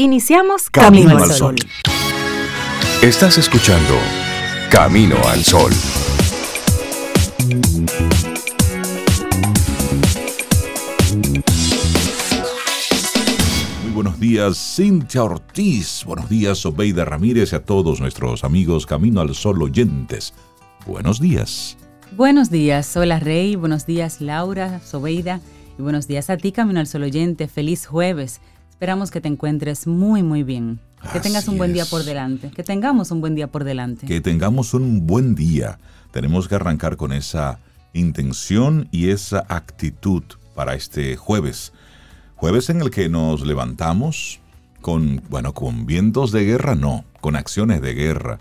Iniciamos 0.00 0.70
Camino, 0.70 1.18
al 1.18 1.28
Sol. 1.32 1.56
Estás 3.02 3.36
escuchando 3.36 3.94
Camino 4.70 5.16
al 5.26 5.42
Sol. 5.42 5.72
Muy 13.82 13.92
buenos 13.92 14.20
días, 14.20 14.76
Cintia 14.76 15.24
Ortiz. 15.24 16.04
Buenos 16.06 16.28
días, 16.28 16.64
Obeida 16.64 17.04
Ramírez 17.04 17.52
y 17.52 17.56
a 17.56 17.64
todos 17.64 18.00
nuestros 18.00 18.44
amigos 18.44 18.86
Camino 18.86 19.20
al 19.20 19.34
Sol 19.34 19.60
oyentes. 19.60 20.32
Buenos 20.86 21.18
días. 21.20 21.76
Buenos 22.12 22.50
días, 22.50 22.96
hola 22.96 23.18
Rey, 23.18 23.56
buenos 23.56 23.84
días 23.84 24.20
Laura, 24.20 24.78
Sobeida 24.78 25.40
y 25.76 25.82
buenos 25.82 26.06
días 26.06 26.30
a 26.30 26.36
ti 26.36 26.52
Camino 26.52 26.78
al 26.78 26.86
Sol 26.86 27.02
oyente. 27.02 27.48
Feliz 27.48 27.84
jueves. 27.84 28.40
Esperamos 28.78 29.10
que 29.10 29.20
te 29.20 29.26
encuentres 29.26 29.88
muy, 29.88 30.22
muy 30.22 30.44
bien. 30.44 30.78
Que 31.12 31.18
tengas 31.18 31.48
un 31.48 31.58
buen 31.58 31.72
día 31.72 31.84
por 31.84 32.04
delante. 32.04 32.52
Que 32.52 32.62
tengamos 32.62 33.10
un 33.10 33.20
buen 33.20 33.34
día 33.34 33.48
por 33.48 33.64
delante. 33.64 34.06
Que 34.06 34.20
tengamos 34.20 34.72
un 34.72 35.04
buen 35.04 35.34
día. 35.34 35.80
Tenemos 36.12 36.46
que 36.46 36.54
arrancar 36.54 36.96
con 36.96 37.12
esa 37.12 37.58
intención 37.92 38.86
y 38.92 39.08
esa 39.08 39.44
actitud 39.48 40.22
para 40.54 40.76
este 40.76 41.16
jueves. 41.16 41.72
Jueves 42.36 42.70
en 42.70 42.80
el 42.80 42.90
que 42.90 43.08
nos 43.08 43.44
levantamos 43.44 44.38
con, 44.80 45.24
bueno, 45.28 45.54
con 45.54 45.84
vientos 45.84 46.30
de 46.30 46.44
guerra, 46.44 46.76
no, 46.76 47.04
con 47.20 47.34
acciones 47.34 47.82
de 47.82 47.94
guerra 47.94 48.38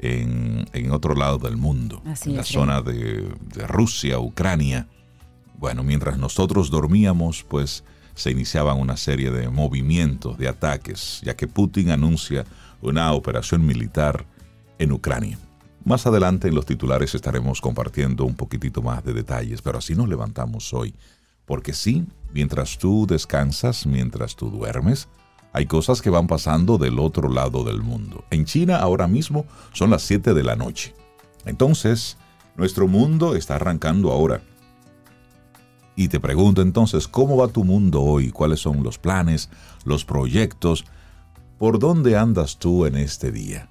en, 0.00 0.90
otro 0.90 1.14
lado 1.14 1.38
del 1.38 1.56
mundo, 1.56 2.02
en 2.24 2.34
la 2.34 2.42
zona 2.42 2.82
de, 2.82 3.28
de 3.54 3.66
Rusia, 3.68 4.18
Ucrania. 4.18 4.88
Bueno, 5.56 5.84
mientras 5.84 6.18
nosotros 6.18 6.68
dormíamos, 6.68 7.44
pues 7.48 7.84
se 8.18 8.32
iniciaban 8.32 8.80
una 8.80 8.96
serie 8.96 9.30
de 9.30 9.48
movimientos, 9.48 10.36
de 10.38 10.48
ataques, 10.48 11.20
ya 11.24 11.36
que 11.36 11.46
Putin 11.46 11.90
anuncia 11.90 12.44
una 12.82 13.12
operación 13.12 13.64
militar 13.64 14.26
en 14.78 14.92
Ucrania. 14.92 15.38
Más 15.84 16.04
adelante 16.06 16.48
en 16.48 16.56
los 16.56 16.66
titulares 16.66 17.14
estaremos 17.14 17.60
compartiendo 17.60 18.24
un 18.24 18.34
poquitito 18.34 18.82
más 18.82 19.04
de 19.04 19.14
detalles, 19.14 19.62
pero 19.62 19.78
así 19.78 19.94
nos 19.94 20.08
levantamos 20.08 20.74
hoy. 20.74 20.94
Porque 21.46 21.72
sí, 21.72 22.04
mientras 22.34 22.76
tú 22.76 23.06
descansas, 23.06 23.86
mientras 23.86 24.34
tú 24.34 24.50
duermes, 24.50 25.08
hay 25.52 25.66
cosas 25.66 26.02
que 26.02 26.10
van 26.10 26.26
pasando 26.26 26.76
del 26.76 26.98
otro 26.98 27.28
lado 27.28 27.62
del 27.62 27.82
mundo. 27.82 28.24
En 28.30 28.44
China 28.44 28.78
ahora 28.78 29.06
mismo 29.06 29.46
son 29.72 29.90
las 29.90 30.02
7 30.02 30.34
de 30.34 30.42
la 30.42 30.56
noche. 30.56 30.94
Entonces, 31.46 32.18
nuestro 32.56 32.88
mundo 32.88 33.36
está 33.36 33.54
arrancando 33.54 34.10
ahora. 34.10 34.42
Y 35.98 36.06
te 36.06 36.20
pregunto 36.20 36.62
entonces, 36.62 37.08
¿cómo 37.08 37.36
va 37.38 37.48
tu 37.48 37.64
mundo 37.64 38.00
hoy? 38.00 38.30
¿Cuáles 38.30 38.60
son 38.60 38.84
los 38.84 38.98
planes, 38.98 39.50
los 39.84 40.04
proyectos? 40.04 40.84
¿Por 41.58 41.80
dónde 41.80 42.16
andas 42.16 42.58
tú 42.58 42.86
en 42.86 42.94
este 42.94 43.32
día? 43.32 43.68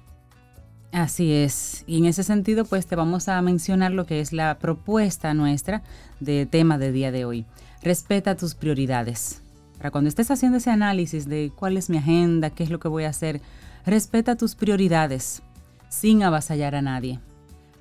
Así 0.92 1.32
es. 1.32 1.84
Y 1.86 1.96
en 1.96 2.04
ese 2.04 2.22
sentido, 2.22 2.66
pues 2.66 2.86
te 2.86 2.96
vamos 2.96 3.30
a 3.30 3.40
mencionar 3.40 3.92
lo 3.92 4.04
que 4.04 4.20
es 4.20 4.34
la 4.34 4.58
propuesta 4.58 5.32
nuestra 5.32 5.82
de 6.20 6.44
tema 6.44 6.76
de 6.76 6.92
día 6.92 7.10
de 7.12 7.24
hoy. 7.24 7.46
Respeta 7.82 8.36
tus 8.36 8.54
prioridades. 8.54 9.40
Para 9.78 9.90
cuando 9.90 10.08
estés 10.08 10.30
haciendo 10.30 10.58
ese 10.58 10.68
análisis 10.68 11.30
de 11.30 11.50
cuál 11.56 11.78
es 11.78 11.88
mi 11.88 11.96
agenda, 11.96 12.50
qué 12.50 12.62
es 12.62 12.68
lo 12.68 12.78
que 12.78 12.88
voy 12.88 13.04
a 13.04 13.08
hacer, 13.08 13.40
respeta 13.86 14.36
tus 14.36 14.54
prioridades 14.54 15.40
sin 15.88 16.22
avasallar 16.22 16.74
a 16.74 16.82
nadie. 16.82 17.20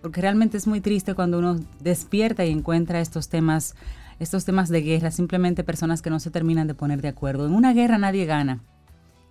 Porque 0.02 0.22
realmente 0.22 0.56
es 0.56 0.68
muy 0.68 0.80
triste 0.80 1.16
cuando 1.16 1.40
uno 1.40 1.60
despierta 1.82 2.46
y 2.46 2.52
encuentra 2.52 3.02
estos 3.02 3.28
temas 3.28 3.76
estos 4.20 4.46
temas 4.46 4.70
de 4.70 4.82
guerra, 4.82 5.12
simplemente 5.12 5.64
personas 5.64 6.02
que 6.02 6.10
no 6.10 6.20
se 6.20 6.32
terminan 6.32 6.68
de 6.68 6.74
poner 6.74 7.02
de 7.02 7.10
acuerdo. 7.10 7.46
En 7.46 7.54
una 7.54 7.74
guerra 7.74 7.98
nadie 7.98 8.26
gana. 8.26 8.64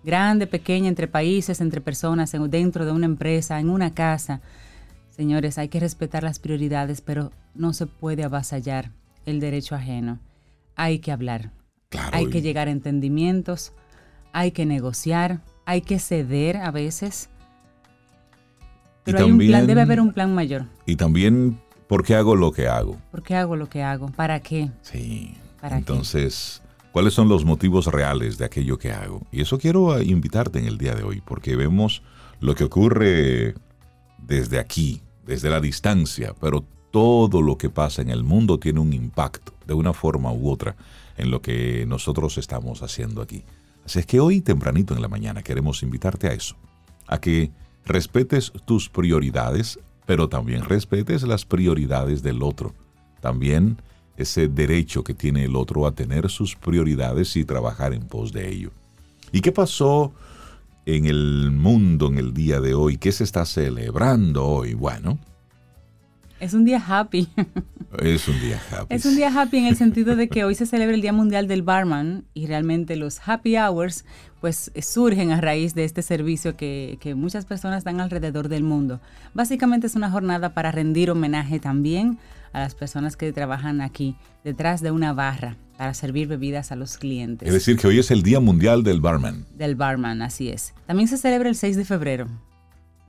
Grande, 0.03 0.47
pequeña, 0.47 0.87
entre 0.87 1.07
países, 1.07 1.59
entre 1.59 1.81
personas, 1.81 2.33
dentro 2.49 2.85
de 2.85 2.91
una 2.91 3.05
empresa, 3.05 3.59
en 3.59 3.69
una 3.69 3.93
casa. 3.93 4.41
Señores, 5.09 5.57
hay 5.57 5.67
que 5.67 5.79
respetar 5.79 6.23
las 6.23 6.39
prioridades, 6.39 7.01
pero 7.01 7.31
no 7.55 7.73
se 7.73 7.87
puede 7.87 8.23
avasallar 8.23 8.91
el 9.25 9.39
derecho 9.39 9.75
ajeno. 9.75 10.19
Hay 10.75 10.99
que 10.99 11.11
hablar. 11.11 11.51
hay 12.11 12.29
que 12.29 12.41
llegar 12.41 12.67
a 12.67 12.71
entendimientos, 12.71 13.73
hay 14.31 14.51
que 14.51 14.65
negociar, 14.65 15.41
hay 15.65 15.81
que 15.81 15.99
ceder 15.99 16.57
a 16.57 16.71
veces. 16.71 17.29
Pero 19.03 19.19
hay 19.19 19.31
un 19.31 19.39
plan, 19.39 19.67
debe 19.67 19.81
haber 19.81 19.99
un 19.99 20.13
plan 20.13 20.33
mayor. 20.33 20.65
Y 20.85 20.95
también 20.95 21.59
¿Por 21.87 22.03
qué 22.03 22.15
hago 22.15 22.35
lo 22.35 22.51
que 22.51 22.67
hago? 22.67 22.97
¿Por 23.11 23.23
qué 23.23 23.35
hago 23.35 23.55
lo 23.55 23.69
que 23.69 23.81
hago? 23.81 24.07
¿Para 24.11 24.41
qué? 24.41 24.69
Sí. 24.81 25.35
Entonces, 25.61 26.61
¿cuáles 26.91 27.13
son 27.13 27.29
los 27.29 27.45
motivos 27.45 27.87
reales 27.87 28.37
de 28.37 28.45
aquello 28.45 28.77
que 28.77 28.91
hago? 28.91 29.25
Y 29.31 29.41
eso 29.41 29.57
quiero 29.57 30.01
invitarte 30.01 30.59
en 30.59 30.65
el 30.65 30.77
día 30.77 30.95
de 30.95 31.03
hoy, 31.03 31.21
porque 31.25 31.55
vemos 31.55 32.03
lo 32.39 32.55
que 32.55 32.65
ocurre 32.65 33.55
desde 34.17 34.59
aquí, 34.59 35.01
desde 35.25 35.49
la 35.49 35.59
distancia, 35.59 36.35
pero 36.39 36.63
todo 36.91 37.41
lo 37.41 37.57
que 37.57 37.69
pasa 37.69 38.01
en 38.01 38.09
el 38.09 38.23
mundo 38.23 38.59
tiene 38.59 38.79
un 38.79 38.93
impacto, 38.93 39.53
de 39.65 39.73
una 39.73 39.93
forma 39.93 40.31
u 40.31 40.49
otra, 40.49 40.75
en 41.17 41.31
lo 41.31 41.41
que 41.41 41.85
nosotros 41.87 42.37
estamos 42.37 42.83
haciendo 42.83 43.21
aquí. 43.21 43.43
Así 43.85 43.99
es 43.99 44.05
que 44.05 44.19
hoy, 44.19 44.41
tempranito 44.41 44.93
en 44.93 45.01
la 45.01 45.07
mañana, 45.07 45.41
queremos 45.41 45.83
invitarte 45.83 46.27
a 46.27 46.33
eso, 46.33 46.55
a 47.07 47.19
que 47.19 47.51
respetes 47.85 48.51
tus 48.65 48.89
prioridades, 48.89 49.79
pero 50.07 50.29
también 50.29 50.63
respetes 50.63 51.21
las 51.23 51.45
prioridades 51.45 52.23
del 52.23 52.41
otro. 52.41 52.73
También 53.19 53.79
ese 54.15 54.47
derecho 54.47 55.03
que 55.03 55.13
tiene 55.13 55.43
el 55.43 55.55
otro 55.55 55.85
a 55.85 55.91
tener 55.91 56.29
sus 56.29 56.55
prioridades 56.55 57.35
y 57.35 57.45
trabajar 57.45 57.93
en 57.93 58.07
pos 58.07 58.31
de 58.31 58.49
ello. 58.49 58.71
¿Y 59.31 59.41
qué 59.41 59.51
pasó 59.51 60.13
en 60.85 61.05
el 61.05 61.51
mundo 61.51 62.07
en 62.07 62.17
el 62.17 62.33
día 62.33 62.61
de 62.61 62.73
hoy? 62.73 62.97
¿Qué 62.97 63.11
se 63.11 63.25
está 63.25 63.45
celebrando 63.45 64.45
hoy? 64.45 64.73
Bueno. 64.73 65.19
Es 66.39 66.53
un 66.53 66.65
día 66.65 66.83
happy. 66.85 67.27
Es 68.03 68.27
un 68.27 68.39
día 68.39 68.61
happy. 68.71 68.93
Es 68.93 69.05
un 69.05 69.15
día 69.15 69.31
happy 69.33 69.57
en 69.57 69.65
el 69.65 69.75
sentido 69.75 70.15
de 70.15 70.27
que 70.27 70.43
hoy 70.43 70.55
se 70.55 70.65
celebra 70.65 70.93
el 70.93 71.01
Día 71.01 71.13
Mundial 71.13 71.47
del 71.47 71.63
Barman 71.63 72.25
y 72.33 72.45
realmente 72.45 72.95
los 72.95 73.19
happy 73.25 73.57
hours 73.57 74.05
pues 74.41 74.71
surgen 74.81 75.31
a 75.31 75.41
raíz 75.41 75.73
de 75.73 75.83
este 75.83 76.01
servicio 76.01 76.55
que, 76.57 76.97
que, 76.99 77.15
muchas 77.15 77.45
personas 77.45 77.83
dan 77.83 77.99
alrededor 77.99 78.49
del 78.49 78.63
mundo. 78.63 78.99
Básicamente 79.33 79.87
es 79.87 79.95
una 79.95 80.11
jornada 80.11 80.53
para 80.53 80.71
rendir 80.71 81.09
homenaje 81.09 81.59
también 81.59 82.19
a 82.53 82.59
las 82.59 82.75
personas 82.75 83.17
que 83.17 83.31
trabajan 83.31 83.81
aquí 83.81 84.15
detrás 84.43 84.81
de 84.81 84.91
una 84.91 85.13
barra 85.13 85.55
para 85.77 85.93
servir 85.93 86.27
bebidas 86.27 86.71
a 86.71 86.75
los 86.75 86.97
clientes. 86.97 87.47
Es 87.47 87.53
decir, 87.53 87.77
que 87.77 87.87
hoy 87.87 87.99
es 87.99 88.11
el 88.11 88.21
Día 88.21 88.39
Mundial 88.39 88.83
del 88.83 89.01
Barman. 89.01 89.45
Del 89.55 89.75
Barman, 89.75 90.21
así 90.21 90.49
es. 90.49 90.73
También 90.85 91.07
se 91.07 91.17
celebra 91.17 91.49
el 91.49 91.55
6 91.55 91.77
de 91.77 91.85
febrero. 91.85 92.27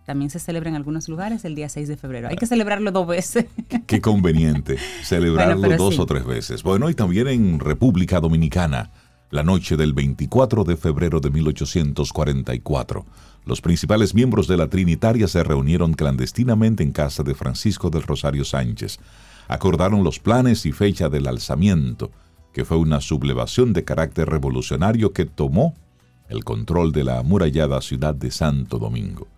También 0.08 0.30
se 0.30 0.38
celebra 0.38 0.70
en 0.70 0.74
algunos 0.74 1.06
lugares 1.10 1.44
el 1.44 1.54
día 1.54 1.69
6 1.69 1.86
de 1.86 1.98
febrero. 1.98 2.28
Hay 2.28 2.36
que 2.36 2.46
celebrarlo 2.46 2.91
dos 2.92 3.06
veces. 3.06 3.44
Qué 3.86 4.00
conveniente 4.00 4.78
celebrarlo 5.02 5.76
dos 5.76 5.98
o 5.98 6.06
tres 6.06 6.24
veces. 6.24 6.62
Bueno, 6.62 6.88
y 6.88 6.94
también 6.94 7.28
en 7.28 7.60
República 7.60 8.18
Dominicana 8.18 8.91
la 9.28 9.42
noche 9.42 9.76
del 9.76 9.92
24 9.92 10.64
de 10.64 10.78
febrero 10.78 11.20
de 11.20 11.28
1844. 11.28 13.04
Los 13.44 13.60
principales 13.60 14.14
miembros 14.14 14.48
de 14.48 14.56
la 14.56 14.68
Trinitaria 14.68 15.28
se 15.28 15.44
reunieron 15.44 15.92
clandestinamente 15.92 16.82
en 16.82 16.92
casa 16.92 17.22
de 17.22 17.34
Francisco 17.34 17.91
del 17.91 18.04
Rosario 18.04 18.47
Sánchez. 18.47 19.00
Acordaron 19.47 20.04
los 20.04 20.20
planes 20.20 20.64
y 20.64 20.72
fecha 20.72 21.10
del 21.10 21.26
alzamiento, 21.26 22.10
que 22.54 22.64
fue 22.64 22.78
una 22.78 23.02
sublevación 23.02 23.74
de 23.74 23.84
carácter 23.84 24.30
revolucionario 24.30 25.12
que 25.12 25.26
tomó 25.26 25.74
el 26.30 26.44
control 26.44 26.92
de 26.92 27.04
la 27.04 27.18
amurallada 27.18 27.82
ciudad 27.82 28.14
de 28.14 28.30
Santo 28.30 28.78
Domingo. 28.78 29.28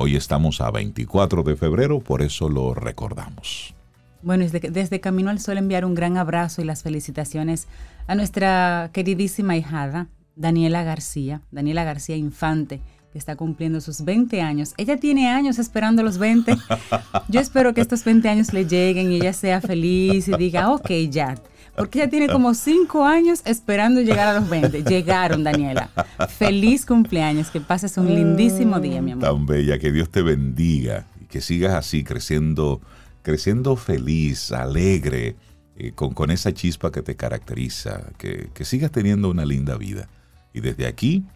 Hoy 0.00 0.14
estamos 0.14 0.60
a 0.60 0.70
24 0.70 1.42
de 1.42 1.56
febrero, 1.56 1.98
por 1.98 2.22
eso 2.22 2.48
lo 2.48 2.72
recordamos. 2.72 3.74
Bueno, 4.22 4.44
desde, 4.44 4.70
desde 4.70 5.00
Camino 5.00 5.28
al 5.28 5.40
Sol 5.40 5.58
enviar 5.58 5.84
un 5.84 5.96
gran 5.96 6.16
abrazo 6.16 6.62
y 6.62 6.64
las 6.64 6.84
felicitaciones 6.84 7.66
a 8.06 8.14
nuestra 8.14 8.90
queridísima 8.92 9.56
hijada, 9.56 10.06
Daniela 10.36 10.84
García, 10.84 11.42
Daniela 11.50 11.82
García 11.82 12.14
Infante, 12.14 12.80
que 13.12 13.18
está 13.18 13.34
cumpliendo 13.34 13.80
sus 13.80 14.04
20 14.04 14.40
años. 14.40 14.72
Ella 14.76 15.00
tiene 15.00 15.30
años 15.30 15.58
esperando 15.58 16.04
los 16.04 16.18
20. 16.18 16.56
Yo 17.28 17.40
espero 17.40 17.74
que 17.74 17.80
estos 17.80 18.04
20 18.04 18.28
años 18.28 18.52
le 18.52 18.66
lleguen 18.66 19.10
y 19.10 19.16
ella 19.16 19.32
sea 19.32 19.60
feliz 19.60 20.28
y 20.28 20.36
diga, 20.36 20.70
ok, 20.70 20.90
ya. 21.10 21.34
Porque 21.78 22.00
ella 22.00 22.10
tiene 22.10 22.28
como 22.28 22.54
5 22.54 23.04
años 23.04 23.40
esperando 23.44 24.00
llegar 24.00 24.28
a 24.28 24.40
los 24.40 24.48
20. 24.48 24.82
Llegaron, 24.84 25.44
Daniela. 25.44 25.90
Feliz 26.28 26.84
cumpleaños, 26.84 27.50
que 27.50 27.60
pases 27.60 27.96
un 27.96 28.14
lindísimo 28.14 28.80
día, 28.80 29.00
mi 29.00 29.12
amor. 29.12 29.24
Tan 29.24 29.46
bella, 29.46 29.78
que 29.78 29.92
Dios 29.92 30.10
te 30.10 30.22
bendiga 30.22 31.06
y 31.20 31.26
que 31.26 31.40
sigas 31.40 31.74
así 31.74 32.04
creciendo 32.04 32.80
creciendo 33.22 33.76
feliz, 33.76 34.52
alegre, 34.52 35.36
eh, 35.76 35.92
con, 35.94 36.14
con, 36.14 36.30
esa 36.30 36.54
chispa 36.54 36.90
que 36.90 37.02
te 37.02 37.14
caracteriza, 37.14 38.10
que, 38.16 38.48
que 38.54 38.64
sigas 38.64 38.90
teniendo 38.90 39.28
una 39.28 39.44
linda 39.44 39.76
vida. 39.76 40.08
Y 40.54 40.60
desde 40.60 40.86
aquí, 40.86 41.26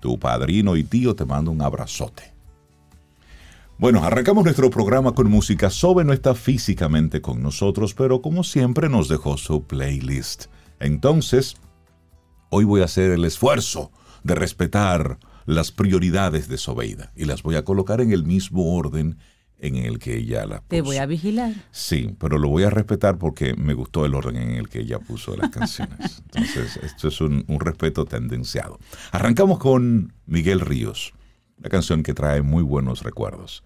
tu 0.00 0.18
padrino 0.18 0.76
y 0.76 0.84
tío 0.84 1.14
te 1.14 1.26
mando 1.26 1.50
un 1.50 1.60
abrazote. 1.60 2.31
Bueno, 3.82 4.04
arrancamos 4.04 4.44
nuestro 4.44 4.70
programa 4.70 5.12
con 5.12 5.28
música. 5.28 5.68
Sobe 5.68 6.04
no 6.04 6.12
está 6.12 6.36
físicamente 6.36 7.20
con 7.20 7.42
nosotros, 7.42 7.94
pero 7.94 8.22
como 8.22 8.44
siempre 8.44 8.88
nos 8.88 9.08
dejó 9.08 9.36
su 9.36 9.64
playlist. 9.64 10.44
Entonces, 10.78 11.56
hoy 12.50 12.64
voy 12.64 12.82
a 12.82 12.84
hacer 12.84 13.10
el 13.10 13.24
esfuerzo 13.24 13.90
de 14.22 14.36
respetar 14.36 15.18
las 15.46 15.72
prioridades 15.72 16.46
de 16.46 16.58
Sobeida 16.58 17.10
y 17.16 17.24
las 17.24 17.42
voy 17.42 17.56
a 17.56 17.64
colocar 17.64 18.00
en 18.00 18.12
el 18.12 18.22
mismo 18.22 18.76
orden 18.76 19.18
en 19.58 19.74
el 19.74 19.98
que 19.98 20.16
ella 20.16 20.46
las 20.46 20.60
puso. 20.60 20.68
Te 20.68 20.80
voy 20.80 20.98
a 20.98 21.06
vigilar. 21.06 21.52
Sí, 21.72 22.14
pero 22.20 22.38
lo 22.38 22.50
voy 22.50 22.62
a 22.62 22.70
respetar 22.70 23.18
porque 23.18 23.54
me 23.54 23.74
gustó 23.74 24.06
el 24.06 24.14
orden 24.14 24.36
en 24.36 24.50
el 24.50 24.68
que 24.68 24.78
ella 24.78 25.00
puso 25.00 25.36
las 25.36 25.50
canciones. 25.50 26.22
Entonces, 26.32 26.76
esto 26.84 27.08
es 27.08 27.20
un, 27.20 27.44
un 27.48 27.58
respeto 27.58 28.04
tendenciado. 28.04 28.78
Arrancamos 29.10 29.58
con 29.58 30.12
Miguel 30.26 30.60
Ríos, 30.60 31.14
una 31.58 31.68
canción 31.68 32.04
que 32.04 32.14
trae 32.14 32.42
muy 32.42 32.62
buenos 32.62 33.02
recuerdos. 33.02 33.64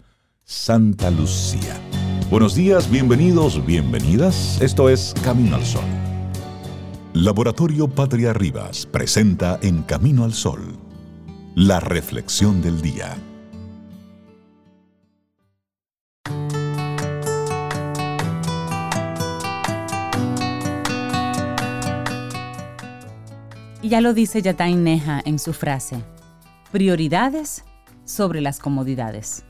Santa 0.49 1.11
Lucía. 1.11 1.77
Buenos 2.31 2.55
días, 2.55 2.89
bienvenidos, 2.89 3.65
bienvenidas. 3.65 4.61
Esto 4.61 4.87
es 4.87 5.13
Camino 5.21 5.57
al 5.57 5.65
Sol. 5.65 5.83
Laboratorio 7.11 7.89
Patria 7.89 8.31
Rivas 8.31 8.85
presenta 8.85 9.59
En 9.61 9.83
Camino 9.83 10.23
al 10.23 10.31
Sol, 10.33 10.79
la 11.53 11.81
reflexión 11.81 12.61
del 12.61 12.81
día. 12.81 13.17
Y 23.81 23.89
ya 23.89 23.99
lo 23.99 24.13
dice 24.13 24.41
Yatain 24.41 24.81
Neja 24.81 25.21
en 25.25 25.39
su 25.39 25.51
frase, 25.51 26.01
prioridades 26.71 27.65
sobre 28.05 28.39
las 28.39 28.59
comodidades. 28.59 29.43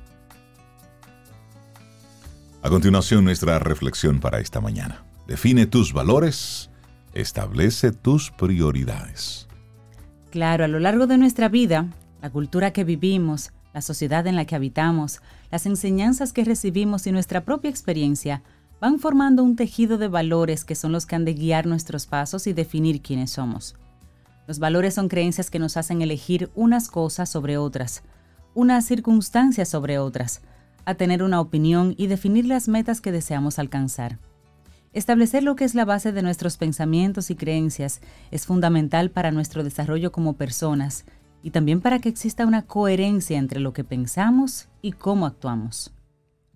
A 2.64 2.70
continuación, 2.70 3.24
nuestra 3.24 3.60
reflexión 3.60 4.20
para 4.20 4.40
esta 4.40 4.60
mañana. 4.60 5.06
Define 5.28 5.68
tus 5.68 5.94
valores, 5.94 6.70
establece 7.14 7.92
tus 7.92 8.32
prioridades. 8.32 9.48
Claro, 10.32 10.66
a 10.66 10.68
lo 10.68 10.80
largo 10.80 11.06
de 11.06 11.18
nuestra 11.18 11.50
vida, 11.50 11.88
la 12.22 12.32
cultura 12.32 12.72
que 12.74 12.84
vivimos, 12.84 13.52
la 13.74 13.82
sociedad 13.82 14.26
en 14.26 14.36
la 14.36 14.46
que 14.46 14.56
habitamos, 14.56 15.22
las 15.52 15.68
enseñanzas 15.68 16.34
que 16.34 16.44
recibimos 16.44 17.06
y 17.06 17.12
nuestra 17.12 17.46
propia 17.46 17.70
experiencia 17.70 18.42
van 18.82 19.00
formando 19.00 19.44
un 19.44 19.56
tejido 19.56 20.00
de 20.00 20.08
valores 20.08 20.66
que 20.66 20.76
son 20.76 20.92
los 20.92 21.06
que 21.06 21.16
han 21.16 21.26
de 21.26 21.36
guiar 21.36 21.68
nuestros 21.68 22.08
pasos 22.08 22.48
y 22.48 22.54
definir 22.54 23.02
quiénes 23.02 23.32
somos. 23.32 23.76
Los 24.48 24.60
valores 24.60 24.96
son 24.96 25.10
creencias 25.10 25.52
que 25.52 25.60
nos 25.60 25.78
hacen 25.78 26.02
elegir 26.02 26.50
unas 26.56 26.88
cosas 26.88 27.30
sobre 27.30 27.58
otras, 27.58 28.04
unas 28.56 28.86
circunstancias 28.86 29.70
sobre 29.70 30.00
otras, 30.00 30.42
a 30.88 30.96
tener 30.96 31.22
una 31.22 31.42
opinión 31.42 31.96
y 31.98 32.08
definir 32.08 32.46
las 32.46 32.70
metas 32.70 33.02
que 33.02 33.12
deseamos 33.12 33.60
alcanzar. 33.60 34.20
Establecer 34.94 35.44
lo 35.44 35.58
que 35.58 35.66
es 35.66 35.76
la 35.76 35.84
base 35.84 36.14
de 36.14 36.22
nuestros 36.22 36.56
pensamientos 36.56 37.30
y 37.30 37.36
creencias 37.36 38.00
es 38.32 38.46
fundamental 38.46 39.12
para 39.12 39.32
nuestro 39.32 39.66
desarrollo 39.66 40.14
como 40.14 40.38
personas 40.38 41.04
y 41.44 41.52
también 41.52 41.82
para 41.82 42.00
que 42.00 42.08
exista 42.08 42.46
una 42.46 42.62
coherencia 42.62 43.38
entre 43.38 43.60
lo 43.60 43.74
que 43.74 43.84
pensamos 43.84 44.70
y 44.82 44.94
cómo 44.94 45.26
actuamos. 45.26 45.92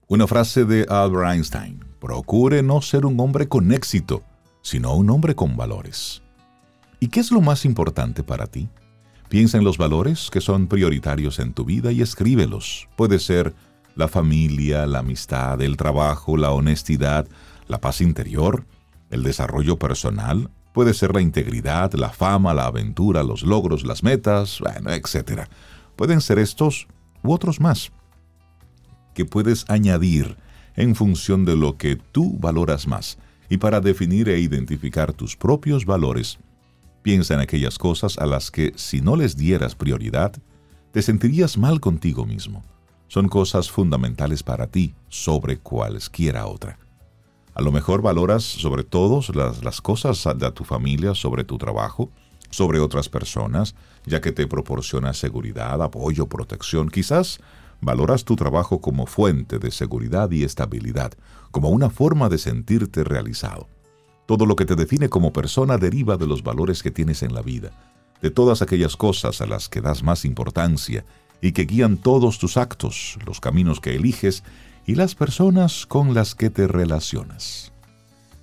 Una 0.08 0.28
frase 0.28 0.64
de 0.64 0.86
Albert 0.88 1.34
Einstein. 1.34 1.84
Procure 2.00 2.64
no 2.64 2.82
ser 2.82 3.06
un 3.06 3.20
hombre 3.20 3.50
con 3.50 3.74
éxito, 3.74 4.24
sino 4.62 4.96
un 4.96 5.10
hombre 5.10 5.36
con 5.36 5.58
valores. 5.58 6.22
¿Y 7.02 7.10
qué 7.10 7.20
es 7.20 7.32
lo 7.32 7.42
más 7.42 7.66
importante 7.66 8.24
para 8.24 8.48
ti? 8.48 8.70
Piensa 9.28 9.58
en 9.58 9.66
los 9.66 9.78
valores 9.78 10.30
que 10.32 10.40
son 10.40 10.68
prioritarios 10.68 11.40
en 11.40 11.54
tu 11.54 11.66
vida 11.66 11.92
y 11.92 12.02
escríbelos. 12.02 12.88
Puede 12.96 13.20
ser 13.20 13.54
la 13.96 14.08
familia, 14.08 14.86
la 14.86 15.00
amistad, 15.00 15.62
el 15.62 15.78
trabajo, 15.78 16.38
la 16.38 16.52
honestidad, 16.52 17.28
la 17.68 17.82
paz 17.82 18.02
interior, 18.02 18.66
el 19.10 19.24
desarrollo 19.24 19.78
personal, 19.78 20.50
puede 20.74 20.94
ser 20.94 21.14
la 21.14 21.22
integridad, 21.22 21.94
la 21.94 22.10
fama, 22.10 22.54
la 22.54 22.66
aventura, 22.66 23.24
los 23.24 23.44
logros, 23.44 23.84
las 23.86 24.04
metas, 24.04 24.60
bueno, 24.60 24.92
etc. 24.92 25.44
Pueden 25.96 26.22
ser 26.22 26.40
estos 26.40 26.88
u 27.24 27.34
otros 27.34 27.60
más 27.60 27.92
que 29.14 29.26
puedes 29.26 29.66
añadir 29.70 30.38
en 30.76 30.96
función 30.96 31.44
de 31.44 31.58
lo 31.58 31.78
que 31.78 31.98
tú 31.98 32.38
valoras 32.40 32.88
más. 32.88 33.18
Y 33.50 33.58
para 33.58 33.82
definir 33.82 34.30
e 34.30 34.40
identificar 34.40 35.12
tus 35.12 35.36
propios 35.36 35.86
valores, 35.86 36.40
piensa 37.02 37.34
en 37.34 37.42
aquellas 37.42 37.78
cosas 37.78 38.18
a 38.18 38.26
las 38.26 38.52
que 38.52 38.72
si 38.78 39.02
no 39.02 39.18
les 39.18 39.36
dieras 39.36 39.76
prioridad, 39.76 40.32
te 40.94 41.02
sentirías 41.02 41.58
mal 41.58 41.82
contigo 41.82 42.26
mismo 42.26 42.64
son 43.12 43.28
cosas 43.28 43.70
fundamentales 43.70 44.42
para 44.42 44.68
ti 44.68 44.96
sobre 45.10 45.58
cualesquiera 45.58 46.46
otra. 46.46 46.80
A 47.54 47.62
lo 47.62 47.74
mejor 47.74 48.02
valoras 48.02 48.42
sobre 48.42 48.86
todo 48.86 49.20
las, 49.34 49.66
las 49.66 49.82
cosas 49.82 50.26
de 50.38 50.50
tu 50.54 50.64
familia, 50.64 51.14
sobre 51.14 51.44
tu 51.44 51.58
trabajo, 51.58 52.10
sobre 52.52 52.80
otras 52.80 53.10
personas, 53.10 53.76
ya 54.06 54.22
que 54.22 54.32
te 54.32 54.48
proporciona 54.48 55.12
seguridad, 55.12 55.82
apoyo, 55.82 56.28
protección. 56.28 56.88
Quizás 56.88 57.42
valoras 57.82 58.24
tu 58.24 58.38
trabajo 58.38 58.80
como 58.80 59.06
fuente 59.08 59.60
de 59.60 59.72
seguridad 59.72 60.32
y 60.32 60.46
estabilidad, 60.46 61.12
como 61.52 61.68
una 61.68 61.90
forma 61.90 62.30
de 62.30 62.38
sentirte 62.38 63.04
realizado. 63.04 63.68
Todo 64.26 64.46
lo 64.46 64.56
que 64.56 64.64
te 64.64 64.78
define 64.78 65.10
como 65.10 65.34
persona 65.34 65.78
deriva 65.78 66.16
de 66.16 66.28
los 66.28 66.44
valores 66.44 66.82
que 66.82 66.92
tienes 66.92 67.24
en 67.24 67.34
la 67.34 67.42
vida, 67.42 67.72
de 68.22 68.30
todas 68.30 68.62
aquellas 68.62 68.96
cosas 68.96 69.42
a 69.42 69.48
las 69.48 69.68
que 69.68 69.82
das 69.82 70.02
más 70.02 70.24
importancia 70.24 71.04
y 71.42 71.52
que 71.54 71.66
guían 71.66 71.98
todos 71.98 72.38
tus 72.40 72.56
actos, 72.58 73.18
los 73.26 73.40
caminos 73.40 73.80
que 73.80 73.96
eliges 73.96 74.44
y 74.86 74.96
las 74.96 75.16
personas 75.16 75.86
con 75.86 76.14
las 76.14 76.36
que 76.36 76.50
te 76.50 76.68
relacionas. 76.68 77.72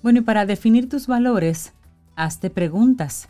Bueno, 0.03 0.19
y 0.19 0.21
para 0.21 0.45
definir 0.45 0.89
tus 0.89 1.07
valores, 1.07 1.73
hazte 2.15 2.49
preguntas. 2.49 3.29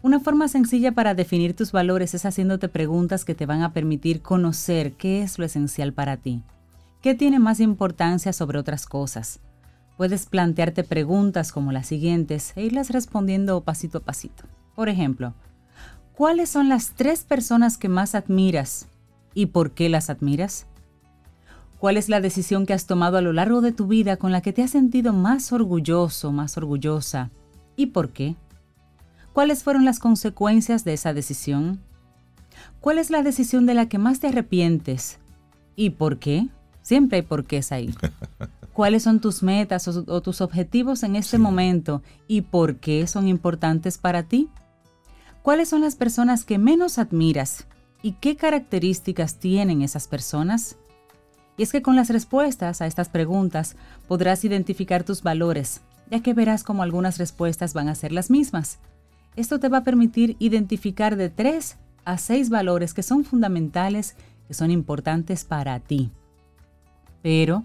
Una 0.00 0.20
forma 0.20 0.46
sencilla 0.48 0.92
para 0.92 1.14
definir 1.14 1.54
tus 1.54 1.72
valores 1.72 2.14
es 2.14 2.24
haciéndote 2.24 2.68
preguntas 2.68 3.24
que 3.24 3.34
te 3.34 3.46
van 3.46 3.62
a 3.62 3.72
permitir 3.72 4.22
conocer 4.22 4.92
qué 4.92 5.22
es 5.22 5.38
lo 5.38 5.44
esencial 5.44 5.92
para 5.92 6.16
ti, 6.16 6.42
qué 7.02 7.14
tiene 7.14 7.40
más 7.40 7.58
importancia 7.58 8.32
sobre 8.32 8.58
otras 8.58 8.86
cosas. 8.86 9.40
Puedes 9.96 10.26
plantearte 10.26 10.84
preguntas 10.84 11.50
como 11.50 11.72
las 11.72 11.88
siguientes 11.88 12.52
e 12.54 12.62
irlas 12.62 12.90
respondiendo 12.90 13.60
pasito 13.62 13.98
a 13.98 14.02
pasito. 14.02 14.44
Por 14.76 14.88
ejemplo, 14.88 15.34
¿cuáles 16.14 16.48
son 16.48 16.68
las 16.68 16.92
tres 16.94 17.24
personas 17.24 17.76
que 17.76 17.88
más 17.88 18.14
admiras 18.14 18.86
y 19.34 19.46
por 19.46 19.72
qué 19.72 19.88
las 19.88 20.10
admiras? 20.10 20.66
¿Cuál 21.78 21.96
es 21.96 22.08
la 22.08 22.20
decisión 22.20 22.66
que 22.66 22.72
has 22.72 22.86
tomado 22.86 23.18
a 23.18 23.22
lo 23.22 23.32
largo 23.32 23.60
de 23.60 23.72
tu 23.72 23.86
vida 23.86 24.16
con 24.16 24.32
la 24.32 24.40
que 24.40 24.52
te 24.52 24.62
has 24.62 24.70
sentido 24.70 25.12
más 25.12 25.52
orgulloso, 25.52 26.32
más 26.32 26.56
orgullosa? 26.56 27.30
¿Y 27.76 27.86
por 27.86 28.10
qué? 28.10 28.34
¿Cuáles 29.32 29.62
fueron 29.62 29.84
las 29.84 30.00
consecuencias 30.00 30.84
de 30.84 30.94
esa 30.94 31.14
decisión? 31.14 31.80
¿Cuál 32.80 32.98
es 32.98 33.10
la 33.10 33.22
decisión 33.22 33.66
de 33.66 33.74
la 33.74 33.88
que 33.88 33.98
más 33.98 34.18
te 34.18 34.26
arrepientes? 34.26 35.20
¿Y 35.76 35.90
por 35.90 36.18
qué? 36.18 36.48
Siempre 36.82 37.18
hay 37.18 37.22
porqués 37.22 37.70
ahí. 37.70 37.94
¿Cuáles 38.72 39.04
son 39.04 39.20
tus 39.20 39.42
metas 39.42 39.86
o, 39.88 40.20
tus 40.22 40.40
objetivos 40.40 41.02
en 41.02 41.16
este 41.16 41.38
momento 41.38 42.02
y 42.26 42.42
por 42.42 42.76
qué 42.76 43.06
son 43.06 43.28
importantes 43.28 43.98
para 43.98 44.24
ti? 44.24 44.48
¿Cuáles 45.42 45.68
son 45.68 45.80
las 45.80 45.96
personas 45.96 46.44
que 46.44 46.58
menos 46.58 46.98
admiras 46.98 47.66
¿Y 48.02 48.12
qué 48.12 48.36
características 48.36 49.38
tienen 49.38 49.82
esas 49.82 50.06
personas? 50.06 50.76
Y 51.56 51.64
es 51.64 51.72
que 51.72 51.82
con 51.82 51.96
las 51.96 52.10
respuestas 52.10 52.80
a 52.80 52.86
estas 52.86 53.08
preguntas 53.08 53.74
podrás 54.06 54.44
identificar 54.44 55.02
tus 55.02 55.22
valores, 55.22 55.80
ya 56.08 56.20
que 56.20 56.32
verás 56.32 56.62
cómo 56.62 56.84
algunas 56.84 57.18
respuestas 57.18 57.74
van 57.74 57.88
a 57.88 57.96
ser 57.96 58.12
las 58.12 58.30
mismas. 58.30 58.78
Esto 59.34 59.58
te 59.58 59.68
va 59.68 59.78
a 59.78 59.84
permitir 59.84 60.36
identificar 60.38 61.16
de 61.16 61.28
tres 61.28 61.76
a 62.04 62.18
seis 62.18 62.50
valores 62.50 62.94
que 62.94 63.02
son 63.02 63.24
fundamentales, 63.24 64.14
que 64.46 64.54
son 64.54 64.70
importantes 64.70 65.44
para 65.44 65.80
ti. 65.80 66.12
Pero 67.22 67.64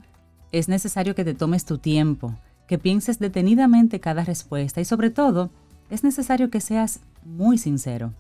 es 0.52 0.68
necesario 0.68 1.14
que 1.14 1.24
te 1.24 1.36
tomes 1.36 1.66
tu 1.66 1.78
tiempo, 1.78 2.36
que 2.68 2.80
pienses 2.80 3.20
detenidamente 3.20 4.00
cada 4.00 4.24
respuesta 4.24 4.82
y 4.82 4.86
sobre 4.86 5.12
todo, 5.12 5.52
es 5.92 6.04
necesario 6.04 6.50
que 6.50 6.62
seas 6.62 7.02
muy 7.24 7.60
sincero. 7.60 8.14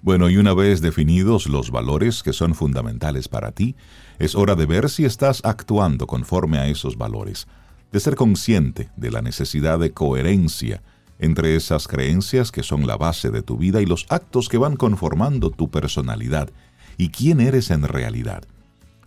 Bueno, 0.00 0.30
y 0.30 0.36
una 0.36 0.54
vez 0.54 0.80
definidos 0.80 1.48
los 1.48 1.70
valores 1.70 2.22
que 2.22 2.32
son 2.32 2.54
fundamentales 2.54 3.28
para 3.28 3.50
ti, 3.50 3.74
es 4.18 4.36
hora 4.36 4.54
de 4.54 4.64
ver 4.64 4.88
si 4.90 5.04
estás 5.04 5.40
actuando 5.44 6.06
conforme 6.06 6.58
a 6.58 6.68
esos 6.68 6.96
valores, 6.96 7.48
de 7.90 7.98
ser 7.98 8.14
consciente 8.14 8.90
de 8.96 9.10
la 9.10 9.22
necesidad 9.22 9.78
de 9.78 9.92
coherencia 9.92 10.82
entre 11.18 11.56
esas 11.56 11.88
creencias 11.88 12.52
que 12.52 12.62
son 12.62 12.86
la 12.86 12.96
base 12.96 13.30
de 13.30 13.42
tu 13.42 13.56
vida 13.56 13.82
y 13.82 13.86
los 13.86 14.06
actos 14.08 14.48
que 14.48 14.58
van 14.58 14.76
conformando 14.76 15.50
tu 15.50 15.68
personalidad 15.68 16.50
y 16.96 17.08
quién 17.08 17.40
eres 17.40 17.70
en 17.70 17.82
realidad. 17.82 18.44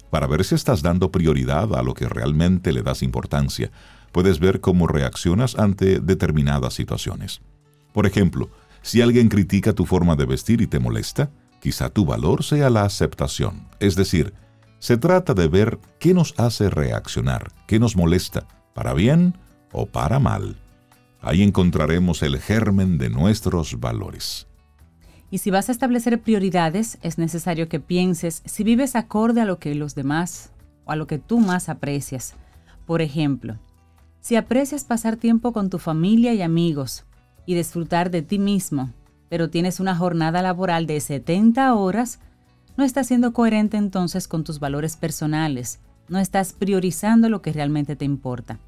Para 0.09 0.27
ver 0.27 0.43
si 0.43 0.55
estás 0.55 0.81
dando 0.81 1.09
prioridad 1.09 1.73
a 1.73 1.83
lo 1.83 1.93
que 1.93 2.09
realmente 2.09 2.73
le 2.73 2.81
das 2.81 3.01
importancia, 3.01 3.71
puedes 4.11 4.39
ver 4.39 4.59
cómo 4.59 4.87
reaccionas 4.87 5.57
ante 5.57 6.01
determinadas 6.01 6.73
situaciones. 6.73 7.39
Por 7.93 8.05
ejemplo, 8.05 8.49
si 8.81 9.01
alguien 9.01 9.29
critica 9.29 9.73
tu 9.73 9.85
forma 9.85 10.15
de 10.15 10.25
vestir 10.25 10.61
y 10.61 10.67
te 10.67 10.79
molesta, 10.79 11.29
quizá 11.59 11.89
tu 11.89 12.05
valor 12.05 12.43
sea 12.43 12.69
la 12.69 12.83
aceptación. 12.83 13.67
Es 13.79 13.95
decir, 13.95 14.33
se 14.79 14.97
trata 14.97 15.33
de 15.33 15.47
ver 15.47 15.79
qué 15.99 16.13
nos 16.13 16.33
hace 16.39 16.69
reaccionar, 16.69 17.51
qué 17.67 17.79
nos 17.79 17.95
molesta, 17.95 18.47
para 18.73 18.93
bien 18.93 19.35
o 19.71 19.85
para 19.85 20.19
mal. 20.19 20.57
Ahí 21.21 21.43
encontraremos 21.43 22.23
el 22.23 22.39
germen 22.39 22.97
de 22.97 23.11
nuestros 23.11 23.79
valores. 23.79 24.47
Y 25.29 25.37
si 25.37 25.51
vas 25.51 25.69
a 25.69 25.71
establecer 25.71 26.19
prioridades, 26.21 26.97
es 27.03 27.19
necesario 27.19 27.69
que 27.69 27.79
pienses 27.79 28.41
si 28.45 28.63
vives 28.63 28.95
acorde 28.95 29.41
a 29.41 29.45
lo 29.45 29.59
que 29.59 29.75
los 29.75 29.93
demás 29.93 30.51
o 30.83 30.91
a 30.91 30.95
lo 30.95 31.05
que 31.05 31.19
tú 31.19 31.39
más 31.39 31.69
aprecias. 31.69 32.33
Por 32.87 33.01
ejemplo, 33.01 33.59
si 34.19 34.35
aprecias 34.35 34.83
pasar 34.83 35.15
tiempo 35.15 35.53
con 35.53 35.69
tu 35.69 35.77
familia 35.77 36.33
y 36.33 36.41
amigos 36.41 37.05
y 37.45 37.55
disfrutar 37.55 38.11
de 38.11 38.21
ti 38.21 38.39
mismo, 38.39 38.91
pero 39.29 39.49
tienes 39.49 39.79
una 39.79 39.95
jornada 39.95 40.41
laboral 40.41 40.87
de 40.87 40.99
70 40.99 41.73
horas, 41.73 42.19
no 42.77 42.83
estás 42.83 43.07
siendo 43.07 43.33
coherente 43.33 43.77
entonces 43.77 44.27
con 44.27 44.43
tus 44.43 44.59
valores 44.59 44.95
personales, 44.97 45.79
no 46.07 46.19
estás 46.19 46.53
priorizando 46.53 47.29
lo 47.29 47.41
que 47.41 47.53
realmente 47.53 47.95
te 47.95 48.05
importa. 48.05 48.59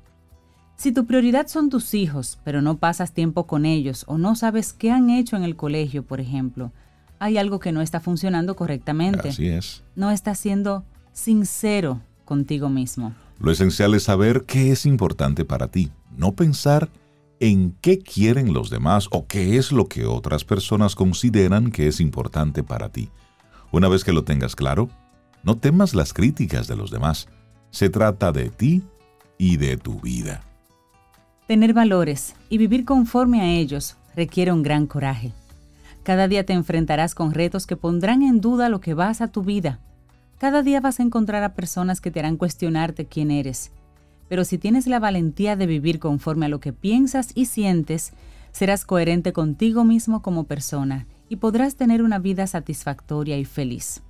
Si 0.75 0.91
tu 0.91 1.05
prioridad 1.05 1.47
son 1.47 1.69
tus 1.69 1.93
hijos, 1.93 2.39
pero 2.43 2.61
no 2.61 2.77
pasas 2.77 3.13
tiempo 3.13 3.45
con 3.45 3.65
ellos 3.65 4.05
o 4.07 4.17
no 4.17 4.35
sabes 4.35 4.73
qué 4.73 4.91
han 4.91 5.09
hecho 5.09 5.35
en 5.35 5.43
el 5.43 5.55
colegio, 5.55 6.03
por 6.03 6.19
ejemplo, 6.19 6.71
hay 7.19 7.37
algo 7.37 7.59
que 7.59 7.71
no 7.71 7.81
está 7.81 7.99
funcionando 7.99 8.55
correctamente. 8.55 9.29
Así 9.29 9.47
es. 9.47 9.83
No 9.95 10.11
estás 10.11 10.39
siendo 10.39 10.83
sincero 11.13 12.01
contigo 12.25 12.69
mismo. 12.69 13.13
Lo 13.39 13.51
esencial 13.51 13.93
es 13.93 14.03
saber 14.03 14.43
qué 14.45 14.71
es 14.71 14.85
importante 14.85 15.45
para 15.45 15.67
ti, 15.67 15.91
no 16.17 16.33
pensar 16.33 16.89
en 17.43 17.75
qué 17.81 17.99
quieren 17.99 18.53
los 18.53 18.69
demás 18.69 19.09
o 19.11 19.27
qué 19.27 19.57
es 19.57 19.73
lo 19.73 19.89
que 19.89 20.05
otras 20.05 20.45
personas 20.45 20.95
consideran 20.95 21.71
que 21.71 21.89
es 21.89 21.99
importante 21.99 22.63
para 22.63 22.87
ti. 22.87 23.09
Una 23.73 23.89
vez 23.89 24.05
que 24.05 24.13
lo 24.13 24.23
tengas 24.23 24.55
claro, 24.55 24.87
no 25.43 25.57
temas 25.57 25.93
las 25.93 26.13
críticas 26.13 26.69
de 26.69 26.77
los 26.77 26.89
demás. 26.89 27.27
Se 27.69 27.89
trata 27.89 28.31
de 28.31 28.49
ti 28.49 28.83
y 29.37 29.57
de 29.57 29.75
tu 29.75 29.99
vida. 29.99 30.41
Tener 31.45 31.73
valores 31.73 32.33
y 32.47 32.57
vivir 32.57 32.85
conforme 32.85 33.41
a 33.41 33.49
ellos 33.49 33.97
requiere 34.15 34.53
un 34.53 34.63
gran 34.63 34.87
coraje. 34.87 35.33
Cada 36.03 36.29
día 36.29 36.45
te 36.45 36.53
enfrentarás 36.53 37.13
con 37.13 37.33
retos 37.33 37.67
que 37.67 37.75
pondrán 37.75 38.23
en 38.23 38.39
duda 38.39 38.69
lo 38.69 38.79
que 38.79 38.93
vas 38.93 39.19
a 39.19 39.27
tu 39.27 39.43
vida. 39.43 39.81
Cada 40.37 40.63
día 40.63 40.79
vas 40.79 41.01
a 41.01 41.03
encontrar 41.03 41.43
a 41.43 41.55
personas 41.55 41.99
que 41.99 42.09
te 42.09 42.21
harán 42.21 42.37
cuestionarte 42.37 43.05
quién 43.05 43.31
eres. 43.31 43.73
Pero 44.29 44.45
si 44.45 44.57
tienes 44.57 44.87
la 44.87 44.99
valentía 44.99 45.55
de 45.55 45.67
vivir 45.67 45.99
conforme 45.99 46.45
a 46.45 46.49
lo 46.49 46.59
que 46.59 46.73
piensas 46.73 47.31
y 47.35 47.45
sientes, 47.45 48.13
serás 48.51 48.85
coherente 48.85 49.33
contigo 49.33 49.83
mismo 49.83 50.21
como 50.21 50.45
persona 50.45 51.07
y 51.29 51.37
podrás 51.37 51.75
tener 51.75 52.03
una 52.03 52.19
vida 52.19 52.47
satisfactoria 52.47 53.37
y 53.37 53.45
feliz. 53.45 54.03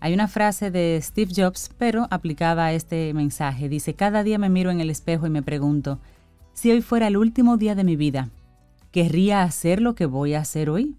Hay 0.00 0.14
una 0.14 0.28
frase 0.28 0.70
de 0.70 0.98
Steve 1.02 1.32
Jobs, 1.36 1.70
pero 1.76 2.08
aplicada 2.10 2.66
a 2.66 2.72
este 2.72 3.12
mensaje. 3.12 3.68
Dice, 3.68 3.94
cada 3.94 4.22
día 4.22 4.38
me 4.38 4.48
miro 4.48 4.70
en 4.70 4.80
el 4.80 4.88
espejo 4.88 5.26
y 5.26 5.30
me 5.30 5.42
pregunto, 5.42 6.00
si 6.54 6.70
hoy 6.70 6.80
fuera 6.80 7.06
el 7.06 7.18
último 7.18 7.58
día 7.58 7.74
de 7.74 7.84
mi 7.84 7.96
vida, 7.96 8.30
¿querría 8.92 9.42
hacer 9.42 9.82
lo 9.82 9.94
que 9.94 10.06
voy 10.06 10.34
a 10.34 10.40
hacer 10.40 10.70
hoy? 10.70 10.96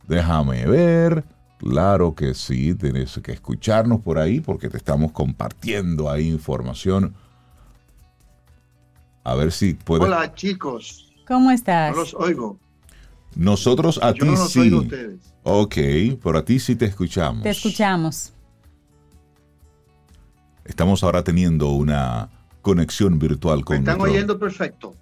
Déjame 0.08 0.66
ver. 0.66 1.24
Claro 1.60 2.16
que 2.16 2.34
sí, 2.34 2.74
tienes 2.74 3.20
que 3.24 3.34
escucharnos 3.34 4.02
por 4.02 4.18
ahí 4.18 4.40
porque 4.40 4.70
te 4.70 4.78
estamos 4.78 5.12
compartiendo 5.12 6.10
ahí 6.10 6.28
información. 6.30 7.14
A 9.24 9.36
ver 9.36 9.52
si 9.52 9.74
puedes. 9.74 10.06
Hola 10.06 10.34
chicos. 10.34 11.14
¿Cómo 11.28 11.52
estás? 11.52 11.92
No 11.92 12.02
los 12.02 12.14
oigo. 12.14 12.58
Nosotros 13.36 14.00
a 14.04 14.12
Yo 14.14 14.26
ti 14.26 14.32
no 14.32 14.48
sí. 14.48 14.60
oigo 14.60 14.78
a 14.78 14.82
ustedes. 14.82 15.34
Ok, 15.44 15.76
pero 16.24 16.38
a 16.40 16.46
ti 16.46 16.60
sí 16.60 16.76
te 16.76 16.86
escuchamos. 16.86 17.44
Te 17.44 17.50
escuchamos. 17.50 18.34
Estamos 20.66 21.04
ahora 21.04 21.24
teniendo 21.24 21.70
una 21.72 22.30
conexión 22.62 23.18
virtual 23.18 23.60
¿Me 23.60 23.64
con 23.64 23.78
están 23.78 23.98
nuestro- 23.98 24.14
oyendo 24.14 24.40
perfecto? 24.40 24.96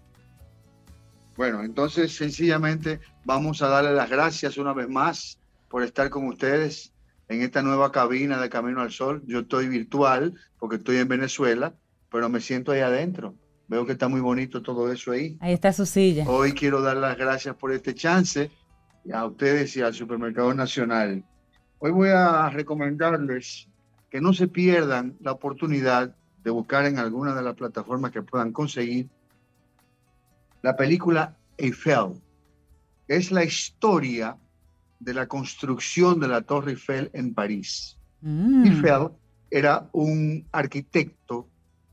Bueno, 1.36 1.64
entonces 1.64 2.16
sencillamente 2.16 3.00
vamos 3.26 3.62
a 3.62 3.68
darle 3.68 3.94
las 3.94 4.10
gracias 4.10 4.58
una 4.58 4.74
vez 4.74 4.90
más 4.90 5.38
por 5.70 5.84
estar 5.84 6.10
con 6.10 6.26
ustedes 6.28 6.94
en 7.30 7.42
esta 7.42 7.62
nueva 7.62 7.92
cabina 7.92 8.40
de 8.40 8.50
Camino 8.50 8.82
al 8.82 8.92
Sol. 8.92 9.22
Yo 9.28 9.40
estoy 9.40 9.68
virtual 9.68 10.34
porque 10.60 10.78
estoy 10.78 10.98
en 10.98 11.08
Venezuela, 11.08 11.76
pero 12.10 12.30
me 12.30 12.40
siento 12.42 12.72
ahí 12.72 12.80
adentro. 12.80 13.36
Veo 13.68 13.86
que 13.86 13.94
está 13.94 14.08
muy 14.08 14.22
bonito 14.22 14.62
todo 14.62 14.92
eso 14.92 15.12
ahí. 15.12 15.38
Ahí 15.42 15.54
está 15.54 15.74
su 15.74 15.86
silla. 15.86 16.26
Hoy 16.28 16.54
quiero 16.54 16.82
dar 16.82 16.98
las 16.98 17.18
gracias 17.18 17.56
por 17.56 17.72
este 17.74 17.94
chance 17.94 18.50
a 19.14 19.26
ustedes 19.26 19.76
y 19.76 19.82
al 19.82 19.94
Supermercado 19.94 20.54
Nacional. 20.54 21.24
Hoy 21.80 21.92
voy 21.92 22.10
a 22.10 22.50
recomendarles 22.50 23.68
que 24.10 24.22
no 24.22 24.34
se 24.34 24.48
pierdan 24.48 25.18
la 25.20 25.34
oportunidad 25.34 26.16
de 26.44 26.52
buscar 26.52 26.86
en 26.86 26.98
alguna 26.98 27.36
de 27.36 27.42
las 27.42 27.56
plataformas 27.56 28.12
que 28.12 28.22
puedan 28.22 28.54
conseguir 28.54 29.10
la 30.62 30.76
película 30.76 31.38
Eiffel. 31.58 32.22
Es 33.08 33.32
la 33.32 33.44
historia 33.44 34.38
de 35.00 35.14
la 35.14 35.28
construcción 35.28 36.20
de 36.20 36.28
la 36.30 36.42
Torre 36.42 36.72
Eiffel 36.72 37.10
en 37.14 37.34
París. 37.34 37.98
Mm. 38.22 38.66
Eiffel 38.66 39.10
era 39.50 39.90
un 39.92 40.48
arquitecto 40.52 41.50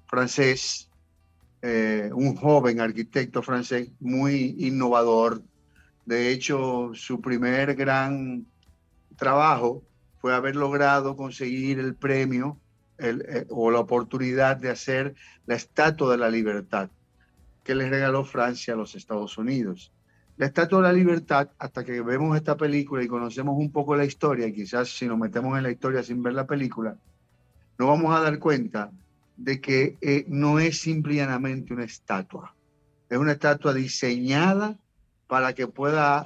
francés, 0.07 0.91
eh, 1.67 2.11
un 2.13 2.37
joven 2.37 2.79
arquitecto 2.79 3.43
francés 3.43 3.91
muy 3.99 4.55
innovador. 4.59 5.43
De 6.05 6.29
hecho, 6.29 6.91
su 6.93 7.23
primer 7.23 7.75
gran 7.75 8.45
trabajo 9.17 9.83
fue 10.21 10.35
haber 10.35 10.57
logrado 10.57 11.17
conseguir 11.17 11.79
el 11.79 11.95
premio 11.95 12.59
eh, 12.99 13.47
o 13.49 13.71
la 13.71 13.79
oportunidad 13.79 14.59
de 14.59 14.69
hacer 14.69 15.15
la 15.47 15.55
Estatua 15.55 16.13
de 16.13 16.19
la 16.19 16.29
Libertad 16.29 16.91
que 17.63 17.75
le 17.75 17.89
regaló 17.89 18.27
Francia 18.27 18.75
a 18.75 18.77
los 18.77 18.95
Estados 18.95 19.39
Unidos. 19.39 19.91
La 20.37 20.45
Estatua 20.45 20.83
de 20.83 20.89
la 20.89 20.93
Libertad, 20.93 21.49
hasta 21.59 21.83
que 21.83 22.03
vemos 22.03 22.37
esta 22.37 22.59
película 22.59 23.03
y 23.03 23.09
conocemos 23.09 23.57
un 23.57 23.73
poco 23.73 23.97
la 23.97 24.05
historia, 24.05 24.47
y 24.47 24.53
quizás 24.53 24.91
si 24.91 25.07
nos 25.07 25.17
metemos 25.17 25.57
en 25.57 25.63
la 25.63 25.71
historia 25.71 26.03
sin 26.03 26.23
ver 26.23 26.35
la 26.35 26.47
película, 26.47 26.95
nos 27.79 27.89
vamos 27.89 28.15
a 28.15 28.21
dar 28.21 28.39
cuenta 28.39 28.91
de 29.37 29.61
que 29.61 29.99
eh, 30.01 30.25
no 30.29 30.59
es 30.59 30.79
simplemente 30.81 31.73
una 31.73 31.85
estatua. 31.85 32.55
Es 33.09 33.19
una 33.19 33.33
estatua 33.33 33.75
diseñada 33.75 34.79
para 35.27 35.55
que 35.55 35.67
pueda 35.67 36.25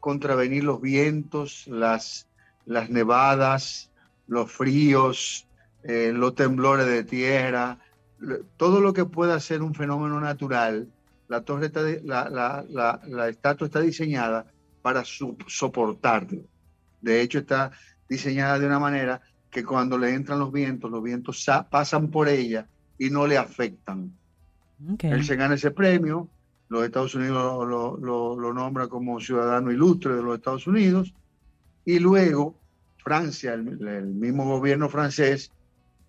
contravenir 0.00 0.64
los 0.64 0.80
vientos, 0.80 1.66
las, 1.66 2.28
las 2.66 2.90
nevadas, 2.90 3.90
los 4.26 4.50
fríos, 4.50 5.48
eh, 5.82 6.12
los 6.14 6.34
temblores 6.34 6.86
de 6.86 7.04
tierra, 7.04 7.78
todo 8.56 8.80
lo 8.80 8.92
que 8.92 9.04
pueda 9.04 9.38
ser 9.40 9.62
un 9.62 9.74
fenómeno 9.74 10.20
natural, 10.20 10.88
la 11.28 11.42
torre 11.42 11.66
está, 11.66 11.82
la, 12.02 12.28
la, 12.30 13.00
la, 13.06 13.28
estatua 13.28 13.66
está 13.66 13.80
diseñada 13.80 14.46
para 14.82 15.02
soportarlo. 15.04 16.42
De 17.00 17.20
hecho, 17.20 17.38
está 17.38 17.72
diseñada 18.08 18.58
de 18.58 18.66
una 18.66 18.78
manera 18.78 19.22
que 19.54 19.64
cuando 19.64 19.96
le 19.96 20.12
entran 20.12 20.40
los 20.40 20.50
vientos, 20.50 20.90
los 20.90 21.00
vientos 21.00 21.46
pasan 21.70 22.10
por 22.10 22.28
ella 22.28 22.66
y 22.98 23.08
no 23.08 23.24
le 23.24 23.38
afectan. 23.38 24.12
Él 24.98 25.24
se 25.24 25.36
gana 25.36 25.54
ese 25.54 25.70
premio, 25.70 26.28
los 26.68 26.84
Estados 26.84 27.14
Unidos 27.14 27.64
lo, 27.68 27.96
lo, 27.96 28.52
nombra 28.52 28.88
como 28.88 29.20
ciudadano 29.20 29.70
ilustre 29.70 30.16
de 30.16 30.24
los 30.24 30.34
Estados 30.34 30.66
Unidos, 30.66 31.14
y 31.84 32.00
luego 32.00 32.58
Francia, 32.96 33.54
el, 33.54 34.06
mismo 34.06 34.44
gobierno 34.44 34.88
francés, 34.88 35.52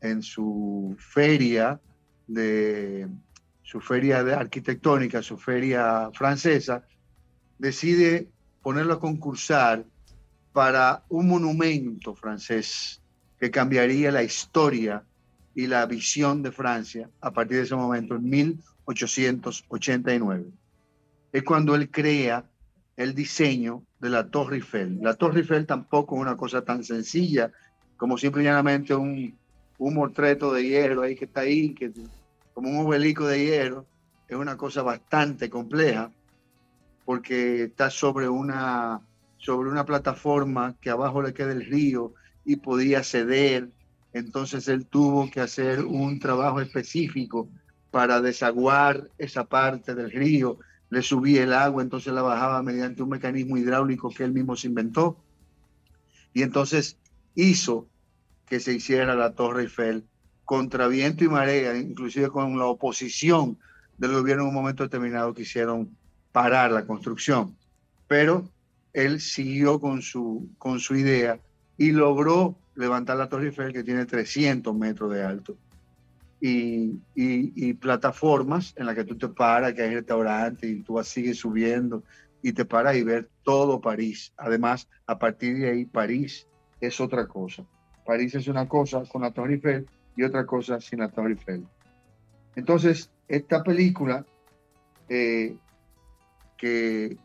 en 0.01 0.23
su 0.23 0.95
feria 0.97 1.79
de 2.25 3.07
su 3.61 3.79
feria 3.79 4.23
de 4.23 4.33
arquitectónica, 4.33 5.21
su 5.21 5.37
feria 5.37 6.09
francesa, 6.13 6.83
decide 7.59 8.27
ponerlo 8.63 8.95
a 8.95 8.99
concursar 8.99 9.85
para 10.51 11.03
un 11.09 11.27
monumento 11.27 12.15
francés 12.15 13.01
que 13.45 13.51
cambiaría 13.51 14.11
la 14.11 14.23
historia 14.23 15.03
y 15.53 15.67
la 15.67 15.85
visión 15.85 16.41
de 16.41 16.51
Francia 16.51 17.11
a 17.21 17.29
partir 17.29 17.57
de 17.57 17.63
ese 17.63 17.75
momento, 17.75 18.15
en 18.15 18.27
1889. 18.27 20.45
Es 21.31 21.43
cuando 21.43 21.75
él 21.75 21.91
crea 21.91 22.43
el 22.97 23.13
diseño 23.13 23.83
de 23.99 24.09
la 24.09 24.31
Torre 24.31 24.55
Eiffel. 24.55 24.97
La 24.99 25.13
Torre 25.13 25.41
Eiffel 25.41 25.67
tampoco 25.67 26.15
es 26.15 26.21
una 26.21 26.35
cosa 26.35 26.63
tan 26.63 26.83
sencilla 26.83 27.51
como 27.97 28.17
simplemente 28.17 28.95
un, 28.95 29.37
un 29.77 29.93
mortreto 29.93 30.51
de 30.51 30.63
hierro 30.63 31.03
ahí 31.03 31.15
que 31.15 31.25
está 31.25 31.41
ahí, 31.41 31.75
que, 31.75 31.91
como 32.55 32.71
un 32.71 32.87
obelisco 32.87 33.27
de 33.27 33.45
hierro. 33.45 33.85
Es 34.27 34.35
una 34.35 34.57
cosa 34.57 34.81
bastante 34.81 35.51
compleja 35.51 36.11
porque 37.05 37.65
está 37.65 37.91
sobre 37.91 38.27
una, 38.27 39.01
sobre 39.37 39.69
una 39.69 39.85
plataforma 39.85 40.73
que 40.81 40.89
abajo 40.89 41.21
le 41.21 41.31
queda 41.31 41.51
el 41.51 41.63
río 41.63 42.15
y 42.45 42.57
podía 42.57 43.03
ceder. 43.03 43.69
Entonces 44.13 44.67
él 44.67 44.85
tuvo 44.85 45.29
que 45.29 45.41
hacer 45.41 45.83
un 45.83 46.19
trabajo 46.19 46.61
específico 46.61 47.49
para 47.91 48.21
desaguar 48.21 49.09
esa 49.17 49.45
parte 49.45 49.95
del 49.95 50.11
río 50.11 50.59
le 50.89 51.01
subía 51.01 51.43
el 51.43 51.53
agua, 51.53 51.81
entonces 51.81 52.13
la 52.13 52.21
bajaba 52.21 52.61
mediante 52.61 53.03
un 53.03 53.09
mecanismo 53.09 53.57
hidráulico 53.57 54.09
que 54.11 54.23
él 54.23 54.31
mismo 54.31 54.55
se 54.55 54.67
inventó. 54.67 55.17
Y 56.33 56.43
entonces 56.43 56.97
hizo 57.33 57.87
que 58.45 58.59
se 58.59 58.73
hiciera 58.73 59.15
la 59.15 59.33
Torre 59.33 59.63
Eiffel 59.63 60.05
contra 60.43 60.87
viento 60.87 61.23
y 61.23 61.27
marea, 61.27 61.75
inclusive 61.75 62.29
con 62.29 62.57
la 62.59 62.65
oposición 62.65 63.57
del 63.97 64.13
gobierno 64.13 64.43
en 64.43 64.49
un 64.49 64.55
momento 64.55 64.83
determinado 64.83 65.33
quisieron 65.33 65.97
parar 66.31 66.71
la 66.71 66.85
construcción. 66.85 67.57
Pero 68.07 68.49
él 68.93 69.19
siguió 69.19 69.79
con 69.79 70.01
su, 70.01 70.49
con 70.57 70.79
su 70.79 70.95
idea 70.95 71.39
y 71.77 71.91
logró 71.91 72.57
levantar 72.75 73.17
la 73.17 73.29
Torre 73.29 73.47
Eiffel 73.47 73.73
que 73.73 73.83
tiene 73.83 74.05
300 74.05 74.75
metros 74.75 75.13
de 75.13 75.23
alto 75.23 75.57
y, 76.47 77.73
plataformas 77.73 78.73
en 78.77 78.85
las 78.85 78.95
que 78.95 79.03
tú 79.03 79.17
te 79.17 79.27
paras, 79.29 79.73
que 79.73 79.83
hay 79.83 79.95
restaurantes 79.95 80.69
y 80.69 80.81
tú 80.81 81.01
sigues 81.03 81.37
subiendo 81.39 82.03
y 82.41 82.53
te 82.53 82.65
paras 82.65 82.95
y 82.95 83.03
ver 83.03 83.29
todo 83.43 83.81
París. 83.81 84.33
Además, 84.37 84.87
a 85.07 85.17
partir 85.17 85.57
de 85.57 85.71
ahí, 85.71 85.85
París 85.85 86.47
es 86.79 86.99
otra 86.99 87.27
cosa. 87.27 87.65
París 88.05 88.35
es 88.35 88.47
una 88.47 88.67
cosa 88.67 89.03
con 89.05 89.23
la 89.23 89.31
Torre 89.31 89.55
Eiffel 89.55 89.87
y 90.15 90.23
otra 90.23 90.45
cosa 90.45 90.79
sin 90.79 90.99
la 90.99 91.09
Torre 91.09 91.31
Eiffel. 91.31 91.65
Entonces, 92.55 93.11
esta 93.27 93.63
película, 93.63 94.25
eh, 95.09 95.57
que, 96.57 97.17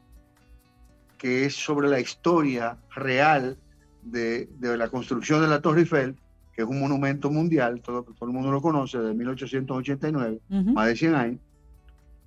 que 1.18 1.44
es 1.44 1.54
sobre 1.54 1.88
la 1.88 2.00
historia 2.00 2.78
real 2.94 3.58
de, 4.02 4.48
de 4.58 4.76
la 4.76 4.88
construcción 4.88 5.40
de 5.42 5.48
la 5.48 5.60
Torre 5.60 5.80
Eiffel, 5.80 6.16
que 6.52 6.62
es 6.62 6.68
un 6.68 6.80
monumento 6.80 7.30
mundial, 7.30 7.80
todo, 7.80 8.02
todo 8.02 8.28
el 8.28 8.34
mundo 8.34 8.50
lo 8.50 8.60
conoce, 8.60 8.98
de 8.98 9.14
1889, 9.14 10.40
más 10.48 10.86
de 10.86 10.96
100 10.96 11.14
años, 11.14 11.40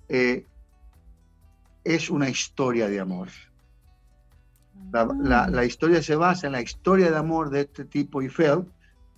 eh, 0.08 0.46
es 1.84 2.10
una 2.10 2.28
historia 2.28 2.88
de 2.88 3.00
amor. 3.00 3.28
Ah. 4.92 5.48
La, 5.50 5.64
historia 5.64 6.02
se 6.02 6.16
basa 6.16 6.46
en 6.46 6.52
la 6.52 6.62
historia 6.62 7.10
de 7.10 7.16
amor 7.16 7.50
de 7.50 7.62
este 7.62 7.84
tipo 7.84 8.22
Eiffel, 8.22 8.64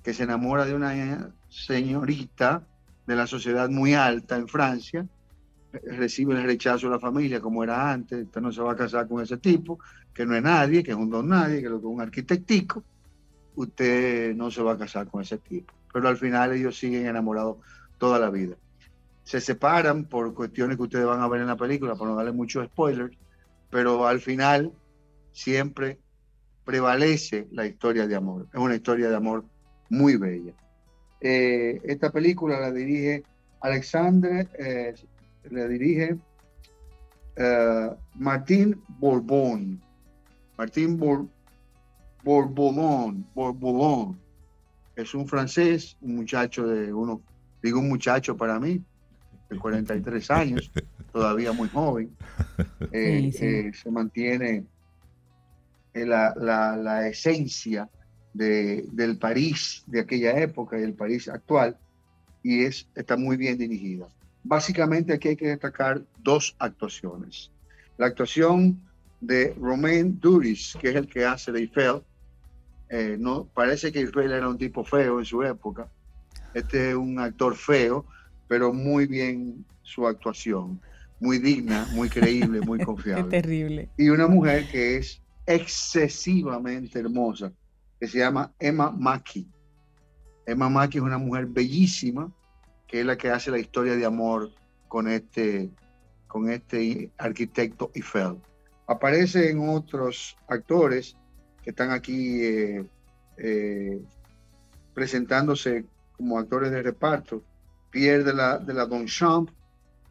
que 0.03 0.15
se 0.15 0.23
enamora 0.23 0.65
de 0.65 0.75
una 0.75 1.33
señorita 1.49 2.67
de 3.07 3.17
la 3.17 3.27
sociedad 3.27 3.69
muy 3.69 3.95
alta 3.95 4.37
en 4.37 4.49
Francia, 4.49 5.07
recibe 5.85 6.35
el 6.35 6.45
rechazo 6.45 6.87
de 6.87 6.93
la 6.93 7.01
familia 7.01 7.41
como 7.41 7.63
era 7.63 7.91
antes, 7.91 8.25
usted 8.25 8.41
no 8.41 8.53
se 8.53 8.63
va 8.63 8.73
a 8.73 8.77
casar 8.77 9.07
con 9.07 9.23
ese 9.23 9.37
tipo, 9.37 9.79
que 10.17 10.25
no 10.25 10.35
es 10.35 10.43
nadie, 10.43 10.83
que 10.83 10.93
es 10.93 10.97
un 10.97 11.11
don 11.11 11.29
nadie, 11.29 11.61
que 11.61 11.67
es 11.67 11.73
un 11.73 12.01
arquitectico, 12.01 12.83
usted 13.55 14.35
no 14.35 14.51
se 14.51 14.63
va 14.63 14.73
a 14.73 14.79
casar 14.79 15.09
con 15.09 15.21
ese 15.21 15.37
tipo. 15.37 15.75
Pero 15.93 16.09
al 16.09 16.17
final 16.17 16.55
ellos 16.55 16.79
siguen 16.79 17.07
enamorados 17.07 17.59
toda 17.99 18.19
la 18.19 18.31
vida. 18.31 18.57
Se 19.25 19.43
separan 19.43 20.07
por 20.07 20.33
cuestiones 20.33 20.79
que 20.79 20.85
ustedes 20.85 21.05
van 21.05 21.21
a 21.21 21.29
ver 21.29 21.43
en 21.43 21.49
la 21.49 21.57
película, 21.57 21.97
para 21.97 22.11
no 22.11 22.17
darle 22.17 22.33
muchos 22.33 22.65
spoilers, 22.67 23.15
pero 23.71 24.07
al 24.07 24.21
final 24.21 24.73
siempre 25.33 25.99
prevalece 26.65 27.47
la 27.53 27.67
historia 27.67 28.07
de 28.07 28.17
amor. 28.17 28.47
Es 28.55 28.59
una 28.59 28.75
historia 28.75 29.11
de 29.11 29.17
amor 29.17 29.45
muy 29.91 30.17
bella. 30.17 30.55
Eh, 31.21 31.79
esta 31.85 32.11
película 32.11 32.59
la 32.59 32.73
dirige 32.73 33.23
Alexandre, 33.61 34.49
eh, 34.59 34.95
la 35.51 35.69
dirige 35.69 36.17
eh, 37.37 37.91
Martín 38.15 38.83
Bourbon. 38.99 39.86
Martín 40.57 40.97
Bourbon 40.97 41.31
Bourboulon, 43.35 44.19
Es 44.97 45.15
un 45.15 45.29
francés, 45.29 45.97
un 46.01 46.17
muchacho 46.17 46.67
de 46.67 46.93
uno, 46.93 47.23
digo 47.63 47.79
un 47.81 47.89
muchacho 47.89 48.37
para 48.37 48.59
mí, 48.59 48.83
de 49.49 49.59
43 49.59 50.31
años, 50.31 50.71
todavía 51.13 51.53
muy 51.53 51.69
joven. 51.69 52.11
Eh, 52.91 53.31
eh, 53.41 53.73
se 53.73 53.91
mantiene 53.91 54.65
la, 55.95 56.35
la, 56.37 57.09
esencia 57.09 57.89
de, 58.35 58.87
del 58.93 59.19
París 59.19 59.85
de 59.87 60.01
aquella 60.01 60.39
época 60.39 60.79
y 60.79 60.83
el 60.83 60.95
París 60.95 61.29
actual 61.29 61.79
y 62.43 62.65
es, 62.65 62.89
está 62.95 63.17
muy 63.17 63.37
bien 63.37 63.59
dirigida. 63.59 64.09
Básicamente 64.45 65.13
aquí 65.13 65.29
hay 65.29 65.37
que 65.37 65.49
destacar 65.49 66.03
dos 66.23 66.55
actuaciones. 66.59 67.51
La 67.99 68.07
actuación 68.07 68.81
de 69.21 69.55
Romain 69.61 70.19
Duris, 70.21 70.77
que 70.81 70.91
es 70.91 70.97
el 70.97 71.09
que 71.09 71.25
hace 71.25 71.53
de 71.53 71.61
Eiffel, 71.61 72.03
eh, 72.89 73.17
no, 73.19 73.47
parece 73.53 73.91
que 73.91 74.01
Israel 74.01 74.33
era 74.33 74.49
un 74.49 74.59
tipo 74.59 74.85
feo 74.85 75.19
en 75.19 75.25
su 75.25 75.43
época. 75.43 75.89
Este 76.55 76.91
es 76.91 76.97
un 76.97 77.19
actor 77.19 77.57
feo, 77.57 78.07
pero 78.49 78.73
muy 78.73 79.07
bien 79.07 79.65
su 79.83 80.07
actuación. 80.07 80.81
Muy 81.19 81.39
digna, 81.39 81.87
muy 81.93 82.09
creíble, 82.09 82.61
muy 82.61 82.79
confiable. 82.85 83.31
terrible. 83.31 83.89
Y 83.97 84.11
una 84.11 84.27
mujer 84.27 84.69
que 84.71 84.99
es 84.99 85.21
excesivamente 85.47 86.99
hermosa, 86.99 87.53
que 87.99 88.07
se 88.07 88.19
llama 88.19 88.53
Emma 88.59 88.91
Mackey. 88.91 89.47
Emma 90.47 90.69
Mackey 90.69 90.99
es 90.99 91.05
una 91.05 91.19
mujer 91.19 91.47
bellísima, 91.47 92.31
que 92.87 93.01
es 93.01 93.07
la 93.07 93.17
que 93.17 93.31
hace 93.31 93.51
la 93.51 93.59
historia 93.59 93.97
de 93.97 94.05
amor 94.05 94.53
con 94.89 95.09
este, 95.09 95.71
con 96.29 96.51
este 96.51 97.11
arquitecto 97.19 97.91
Eiffel. 97.95 98.37
Aparece 98.87 99.51
en 99.51 99.69
otros 99.69 100.37
actores, 100.49 101.17
que 101.63 101.71
están 101.71 101.91
aquí 101.91 102.45
eh, 102.45 102.87
eh, 103.37 104.01
presentándose 104.95 105.85
como 106.17 106.39
actores 106.39 106.71
de 106.71 106.83
reparto, 106.83 107.43
Pierre 107.91 108.25
de 108.25 108.33
la, 108.33 108.59
de 108.59 108.75
la 108.75 108.89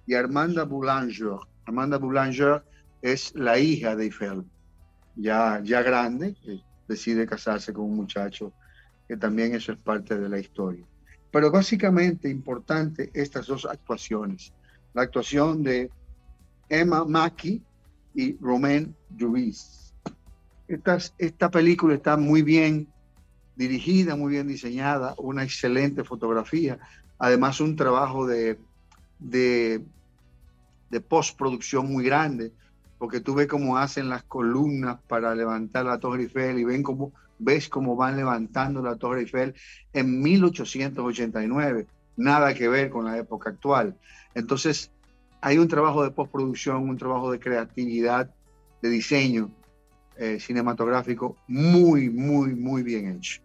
y 0.06 0.14
Armanda 0.14 0.64
Boulanger. 0.64 1.38
Armanda 1.66 1.98
Boulanger 1.98 2.64
es 3.02 3.34
la 3.36 3.58
hija 3.58 3.96
de 3.96 4.06
Eiffel, 4.06 4.44
ya, 5.16 5.62
ya 5.64 5.82
grande, 5.82 6.36
que 6.44 6.62
decide 6.88 7.26
casarse 7.26 7.74
con 7.74 7.86
un 7.86 7.96
muchacho, 7.96 8.54
que 9.08 9.18
también 9.18 9.56
eso 9.56 9.72
es 9.72 9.78
parte 9.78 10.18
de 10.18 10.30
la 10.30 10.40
historia. 10.40 10.86
Pero 11.32 11.52
básicamente 11.52 12.30
importante 12.30 13.10
estas 13.14 13.48
dos 13.48 13.66
actuaciones, 13.66 14.54
la 14.94 15.04
actuación 15.04 15.64
de 15.64 15.90
Emma 16.70 17.04
Mackey 17.06 17.62
y 18.16 18.38
Romain 18.38 18.96
Duris 19.10 19.86
esta, 20.68 21.52
película 21.52 21.94
está 21.94 22.18
muy 22.18 22.42
bien 22.42 22.88
dirigida, 23.56 24.16
muy 24.16 24.32
bien 24.32 24.48
diseñada, 24.48 25.16
una 25.18 25.44
excelente 25.44 26.04
fotografía, 26.04 26.80
además 27.20 27.62
un 27.62 27.76
trabajo 27.76 28.26
de, 28.28 28.58
de, 29.20 29.82
postproducción 31.08 31.92
muy 31.92 32.06
grande, 32.06 32.52
porque 32.98 33.20
tú 33.20 33.36
ves 33.36 33.48
cómo 33.48 33.78
hacen 33.78 34.10
las 34.10 34.24
columnas 34.24 34.98
para 35.08 35.36
levantar 35.36 35.86
la 35.86 36.00
Torre 36.00 36.24
Eiffel 36.24 36.58
y 36.58 36.64
ven 36.64 36.84
cómo 36.84 37.12
ves 37.38 37.68
cómo 37.68 37.98
van 37.98 38.16
levantando 38.16 38.82
la 38.82 38.96
Torre 38.96 39.22
Eiffel 39.22 39.54
en 39.92 40.22
1889, 40.22 41.86
nada 42.16 42.54
que 42.54 42.70
ver 42.70 42.90
con 42.90 43.04
la 43.04 43.18
época 43.18 43.50
actual. 43.50 43.98
Entonces, 44.34 44.90
hay 45.46 45.60
un 45.60 45.68
trabajo 45.68 46.04
de 46.04 46.10
postproducción, 46.10 46.90
un 46.90 46.98
trabajo 46.98 47.32
de 47.32 47.40
creatividad, 47.40 48.34
de 48.82 48.90
diseño 48.90 49.52
eh, 50.18 50.40
cinematográfico 50.40 51.38
muy, 51.48 52.10
muy, 52.10 52.56
muy 52.56 52.82
bien 52.82 53.12
hecho. 53.12 53.44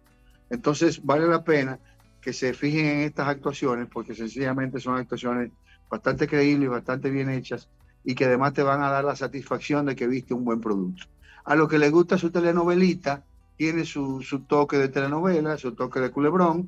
Entonces, 0.49 1.05
vale 1.05 1.27
la 1.27 1.43
pena 1.43 1.77
que 2.19 2.33
se 2.33 2.55
fijen 2.55 2.87
en 2.87 2.99
estas 3.01 3.27
actuaciones, 3.27 3.87
porque 3.87 4.15
sencillamente 4.15 4.79
son 4.79 4.95
actuaciones 4.95 5.51
bastante 5.91 6.27
creíbles, 6.27 6.71
bastante 6.71 7.11
bien 7.11 7.29
hechas, 7.29 7.69
y 8.03 8.15
que 8.15 8.25
además 8.25 8.53
te 8.53 8.63
van 8.63 8.81
a 8.81 8.89
dar 8.89 9.03
la 9.03 9.15
satisfacción 9.15 9.85
de 9.85 9.95
que 9.95 10.07
viste 10.07 10.33
un 10.33 10.43
buen 10.43 10.59
producto. 10.59 11.05
A 11.45 11.55
lo 11.55 11.67
que 11.67 11.77
le 11.77 11.91
gusta 11.91 12.17
su 12.17 12.31
telenovelita, 12.31 13.23
tiene 13.57 13.85
su, 13.85 14.23
toque 14.47 14.79
de 14.79 14.89
telenovela, 14.89 15.55
su 15.55 15.73
toque 15.75 15.99
de 15.99 16.09
culebrón, 16.09 16.67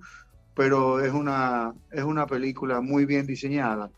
pero 0.53 0.99
es 1.03 1.11
una, 1.11 1.73
es 1.91 2.03
una 2.03 2.27
película 2.27 2.81
muy 2.81 3.05
bien 3.05 3.25
diseñada 3.25 3.89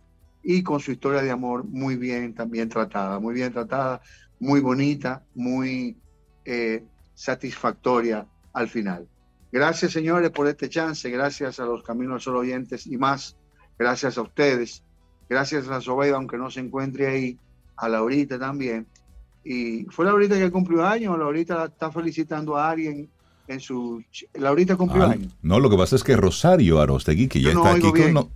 y 0.48 0.62
con 0.62 0.80
su 0.80 0.92
historia 0.92 1.24
de 1.24 1.32
amor 1.32 1.66
muy 1.66 1.96
bien 1.96 2.36
también 2.36 2.70
tratada, 2.70 3.20
muy 3.20 3.34
bien 3.34 3.52
tratada, 3.52 4.00
muy 4.40 4.60
bonita, 4.62 5.24
muy 5.34 5.98
eh, 6.46 6.84
satisfactoria 7.16 8.28
al 8.54 8.70
final. 8.70 9.08
Gracias, 9.52 9.92
señores, 9.92 10.30
por 10.30 10.48
este 10.48 10.70
chance. 10.70 11.10
Gracias 11.10 11.60
a 11.60 11.66
los 11.66 11.82
Caminos 11.82 12.24
Solo 12.24 12.40
oyentes 12.40 12.86
y 12.86 12.98
más. 12.98 13.36
Gracias 13.80 14.20
a 14.20 14.22
ustedes. 14.22 14.84
Gracias 15.28 15.68
a 15.68 15.82
Sobeida, 15.82 16.18
aunque 16.18 16.38
no 16.38 16.52
se 16.52 16.60
encuentre 16.60 17.08
ahí. 17.08 17.40
A 17.78 17.90
Laurita 17.90 18.40
también. 18.40 18.88
Y 19.44 19.86
fue 19.86 20.06
Laurita 20.06 20.36
que 20.36 20.52
cumplió 20.52 20.86
años. 20.86 21.18
Laurita 21.18 21.66
está 21.66 21.92
felicitando 21.92 22.56
a 22.56 22.70
alguien 22.70 23.10
en 23.48 23.60
su. 23.60 24.02
Laurita 24.36 24.76
cumplió 24.76 25.04
ah, 25.04 25.12
años. 25.12 25.36
No, 25.42 25.60
lo 25.60 25.70
que 25.70 25.78
pasa 25.78 25.96
es 25.96 26.04
que 26.04 26.16
Rosario 26.16 26.80
Arostegui, 26.80 27.28
que 27.28 27.42
ya 27.42 27.50
está 27.50 27.74
aquí 27.74 27.92
con. 27.92 28.30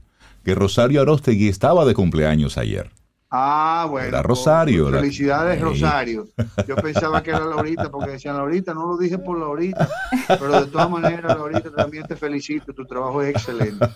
Que 0.50 0.56
Rosario 0.56 1.02
Arostegui 1.02 1.48
estaba 1.48 1.86
de 1.86 1.94
cumpleaños 1.94 2.58
ayer. 2.58 2.90
Ah, 3.30 3.86
bueno. 3.88 4.08
Era 4.08 4.24
Rosario. 4.24 4.90
felicidades, 4.90 5.62
Rosario. 5.62 6.28
Yo 6.68 6.76
pensaba 6.76 7.22
que 7.22 7.30
era 7.30 7.46
Laurita, 7.46 7.92
porque 7.92 8.14
decían 8.14 8.36
Laurita, 8.36 8.74
no 8.74 8.88
lo 8.88 8.98
dije 8.98 9.20
por 9.20 9.38
Laurita, 9.38 9.88
pero 10.28 10.60
de 10.60 10.66
todas 10.66 10.90
maneras, 10.90 11.38
Laurita, 11.38 11.72
también 11.72 12.08
te 12.08 12.16
felicito, 12.16 12.74
tu 12.74 12.84
trabajo 12.84 13.22
es 13.22 13.30
excelente. 13.30 13.90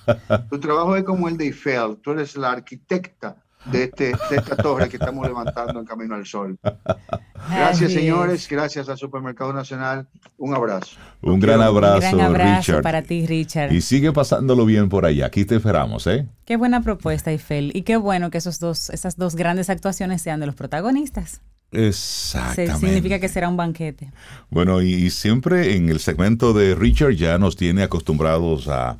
Tu 0.51 0.59
trabajo 0.59 0.95
es 0.95 1.03
como 1.03 1.27
el 1.27 1.37
de 1.37 1.45
Eiffel, 1.45 1.97
tú 2.03 2.11
eres 2.11 2.37
la 2.37 2.51
arquitecta 2.51 3.42
de, 3.65 3.83
este, 3.83 4.13
de 4.29 4.35
esta 4.35 4.55
torre 4.55 4.89
que 4.89 4.97
estamos 4.97 5.25
levantando 5.25 5.79
en 5.79 5.85
Camino 5.85 6.15
al 6.15 6.25
Sol. 6.25 6.57
Gracias, 7.49 7.93
señores. 7.93 8.47
Gracias 8.49 8.89
al 8.89 8.97
Supermercado 8.97 9.53
Nacional. 9.53 10.07
Un 10.37 10.53
abrazo. 10.55 10.97
Un 11.21 11.39
gran 11.39 11.61
abrazo, 11.61 12.07
Un 12.11 12.17
gran 12.17 12.35
abrazo 12.35 12.81
para 12.81 13.01
ti, 13.01 13.25
Richard. 13.25 13.71
Y 13.71 13.81
sigue 13.81 14.11
pasándolo 14.11 14.65
bien 14.65 14.89
por 14.89 15.05
allá. 15.05 15.27
Aquí 15.27 15.45
te 15.45 15.55
esperamos, 15.55 16.07
¿eh? 16.07 16.27
Qué 16.45 16.57
buena 16.57 16.81
propuesta, 16.81 17.31
Eiffel. 17.31 17.71
Y 17.75 17.83
qué 17.83 17.97
bueno 17.97 18.29
que 18.29 18.37
esos 18.37 18.59
dos, 18.59 18.89
esas 18.89 19.17
dos 19.17 19.35
grandes 19.35 19.69
actuaciones 19.69 20.21
sean 20.21 20.39
de 20.39 20.45
los 20.45 20.55
protagonistas. 20.55 21.41
Exactamente. 21.71 22.77
significa 22.77 23.19
que 23.19 23.27
será 23.27 23.49
un 23.49 23.57
banquete. 23.57 24.11
Bueno, 24.49 24.81
y, 24.81 25.09
siempre 25.09 25.75
en 25.75 25.89
el 25.89 25.99
segmento 25.99 26.53
de 26.53 26.75
Richard 26.75 27.13
ya 27.13 27.37
nos 27.39 27.55
tiene 27.55 27.83
acostumbrados 27.83 28.67
a, 28.67 28.97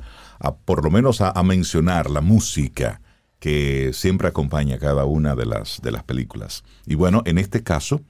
por 0.64 0.84
lo 0.84 0.90
menos 0.90 1.20
a, 1.20 1.30
a 1.30 1.42
mencionar 1.42 2.10
la 2.10 2.20
música 2.20 3.00
que 3.44 3.90
siempre 3.92 4.26
acompaña 4.26 4.78
cada 4.78 5.04
una 5.04 5.34
de 5.34 5.44
las, 5.44 5.82
de 5.82 5.92
las 5.92 6.02
películas. 6.02 6.64
Y 6.86 6.94
bueno, 6.94 7.20
en 7.26 7.36
este 7.36 7.62
caso, 7.62 8.00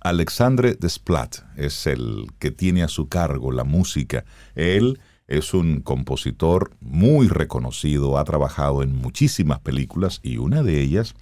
Alexandre 0.00 0.74
Desplat 0.74 1.36
es 1.56 1.86
el 1.86 2.26
que 2.40 2.50
tiene 2.50 2.82
a 2.82 2.88
su 2.88 3.08
cargo 3.08 3.52
la 3.52 3.62
música. 3.62 4.24
Él 4.56 4.98
es 5.28 5.54
un 5.54 5.80
compositor 5.80 6.72
muy 6.80 7.28
reconocido, 7.28 8.18
ha 8.18 8.24
trabajado 8.24 8.82
en 8.82 8.96
muchísimas 8.96 9.60
películas 9.60 10.18
y 10.24 10.38
una 10.38 10.64
de 10.64 10.80
ellas 10.80 11.14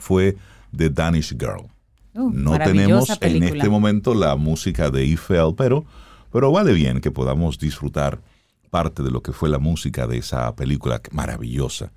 fue 0.00 0.36
The 0.76 0.90
Danish 0.90 1.36
Girl. 1.38 1.68
Uh, 2.14 2.30
no 2.32 2.58
tenemos 2.58 3.16
en 3.20 3.44
este 3.44 3.68
momento 3.68 4.12
la 4.12 4.34
música 4.34 4.90
de 4.90 5.02
Eiffel, 5.02 5.54
pero, 5.56 5.84
pero 6.32 6.50
vale 6.50 6.72
bien 6.72 7.00
que 7.00 7.12
podamos 7.12 7.60
disfrutar 7.60 8.18
parte 8.70 9.04
de 9.04 9.12
lo 9.12 9.22
que 9.22 9.30
fue 9.30 9.48
la 9.48 9.60
música 9.60 10.08
de 10.08 10.18
esa 10.18 10.52
película 10.56 11.00
maravillosa. 11.12 11.92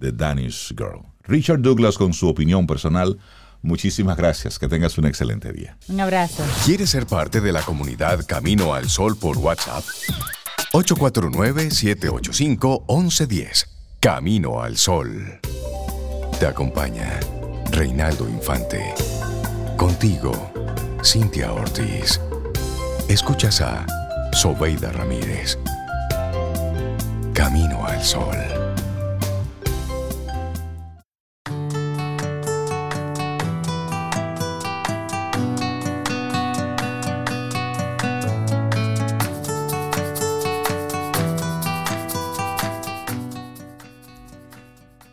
The 0.00 0.12
Danish 0.12 0.74
Girl. 0.76 1.02
Richard 1.24 1.60
Douglas 1.60 1.96
con 1.96 2.12
su 2.12 2.28
opinión 2.28 2.66
personal. 2.66 3.18
Muchísimas 3.62 4.16
gracias. 4.16 4.58
Que 4.58 4.68
tengas 4.68 4.96
un 4.98 5.06
excelente 5.06 5.52
día. 5.52 5.76
Un 5.88 6.00
abrazo. 6.00 6.42
¿Quieres 6.64 6.90
ser 6.90 7.06
parte 7.06 7.40
de 7.40 7.52
la 7.52 7.62
comunidad 7.62 8.24
Camino 8.26 8.74
al 8.74 8.88
Sol 8.88 9.16
por 9.16 9.38
WhatsApp? 9.38 9.84
849-785-1110. 10.72 13.66
Camino 14.00 14.62
al 14.62 14.76
Sol. 14.76 15.40
Te 16.38 16.46
acompaña 16.46 17.20
Reinaldo 17.70 18.28
Infante. 18.28 18.94
Contigo, 19.76 20.32
Cintia 21.04 21.52
Ortiz. 21.52 22.20
Escuchas 23.08 23.60
a 23.60 23.84
Sobeida 24.32 24.92
Ramírez. 24.92 25.58
Camino 27.34 27.84
al 27.84 28.02
Sol. 28.02 28.59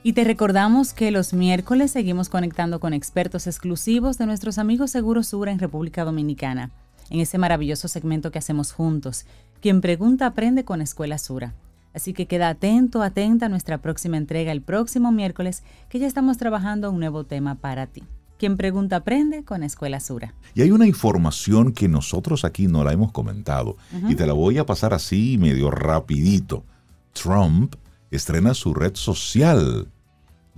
Y 0.07 0.13
te 0.13 0.23
recordamos 0.23 0.93
que 0.93 1.11
los 1.11 1.33
miércoles 1.33 1.91
seguimos 1.91 2.29
conectando 2.29 2.79
con 2.79 2.93
expertos 2.93 3.45
exclusivos 3.45 4.17
de 4.17 4.25
nuestros 4.25 4.57
amigos 4.57 4.91
Seguros 4.91 5.27
Sura 5.27 5.51
en 5.51 5.59
República 5.59 6.05
Dominicana, 6.05 6.71
en 7.09 7.19
ese 7.19 7.37
maravilloso 7.37 7.89
segmento 7.89 8.31
que 8.31 8.39
hacemos 8.39 8.71
juntos. 8.71 9.25
Quien 9.59 9.81
pregunta 9.81 10.25
aprende 10.25 10.63
con 10.63 10.81
Escuela 10.81 11.17
Sura. 11.17 11.55
Así 11.93 12.13
que 12.13 12.25
queda 12.25 12.47
atento, 12.47 13.01
atenta 13.01 13.47
a 13.47 13.49
nuestra 13.49 13.79
próxima 13.79 14.15
entrega 14.15 14.53
el 14.53 14.61
próximo 14.61 15.11
miércoles, 15.11 15.61
que 15.89 15.99
ya 15.99 16.07
estamos 16.07 16.37
trabajando 16.37 16.89
un 16.89 17.01
nuevo 17.01 17.25
tema 17.25 17.55
para 17.55 17.85
ti. 17.85 18.01
Quien 18.39 18.55
pregunta 18.55 18.95
aprende 18.95 19.43
con 19.43 19.61
Escuela 19.61 19.99
Sura. 19.99 20.33
Y 20.55 20.61
hay 20.61 20.71
una 20.71 20.87
información 20.87 21.73
que 21.73 21.89
nosotros 21.89 22.45
aquí 22.45 22.67
no 22.67 22.85
la 22.85 22.93
hemos 22.93 23.11
comentado 23.11 23.75
y 24.07 24.15
te 24.15 24.25
la 24.25 24.31
voy 24.31 24.57
a 24.57 24.65
pasar 24.65 24.93
así 24.93 25.37
medio 25.37 25.69
rapidito. 25.69 26.63
Trump 27.11 27.75
estrena 28.09 28.53
su 28.53 28.73
red 28.73 28.95
social 28.95 29.89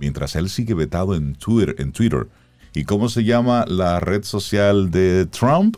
mientras 0.00 0.34
él 0.34 0.48
sigue 0.48 0.74
vetado 0.74 1.14
en 1.14 1.34
Twitter. 1.34 1.76
En 1.78 1.92
Twitter. 1.92 2.28
¿Y 2.74 2.84
cómo 2.84 3.08
se 3.08 3.24
llama 3.24 3.64
la 3.68 4.00
red 4.00 4.24
social 4.24 4.90
de 4.90 5.26
Trump? 5.26 5.76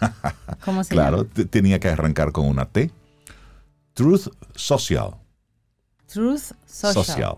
¿Cómo 0.64 0.82
se 0.82 0.90
claro, 0.90 1.26
tenía 1.26 1.78
que 1.78 1.88
arrancar 1.88 2.32
con 2.32 2.46
una 2.46 2.64
T. 2.66 2.90
Truth 3.94 4.28
Social. 4.54 5.16
Truth 6.06 6.52
Social. 6.66 7.36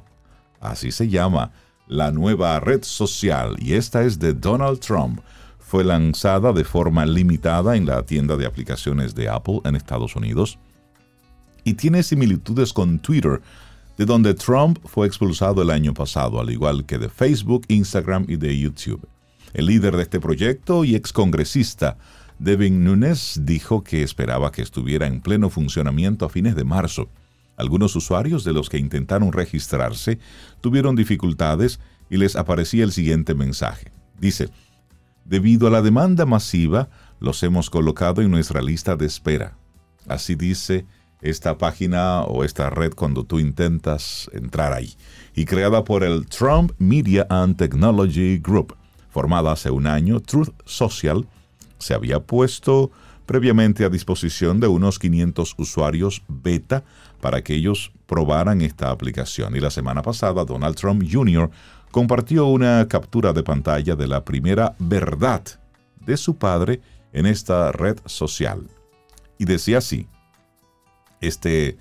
Así 0.60 0.90
se 0.90 1.08
llama 1.08 1.52
la 1.86 2.10
nueva 2.10 2.60
red 2.60 2.82
social 2.82 3.56
y 3.58 3.74
esta 3.74 4.02
es 4.02 4.18
de 4.18 4.34
Donald 4.34 4.80
Trump. 4.80 5.20
Fue 5.58 5.84
lanzada 5.84 6.52
de 6.52 6.64
forma 6.64 7.06
limitada 7.06 7.76
en 7.76 7.86
la 7.86 8.02
tienda 8.02 8.36
de 8.36 8.46
aplicaciones 8.46 9.14
de 9.14 9.28
Apple 9.28 9.60
en 9.64 9.76
Estados 9.76 10.16
Unidos 10.16 10.58
y 11.64 11.74
tiene 11.74 12.02
similitudes 12.02 12.72
con 12.72 12.98
Twitter, 12.98 13.42
de 13.98 14.06
donde 14.06 14.32
Trump 14.32 14.78
fue 14.84 15.08
expulsado 15.08 15.60
el 15.60 15.70
año 15.70 15.92
pasado, 15.92 16.40
al 16.40 16.50
igual 16.50 16.86
que 16.86 16.98
de 16.98 17.08
Facebook, 17.08 17.64
Instagram 17.66 18.26
y 18.28 18.36
de 18.36 18.56
YouTube. 18.56 19.06
El 19.52 19.66
líder 19.66 19.96
de 19.96 20.02
este 20.02 20.20
proyecto 20.20 20.84
y 20.84 20.94
excongresista, 20.94 21.98
Devin 22.38 22.84
Nunes, 22.84 23.40
dijo 23.42 23.82
que 23.82 24.04
esperaba 24.04 24.52
que 24.52 24.62
estuviera 24.62 25.08
en 25.08 25.20
pleno 25.20 25.50
funcionamiento 25.50 26.24
a 26.24 26.28
fines 26.28 26.54
de 26.54 26.62
marzo. 26.62 27.08
Algunos 27.56 27.96
usuarios 27.96 28.44
de 28.44 28.52
los 28.52 28.68
que 28.68 28.78
intentaron 28.78 29.32
registrarse 29.32 30.20
tuvieron 30.60 30.94
dificultades 30.94 31.80
y 32.08 32.18
les 32.18 32.36
aparecía 32.36 32.84
el 32.84 32.92
siguiente 32.92 33.34
mensaje. 33.34 33.90
Dice, 34.20 34.48
debido 35.24 35.66
a 35.66 35.70
la 35.70 35.82
demanda 35.82 36.24
masiva, 36.24 36.88
los 37.18 37.42
hemos 37.42 37.68
colocado 37.68 38.22
en 38.22 38.30
nuestra 38.30 38.62
lista 38.62 38.94
de 38.94 39.06
espera. 39.06 39.56
Así 40.06 40.36
dice 40.36 40.86
esta 41.20 41.58
página 41.58 42.22
o 42.22 42.44
esta 42.44 42.70
red 42.70 42.92
cuando 42.92 43.24
tú 43.24 43.38
intentas 43.38 44.30
entrar 44.32 44.72
ahí. 44.72 44.94
Y 45.34 45.44
creada 45.44 45.84
por 45.84 46.04
el 46.04 46.26
Trump 46.26 46.72
Media 46.78 47.26
and 47.30 47.56
Technology 47.56 48.38
Group, 48.38 48.76
formada 49.10 49.52
hace 49.52 49.70
un 49.70 49.86
año, 49.86 50.20
Truth 50.20 50.50
Social 50.64 51.26
se 51.78 51.94
había 51.94 52.20
puesto 52.20 52.90
previamente 53.26 53.84
a 53.84 53.90
disposición 53.90 54.58
de 54.58 54.68
unos 54.68 54.98
500 54.98 55.54
usuarios 55.58 56.22
beta 56.28 56.84
para 57.20 57.42
que 57.42 57.54
ellos 57.54 57.92
probaran 58.06 58.62
esta 58.62 58.90
aplicación. 58.90 59.54
Y 59.54 59.60
la 59.60 59.70
semana 59.70 60.02
pasada, 60.02 60.44
Donald 60.44 60.76
Trump 60.76 61.04
Jr. 61.08 61.50
compartió 61.90 62.46
una 62.46 62.86
captura 62.88 63.32
de 63.32 63.42
pantalla 63.42 63.96
de 63.96 64.08
la 64.08 64.24
primera 64.24 64.74
verdad 64.78 65.42
de 66.04 66.16
su 66.16 66.36
padre 66.36 66.80
en 67.12 67.26
esta 67.26 67.70
red 67.70 67.98
social. 68.06 68.66
Y 69.36 69.44
decía 69.44 69.78
así, 69.78 70.08
este 71.20 71.76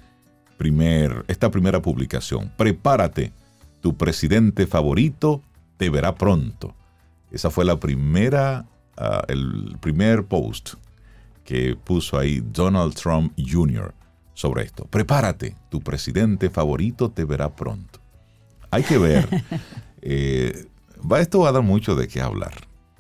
primer, 0.58 1.26
esta 1.28 1.52
primera 1.52 1.82
publicación, 1.82 2.52
prepárate, 2.58 3.32
tu 3.82 3.96
presidente 3.96 4.68
favorito 4.68 5.42
te 5.78 5.90
verá 5.90 6.16
pronto. 6.16 6.76
Esa 7.32 7.50
fue 7.50 7.66
la 7.66 7.80
primera, 7.80 8.66
ah, 8.98 9.24
el 9.28 9.78
primer 9.80 10.26
post 10.26 10.76
que 11.44 11.78
puso 11.82 12.18
ahí 12.18 12.42
Donald 12.52 12.94
Trump 12.96 13.34
Jr. 13.38 13.94
sobre 14.34 14.64
esto. 14.64 14.86
Prepárate, 14.86 15.56
tu 15.70 15.80
presidente 15.80 16.50
favorito 16.50 17.10
te 17.10 17.24
verá 17.24 17.56
pronto. 17.56 18.00
Hay 18.70 18.84
que 18.84 18.98
ver, 18.98 19.30
eh, 20.02 20.68
esto 21.20 21.40
va 21.40 21.50
a 21.50 21.54
dar 21.54 21.64
mucho 21.64 21.96
de 21.96 22.08
qué 22.08 22.22
hablar. 22.22 22.54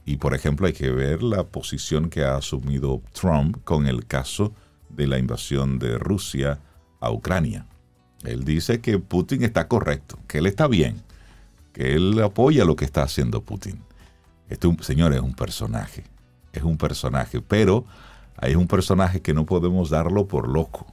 Y 0.06 0.18
por 0.18 0.34
ejemplo 0.34 0.68
hay 0.68 0.74
que 0.74 0.90
ver 0.90 1.22
la 1.22 1.44
posición 1.44 2.10
que 2.10 2.24
ha 2.24 2.38
asumido 2.38 3.02
Trump 3.12 3.58
con 3.66 3.88
el 3.88 4.06
caso 4.06 4.54
de 4.98 5.08
la 5.08 5.20
invasión 5.20 5.80
de 5.80 5.98
Rusia 5.98 6.60
a 7.00 7.12
Ucrania. 7.12 7.66
Él 8.24 8.44
dice 8.44 8.82
que 8.82 9.00
Putin 9.00 9.44
está 9.44 9.68
correcto, 9.68 10.18
que 10.28 10.40
él 10.40 10.48
está 10.48 10.68
bien, 10.68 11.02
que 11.72 11.94
él 11.94 12.22
apoya 12.22 12.66
lo 12.66 12.76
que 12.76 12.84
está 12.84 13.04
haciendo 13.04 13.42
Putin. 13.44 13.80
Este 14.50 14.68
señor 14.82 15.14
es 15.14 15.22
un 15.22 15.34
personaje, 15.34 16.04
es 16.52 16.64
un 16.64 16.78
personaje, 16.78 17.42
pero 17.42 17.86
hay 18.38 18.56
un 18.56 18.68
personaje 18.68 19.22
que 19.22 19.34
no 19.34 19.46
podemos 19.46 19.90
darlo 19.90 20.28
por 20.28 20.48
loco. 20.48 20.88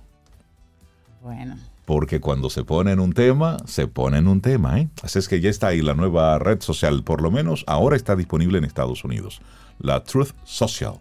Bueno. 1.23 1.57
Porque 1.87 2.21
cuando 2.21 2.51
se 2.51 2.64
pone 2.64 2.93
en 2.93 3.01
un 3.01 3.12
tema, 3.12 3.59
se 3.67 3.87
pone 3.87 4.19
en 4.19 4.29
un 4.29 4.40
tema. 4.40 4.81
¿eh? 4.81 4.88
Así 5.03 5.19
es 5.19 5.29
que 5.29 5.40
ya 5.40 5.51
está 5.51 5.69
ahí 5.69 5.83
la 5.83 5.95
nueva 5.95 6.38
red 6.38 6.61
social, 6.61 7.03
por 7.03 7.23
lo 7.23 7.31
menos 7.31 7.64
ahora 7.67 7.97
está 7.97 8.17
disponible 8.17 8.59
en 8.59 8.64
Estados 8.64 9.05
Unidos, 9.05 9.40
la 9.79 10.03
Truth 10.03 10.33
Social. 10.45 10.95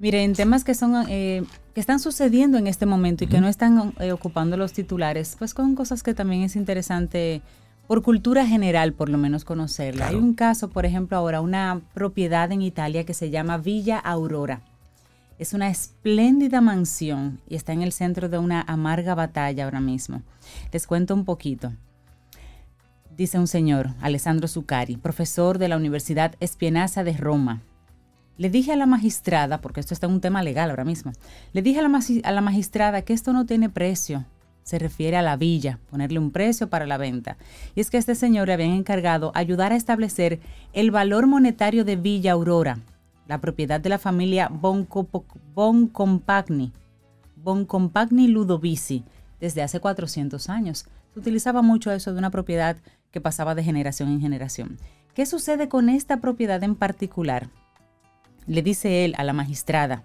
Miren, 0.00 0.34
temas 0.34 0.62
que 0.62 0.74
son 0.74 1.06
eh, 1.08 1.42
que 1.74 1.80
están 1.80 1.98
sucediendo 1.98 2.56
en 2.56 2.68
este 2.68 2.86
momento 2.86 3.24
y 3.24 3.26
que 3.26 3.40
no 3.40 3.48
están 3.48 3.94
eh, 3.98 4.12
ocupando 4.12 4.56
los 4.56 4.72
titulares, 4.72 5.34
pues 5.38 5.54
con 5.54 5.74
cosas 5.74 6.04
que 6.04 6.14
también 6.14 6.42
es 6.42 6.54
interesante 6.54 7.42
por 7.88 8.02
cultura 8.02 8.46
general, 8.46 8.92
por 8.92 9.08
lo 9.08 9.18
menos 9.18 9.44
conocerla. 9.44 10.08
Hay 10.08 10.14
un 10.14 10.34
caso, 10.34 10.68
por 10.68 10.86
ejemplo, 10.86 11.16
ahora, 11.16 11.40
una 11.40 11.80
propiedad 11.94 12.52
en 12.52 12.62
Italia 12.62 13.04
que 13.04 13.14
se 13.14 13.30
llama 13.30 13.58
Villa 13.58 13.98
Aurora. 13.98 14.60
Es 15.38 15.52
una 15.52 15.68
espléndida 15.68 16.60
mansión 16.60 17.40
y 17.48 17.56
está 17.56 17.72
en 17.72 17.82
el 17.82 17.92
centro 17.92 18.28
de 18.28 18.38
una 18.38 18.60
amarga 18.60 19.14
batalla 19.14 19.64
ahora 19.64 19.80
mismo. 19.80 20.22
Les 20.72 20.86
cuento 20.86 21.14
un 21.14 21.24
poquito. 21.24 21.72
Dice 23.16 23.38
un 23.38 23.48
señor, 23.48 23.90
Alessandro 24.00 24.46
Zuccari, 24.46 24.96
profesor 24.96 25.58
de 25.58 25.68
la 25.68 25.76
Universidad 25.76 26.36
Espienazza 26.40 27.02
de 27.04 27.16
Roma. 27.16 27.62
Le 28.38 28.48
dije 28.50 28.72
a 28.72 28.76
la 28.76 28.86
magistrada, 28.86 29.60
porque 29.60 29.80
esto 29.80 29.92
está 29.94 30.06
en 30.06 30.12
un 30.12 30.20
tema 30.20 30.44
legal 30.44 30.70
ahora 30.70 30.84
mismo, 30.84 31.10
le 31.52 31.60
dije 31.60 31.80
a 31.80 31.82
la, 31.82 32.40
magistrada 32.40 33.02
que 33.02 33.12
esto 33.12 33.32
no 33.32 33.46
tiene 33.46 33.68
precio, 33.68 34.24
se 34.62 34.78
refiere 34.78 35.16
a 35.16 35.22
la 35.22 35.36
villa, 35.36 35.80
ponerle 35.90 36.20
un 36.20 36.30
precio 36.30 36.70
para 36.70 36.86
la 36.86 36.98
venta. 36.98 37.36
Y 37.74 37.80
es 37.80 37.90
que 37.90 37.96
este 37.96 38.14
señor 38.14 38.46
le 38.46 38.52
habían 38.52 38.70
encargado 38.70 39.32
ayudar 39.34 39.72
a 39.72 39.76
establecer 39.76 40.38
el 40.72 40.92
valor 40.92 41.26
monetario 41.26 41.84
de 41.84 41.96
Villa 41.96 42.30
Aurora, 42.32 42.78
la 43.26 43.40
propiedad 43.40 43.80
de 43.80 43.88
la 43.88 43.98
familia 43.98 44.48
Boncompagni, 45.54 46.72
Boncompagni 47.34 48.28
Ludovici, 48.28 49.02
desde 49.40 49.62
hace 49.62 49.80
400 49.80 50.48
años. 50.48 50.86
Se 51.12 51.18
utilizaba 51.18 51.60
mucho 51.62 51.90
eso 51.90 52.12
de 52.12 52.18
una 52.20 52.30
propiedad 52.30 52.76
que 53.10 53.20
pasaba 53.20 53.56
de 53.56 53.64
generación 53.64 54.10
en 54.10 54.20
generación. 54.20 54.76
¿Qué 55.14 55.26
sucede 55.26 55.68
con 55.68 55.88
esta 55.88 56.20
propiedad 56.20 56.62
en 56.62 56.76
particular? 56.76 57.48
Le 58.48 58.62
dice 58.62 59.04
él 59.04 59.14
a 59.18 59.24
la 59.24 59.34
magistrada, 59.34 60.04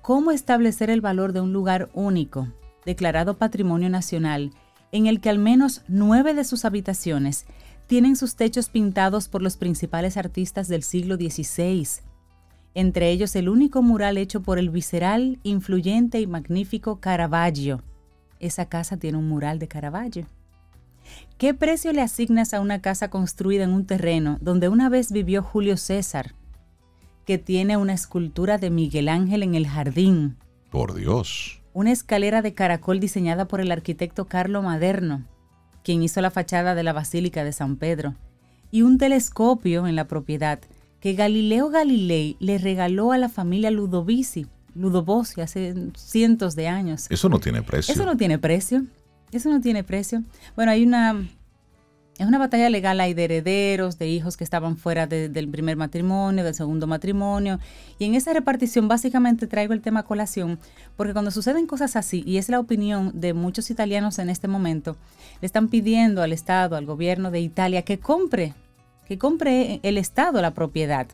¿cómo 0.00 0.30
establecer 0.30 0.90
el 0.90 1.00
valor 1.00 1.32
de 1.32 1.40
un 1.40 1.52
lugar 1.52 1.90
único 1.92 2.48
declarado 2.86 3.36
Patrimonio 3.36 3.90
Nacional, 3.90 4.52
en 4.92 5.06
el 5.06 5.20
que 5.20 5.28
al 5.28 5.38
menos 5.38 5.82
nueve 5.88 6.34
de 6.34 6.44
sus 6.44 6.64
habitaciones 6.64 7.46
tienen 7.88 8.14
sus 8.14 8.36
techos 8.36 8.68
pintados 8.68 9.28
por 9.28 9.42
los 9.42 9.56
principales 9.56 10.16
artistas 10.16 10.68
del 10.68 10.84
siglo 10.84 11.16
XVI, 11.16 11.86
entre 12.74 13.10
ellos 13.10 13.34
el 13.34 13.48
único 13.48 13.82
mural 13.82 14.18
hecho 14.18 14.42
por 14.42 14.58
el 14.58 14.70
visceral, 14.70 15.40
influyente 15.42 16.20
y 16.20 16.26
magnífico 16.26 17.00
Caravaggio. 17.00 17.82
Esa 18.38 18.66
casa 18.66 18.96
tiene 18.96 19.18
un 19.18 19.28
mural 19.28 19.58
de 19.58 19.68
Caravaggio. 19.68 20.26
¿Qué 21.38 21.54
precio 21.54 21.92
le 21.92 22.02
asignas 22.02 22.54
a 22.54 22.60
una 22.60 22.80
casa 22.80 23.10
construida 23.10 23.64
en 23.64 23.72
un 23.72 23.84
terreno 23.84 24.38
donde 24.40 24.68
una 24.68 24.88
vez 24.88 25.12
vivió 25.12 25.42
Julio 25.42 25.76
César, 25.76 26.34
que 27.24 27.38
tiene 27.38 27.76
una 27.76 27.94
escultura 27.94 28.58
de 28.58 28.70
Miguel 28.70 29.08
Ángel 29.08 29.42
en 29.42 29.54
el 29.54 29.66
jardín? 29.66 30.36
Por 30.70 30.94
Dios 30.94 31.60
una 31.74 31.90
escalera 31.90 32.40
de 32.40 32.54
caracol 32.54 33.00
diseñada 33.00 33.46
por 33.46 33.60
el 33.60 33.70
arquitecto 33.70 34.26
Carlo 34.26 34.62
Maderno, 34.62 35.24
quien 35.82 36.02
hizo 36.02 36.20
la 36.22 36.30
fachada 36.30 36.74
de 36.74 36.84
la 36.84 36.92
Basílica 36.92 37.44
de 37.44 37.52
San 37.52 37.76
Pedro, 37.76 38.14
y 38.70 38.82
un 38.82 38.96
telescopio 38.96 39.86
en 39.86 39.96
la 39.96 40.06
propiedad 40.06 40.60
que 41.00 41.12
Galileo 41.12 41.68
Galilei 41.68 42.36
le 42.38 42.58
regaló 42.58 43.12
a 43.12 43.18
la 43.18 43.28
familia 43.28 43.70
Ludovici, 43.72 44.46
Ludovici 44.74 45.40
hace 45.40 45.74
cientos 45.96 46.54
de 46.54 46.68
años. 46.68 47.06
Eso 47.10 47.28
no 47.28 47.40
tiene 47.40 47.62
precio. 47.62 47.92
Eso 47.92 48.06
no 48.06 48.16
tiene 48.16 48.38
precio. 48.38 48.84
Eso 49.32 49.50
no 49.50 49.60
tiene 49.60 49.82
precio. 49.82 50.22
Bueno, 50.54 50.70
hay 50.70 50.84
una 50.84 51.28
es 52.16 52.26
una 52.26 52.38
batalla 52.38 52.70
legal, 52.70 53.00
hay 53.00 53.12
de 53.12 53.24
herederos, 53.24 53.98
de 53.98 54.08
hijos 54.08 54.36
que 54.36 54.44
estaban 54.44 54.76
fuera 54.76 55.08
del 55.08 55.48
primer 55.48 55.76
matrimonio, 55.76 56.44
del 56.44 56.54
segundo 56.54 56.86
matrimonio. 56.86 57.58
Y 57.98 58.04
en 58.04 58.14
esa 58.14 58.32
repartición 58.32 58.86
básicamente 58.86 59.48
traigo 59.48 59.72
el 59.72 59.80
tema 59.80 60.04
colación, 60.04 60.60
porque 60.96 61.12
cuando 61.12 61.32
suceden 61.32 61.66
cosas 61.66 61.96
así, 61.96 62.22
y 62.24 62.38
es 62.38 62.48
la 62.48 62.60
opinión 62.60 63.10
de 63.14 63.34
muchos 63.34 63.68
italianos 63.70 64.20
en 64.20 64.30
este 64.30 64.46
momento, 64.46 64.96
le 65.40 65.46
están 65.46 65.68
pidiendo 65.68 66.22
al 66.22 66.32
Estado, 66.32 66.76
al 66.76 66.86
gobierno 66.86 67.32
de 67.32 67.40
Italia, 67.40 67.82
que 67.82 67.98
compre, 67.98 68.54
que 69.08 69.18
compre 69.18 69.80
el 69.82 69.98
Estado 69.98 70.40
la 70.40 70.54
propiedad 70.54 71.08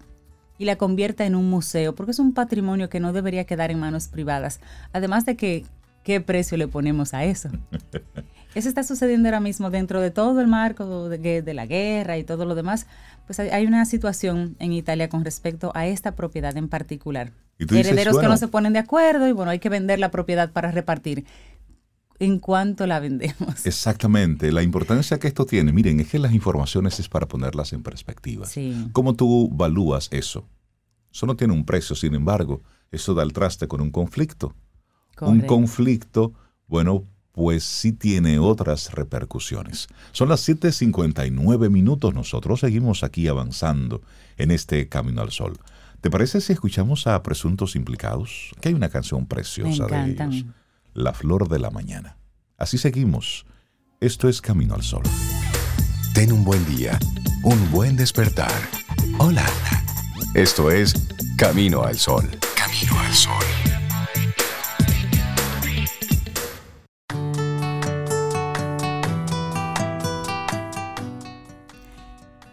y 0.58 0.66
la 0.66 0.76
convierta 0.76 1.24
en 1.24 1.34
un 1.34 1.48
museo, 1.48 1.94
porque 1.94 2.12
es 2.12 2.18
un 2.18 2.34
patrimonio 2.34 2.90
que 2.90 3.00
no 3.00 3.14
debería 3.14 3.44
quedar 3.44 3.70
en 3.70 3.80
manos 3.80 4.08
privadas. 4.08 4.60
Además 4.92 5.24
de 5.24 5.34
que, 5.34 5.64
¿qué 6.04 6.20
precio 6.20 6.58
le 6.58 6.68
ponemos 6.68 7.14
a 7.14 7.24
eso? 7.24 7.48
Eso 8.54 8.68
está 8.68 8.82
sucediendo 8.82 9.28
ahora 9.28 9.40
mismo 9.40 9.70
dentro 9.70 10.00
de 10.00 10.10
todo 10.10 10.40
el 10.40 10.48
marco 10.48 11.08
de, 11.08 11.54
la 11.54 11.66
guerra 11.66 12.18
y 12.18 12.24
todo 12.24 12.44
lo 12.44 12.54
demás. 12.54 12.86
Pues 13.26 13.38
hay, 13.38 13.66
una 13.66 13.84
situación 13.84 14.56
en 14.58 14.72
Italia 14.72 15.08
con 15.08 15.24
respecto 15.24 15.70
a 15.74 15.86
esta 15.86 16.16
propiedad 16.16 16.56
en 16.56 16.68
particular. 16.68 17.32
Herederos 17.58 18.18
que 18.18 18.26
no 18.26 18.36
se 18.36 18.48
ponen 18.48 18.72
de 18.72 18.80
acuerdo 18.80 19.28
y 19.28 19.32
bueno, 19.32 19.50
hay 19.50 19.58
que 19.58 19.68
vender 19.68 19.98
la 19.98 20.10
propiedad 20.10 20.50
para 20.50 20.70
repartir. 20.70 21.24
¿En 22.18 22.38
cuánto 22.38 22.86
la 22.86 23.00
vendemos? 23.00 23.64
Exactamente. 23.64 24.52
La 24.52 24.62
importancia 24.62 25.18
que 25.18 25.28
esto 25.28 25.46
tiene, 25.46 25.72
miren, 25.72 26.00
es 26.00 26.08
que 26.08 26.18
las 26.18 26.34
informaciones 26.34 27.00
es 27.00 27.08
para 27.08 27.26
ponerlas 27.26 27.72
en 27.72 27.82
perspectiva. 27.82 28.46
Sí. 28.46 28.88
¿Cómo 28.92 29.14
tú 29.14 29.48
valúas 29.50 30.08
eso? 30.10 30.46
Eso 31.12 31.26
no 31.26 31.36
tiene 31.36 31.54
un 31.54 31.64
precio, 31.64 31.96
sin 31.96 32.14
embargo, 32.14 32.62
eso 32.90 33.14
da 33.14 33.22
el 33.22 33.32
traste 33.32 33.68
con 33.68 33.80
un 33.80 33.90
conflicto. 33.90 34.54
Un 35.20 35.40
conflicto, 35.42 36.32
bueno, 36.66 37.04
pues 37.32 37.64
sí 37.64 37.92
tiene 37.92 38.38
otras 38.38 38.92
repercusiones. 38.92 39.88
Son 40.12 40.28
las 40.28 40.48
7.59 40.48 41.70
minutos, 41.70 42.14
nosotros 42.14 42.60
seguimos 42.60 43.02
aquí 43.02 43.28
avanzando 43.28 44.02
en 44.36 44.50
este 44.50 44.88
Camino 44.88 45.22
al 45.22 45.30
Sol. 45.30 45.58
¿Te 46.00 46.10
parece 46.10 46.40
si 46.40 46.52
escuchamos 46.52 47.06
a 47.06 47.22
Presuntos 47.22 47.76
Implicados? 47.76 48.52
Que 48.60 48.70
hay 48.70 48.74
una 48.74 48.88
canción 48.88 49.26
preciosa 49.26 49.86
de 49.86 50.12
ellos. 50.12 50.44
La 50.94 51.12
Flor 51.12 51.48
de 51.48 51.58
la 51.58 51.70
Mañana. 51.70 52.16
Así 52.56 52.78
seguimos. 52.78 53.46
Esto 54.00 54.28
es 54.28 54.40
Camino 54.40 54.74
al 54.74 54.82
Sol. 54.82 55.02
Ten 56.14 56.32
un 56.32 56.42
buen 56.42 56.64
día, 56.66 56.98
un 57.44 57.70
buen 57.70 57.96
despertar. 57.96 58.52
Hola. 59.18 59.46
Esto 60.34 60.70
es 60.70 60.94
Camino 61.36 61.82
al 61.82 61.98
Sol. 61.98 62.28
Camino 62.56 62.98
al 62.98 63.12
Sol. 63.14 63.79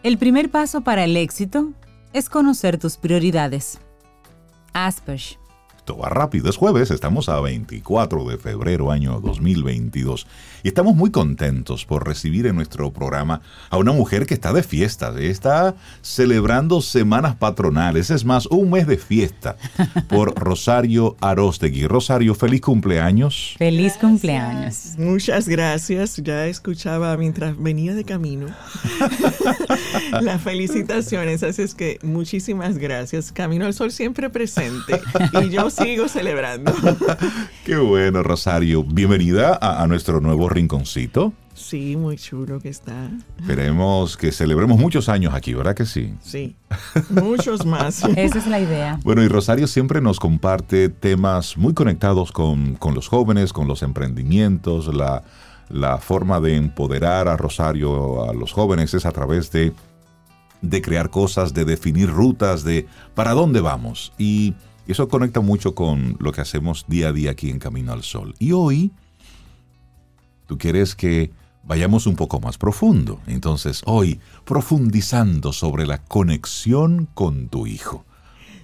El 0.04 0.18
primer 0.20 0.52
paso 0.52 0.82
para 0.82 1.04
el 1.04 1.18
éxito 1.18 1.74
es 2.14 2.30
conocer 2.30 2.78
tus 2.78 2.98
prioridades. 2.98 3.80
Asperge 4.74 5.40
va 5.96 6.10
rápido, 6.10 6.50
es 6.50 6.58
jueves, 6.58 6.92
estamos 6.92 7.30
a 7.30 7.40
24 7.40 8.26
de 8.26 8.38
febrero 8.38 8.92
año 8.92 9.22
2022 9.22 10.28
y 10.64 10.68
estamos 10.68 10.96
muy 10.96 11.12
contentos 11.12 11.86
por 11.86 12.06
recibir 12.06 12.48
en 12.48 12.56
nuestro 12.56 12.92
programa 12.92 13.42
a 13.70 13.78
una 13.78 13.92
mujer 13.92 14.26
que 14.26 14.34
está 14.34 14.52
de 14.52 14.64
fiesta, 14.64 15.14
está 15.20 15.76
celebrando 16.02 16.82
semanas 16.82 17.36
patronales, 17.36 18.10
es 18.10 18.26
más, 18.26 18.48
un 18.48 18.72
mes 18.72 18.88
de 18.88 18.98
fiesta 18.98 19.56
por 20.10 20.36
Rosario 20.40 21.16
Arostegui. 21.22 21.88
Rosario, 21.88 22.36
feliz 22.36 22.62
cumpleaños. 22.62 23.56
Feliz 23.58 23.94
cumpleaños. 23.94 24.96
Muchas 24.98 25.48
gracias, 25.48 26.18
ya 26.18 26.48
escuchaba 26.48 27.16
mientras 27.18 27.58
venía 27.58 27.94
de 27.94 28.04
camino 28.04 28.48
las 30.22 30.42
felicitaciones, 30.42 31.44
así 31.44 31.62
es 31.62 31.76
que 31.76 32.00
muchísimas 32.02 32.78
gracias. 32.78 33.32
Camino 33.32 33.66
al 33.66 33.74
Sol 33.74 33.92
siempre 33.92 34.30
presente 34.30 35.00
y 35.44 35.50
yo 35.50 35.70
sigo 35.78 36.08
celebrando. 36.08 36.74
Qué 37.66 37.76
bueno, 37.78 38.24
Rosario. 38.24 38.84
Bienvenida 38.84 39.58
a, 39.60 39.84
a 39.84 39.88
nuestro 39.88 40.20
nuevo 40.22 40.50
rinconcito. 40.50 41.34
Sí, 41.54 41.96
muy 41.98 42.18
chulo 42.18 42.60
que 42.60 42.70
está. 42.70 43.10
Esperemos 43.40 44.16
que 44.16 44.32
celebremos 44.32 44.78
muchos 44.78 45.10
años 45.10 45.34
aquí, 45.34 45.56
¿verdad 45.56 45.76
que 45.76 45.86
sí? 45.86 46.14
Sí, 46.22 46.56
muchos 47.10 47.66
más. 47.66 48.04
Esa 48.16 48.38
es 48.38 48.48
la 48.48 48.60
idea. 48.60 49.00
Bueno, 49.04 49.24
y 49.24 49.28
Rosario 49.28 49.66
siempre 49.68 50.00
nos 50.00 50.20
comparte 50.20 50.90
temas 50.90 51.58
muy 51.58 51.74
conectados 51.74 52.32
con, 52.32 52.76
con 52.76 52.94
los 52.94 53.08
jóvenes, 53.08 53.54
con 53.54 53.68
los 53.68 53.82
emprendimientos, 53.82 54.94
la, 54.94 55.24
la 55.70 55.98
forma 55.98 56.40
de 56.40 56.56
empoderar 56.56 57.28
a 57.28 57.38
Rosario, 57.38 58.30
a 58.30 58.34
los 58.34 58.52
jóvenes, 58.52 58.94
es 58.94 59.08
a 59.08 59.12
través 59.12 59.52
de, 59.52 59.74
de 60.62 60.82
crear 60.84 61.10
cosas, 61.10 61.56
de 61.56 61.66
definir 61.66 62.10
rutas, 62.10 62.64
de 62.64 62.86
para 63.16 63.32
dónde 63.32 63.62
vamos. 63.62 64.14
Y 64.20 64.54
eso 64.92 65.08
conecta 65.08 65.42
mucho 65.42 65.76
con 65.76 66.18
lo 66.20 66.32
que 66.32 66.42
hacemos 66.42 66.86
día 66.88 67.10
a 67.10 67.14
día 67.14 67.32
aquí 67.32 67.50
en 67.50 67.60
Camino 67.60 67.94
al 67.94 68.04
Sol. 68.04 68.36
Y 68.40 68.52
hoy, 68.54 68.92
tú 70.48 70.58
quieres 70.58 70.96
que 70.96 71.32
vayamos 71.64 72.08
un 72.08 72.16
poco 72.16 72.40
más 72.40 72.58
profundo. 72.58 73.20
Entonces, 73.28 73.82
hoy, 73.86 74.20
profundizando 74.46 75.54
sobre 75.54 75.86
la 75.86 76.00
conexión 76.00 77.08
con 77.14 77.50
tu 77.50 77.68
hijo. 77.68 78.06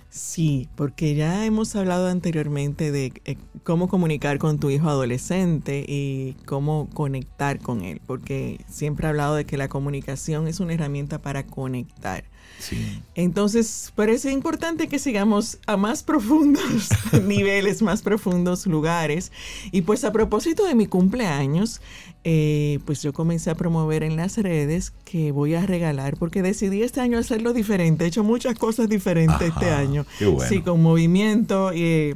Sí, 0.10 0.70
porque 0.76 1.16
ya 1.16 1.44
hemos 1.44 1.76
hablado 1.76 2.08
anteriormente 2.08 2.92
de 2.92 3.14
eh, 3.26 3.36
cómo 3.64 3.88
comunicar 3.88 4.38
con 4.38 4.60
tu 4.60 4.70
hijo 4.70 4.88
adolescente 4.88 5.84
y 5.88 6.36
cómo 6.46 6.88
conectar 6.94 7.60
con 7.60 7.82
él, 7.82 8.00
porque 8.06 8.64
siempre 8.70 9.08
he 9.08 9.10
hablado 9.10 9.34
de 9.34 9.46
que 9.46 9.58
la 9.58 9.70
comunicación 9.70 10.48
es 10.48 10.60
una 10.60 10.74
herramienta 10.74 11.20
para 11.20 11.48
conectar. 11.48 12.26
Sí. 12.60 13.02
Entonces, 13.16 13.92
parece 13.96 14.32
importante 14.32 14.88
que 14.88 14.98
sigamos 15.00 15.58
a 15.68 15.76
más 15.76 16.02
profundos 16.04 16.90
niveles, 17.28 17.82
más 17.82 18.02
profundos 18.02 18.66
lugares. 18.68 19.32
Y 19.72 19.82
pues 19.82 20.04
a 20.04 20.12
propósito 20.14 20.66
de 20.66 20.74
mi 20.76 20.86
cumpleaños, 20.88 21.82
eh, 22.24 22.80
pues 22.86 23.02
yo 23.02 23.12
comencé 23.12 23.50
a 23.50 23.56
promover 23.56 24.04
en 24.04 24.16
las 24.16 24.38
redes 24.38 24.94
que 25.04 25.32
voy 25.34 25.56
a 25.56 25.66
regalar, 25.66 26.16
porque 26.18 26.42
decidí 26.42 26.84
este 26.84 27.02
año 27.02 27.18
hacerlo 27.18 27.52
diferente. 27.54 28.06
He 28.06 28.08
hecho 28.08 28.24
muchas 28.24 28.56
cosas 28.58 28.88
diferentes 28.88 29.42
este 29.42 29.66
Ajá, 29.70 29.80
año. 29.80 30.06
qué 30.18 30.28
bueno. 30.28 30.48
Sí, 30.50 30.62
con 30.62 30.82
movimiento. 30.82 31.72
eh, 31.74 32.16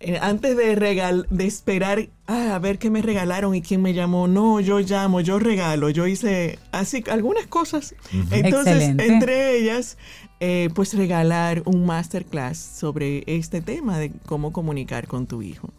eh, 0.00 0.18
antes 0.20 0.56
de, 0.56 0.76
regal 0.76 1.26
de 1.30 1.46
esperar 1.46 2.08
ah, 2.26 2.54
a 2.54 2.58
ver 2.60 2.78
qué 2.78 2.88
me 2.88 3.02
regalaron 3.02 3.54
y 3.54 3.62
quién 3.62 3.82
me 3.82 3.94
llamó, 3.94 4.28
no, 4.28 4.60
yo 4.60 4.78
llamo, 4.78 5.20
yo 5.20 5.38
regalo, 5.40 5.90
yo 5.90 6.06
hice 6.06 6.58
así 6.70 7.02
algunas 7.10 7.46
cosas. 7.46 7.96
Entonces, 8.30 8.74
Excelente. 8.74 9.06
entre 9.06 9.58
ellas, 9.58 9.96
eh, 10.40 10.68
pues 10.72 10.94
regalar 10.94 11.62
un 11.64 11.84
masterclass 11.84 12.58
sobre 12.58 13.24
este 13.26 13.60
tema 13.60 13.98
de 13.98 14.12
cómo 14.26 14.52
comunicar 14.52 15.08
con 15.08 15.26
tu 15.26 15.42
hijo. 15.42 15.70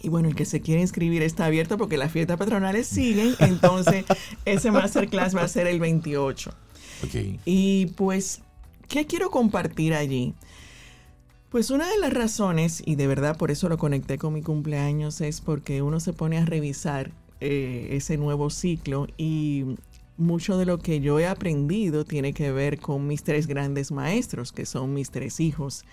Y 0.00 0.08
bueno, 0.08 0.28
el 0.28 0.36
que 0.36 0.44
se 0.44 0.60
quiere 0.60 0.80
inscribir 0.80 1.22
está 1.22 1.46
abierto 1.46 1.78
porque 1.78 1.96
las 1.96 2.12
fiestas 2.12 2.36
patronales 2.36 2.86
siguen, 2.86 3.34
entonces 3.40 4.04
ese 4.44 4.70
masterclass 4.70 5.34
va 5.34 5.42
a 5.42 5.48
ser 5.48 5.66
el 5.66 5.80
28. 5.80 6.54
Ok. 7.04 7.40
Y 7.44 7.86
pues, 7.96 8.40
¿qué 8.86 9.06
quiero 9.06 9.32
compartir 9.32 9.94
allí? 9.94 10.34
Pues 11.52 11.68
una 11.68 11.86
de 11.86 11.98
las 11.98 12.14
razones, 12.14 12.82
y 12.86 12.96
de 12.96 13.06
verdad 13.06 13.36
por 13.36 13.50
eso 13.50 13.68
lo 13.68 13.76
conecté 13.76 14.16
con 14.16 14.32
mi 14.32 14.40
cumpleaños, 14.40 15.20
es 15.20 15.42
porque 15.42 15.82
uno 15.82 16.00
se 16.00 16.14
pone 16.14 16.38
a 16.38 16.46
revisar 16.46 17.10
eh, 17.40 17.88
ese 17.90 18.16
nuevo 18.16 18.48
ciclo 18.48 19.06
y 19.18 19.76
mucho 20.16 20.58
de 20.58 20.66
lo 20.66 20.78
que 20.78 21.00
yo 21.00 21.18
he 21.18 21.26
aprendido 21.26 22.04
tiene 22.04 22.32
que 22.32 22.52
ver 22.52 22.78
con 22.78 23.06
mis 23.06 23.22
tres 23.22 23.46
grandes 23.46 23.92
maestros, 23.92 24.52
que 24.52 24.66
son 24.66 24.94
mis 24.94 25.10
tres 25.10 25.40
hijos. 25.40 25.84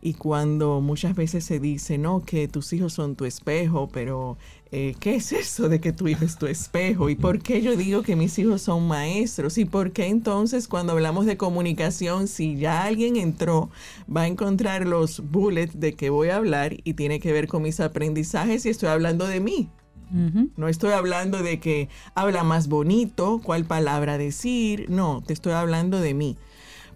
Y 0.00 0.14
cuando 0.14 0.80
muchas 0.80 1.16
veces 1.16 1.44
se 1.44 1.58
dice, 1.58 1.98
no, 1.98 2.24
que 2.24 2.46
tus 2.46 2.72
hijos 2.72 2.92
son 2.92 3.16
tu 3.16 3.24
espejo, 3.24 3.88
pero 3.92 4.38
eh, 4.70 4.94
¿qué 5.00 5.16
es 5.16 5.32
eso 5.32 5.68
de 5.68 5.80
que 5.80 5.92
tu 5.92 6.06
hijo 6.06 6.24
es 6.24 6.38
tu 6.38 6.46
espejo? 6.46 7.10
¿Y 7.10 7.16
por 7.16 7.40
qué 7.40 7.62
yo 7.62 7.76
digo 7.76 8.02
que 8.02 8.14
mis 8.14 8.38
hijos 8.38 8.62
son 8.62 8.86
maestros? 8.86 9.58
¿Y 9.58 9.64
por 9.64 9.90
qué 9.92 10.06
entonces 10.06 10.68
cuando 10.68 10.92
hablamos 10.92 11.26
de 11.26 11.36
comunicación, 11.36 12.28
si 12.28 12.56
ya 12.56 12.84
alguien 12.84 13.16
entró, 13.16 13.70
va 14.14 14.22
a 14.22 14.26
encontrar 14.28 14.86
los 14.86 15.20
bullets 15.20 15.80
de 15.80 15.94
que 15.94 16.10
voy 16.10 16.28
a 16.28 16.36
hablar 16.36 16.76
y 16.84 16.94
tiene 16.94 17.18
que 17.18 17.32
ver 17.32 17.48
con 17.48 17.62
mis 17.62 17.80
aprendizajes 17.80 18.66
y 18.66 18.68
estoy 18.68 18.90
hablando 18.90 19.26
de 19.26 19.40
mí? 19.40 19.68
No 20.10 20.68
estoy 20.68 20.92
hablando 20.92 21.42
de 21.42 21.60
que 21.60 21.88
habla 22.14 22.42
más 22.44 22.68
bonito, 22.68 23.40
cuál 23.42 23.64
palabra 23.64 24.18
decir, 24.18 24.86
no, 24.88 25.22
te 25.26 25.32
estoy 25.32 25.52
hablando 25.52 26.00
de 26.00 26.14
mí. 26.14 26.36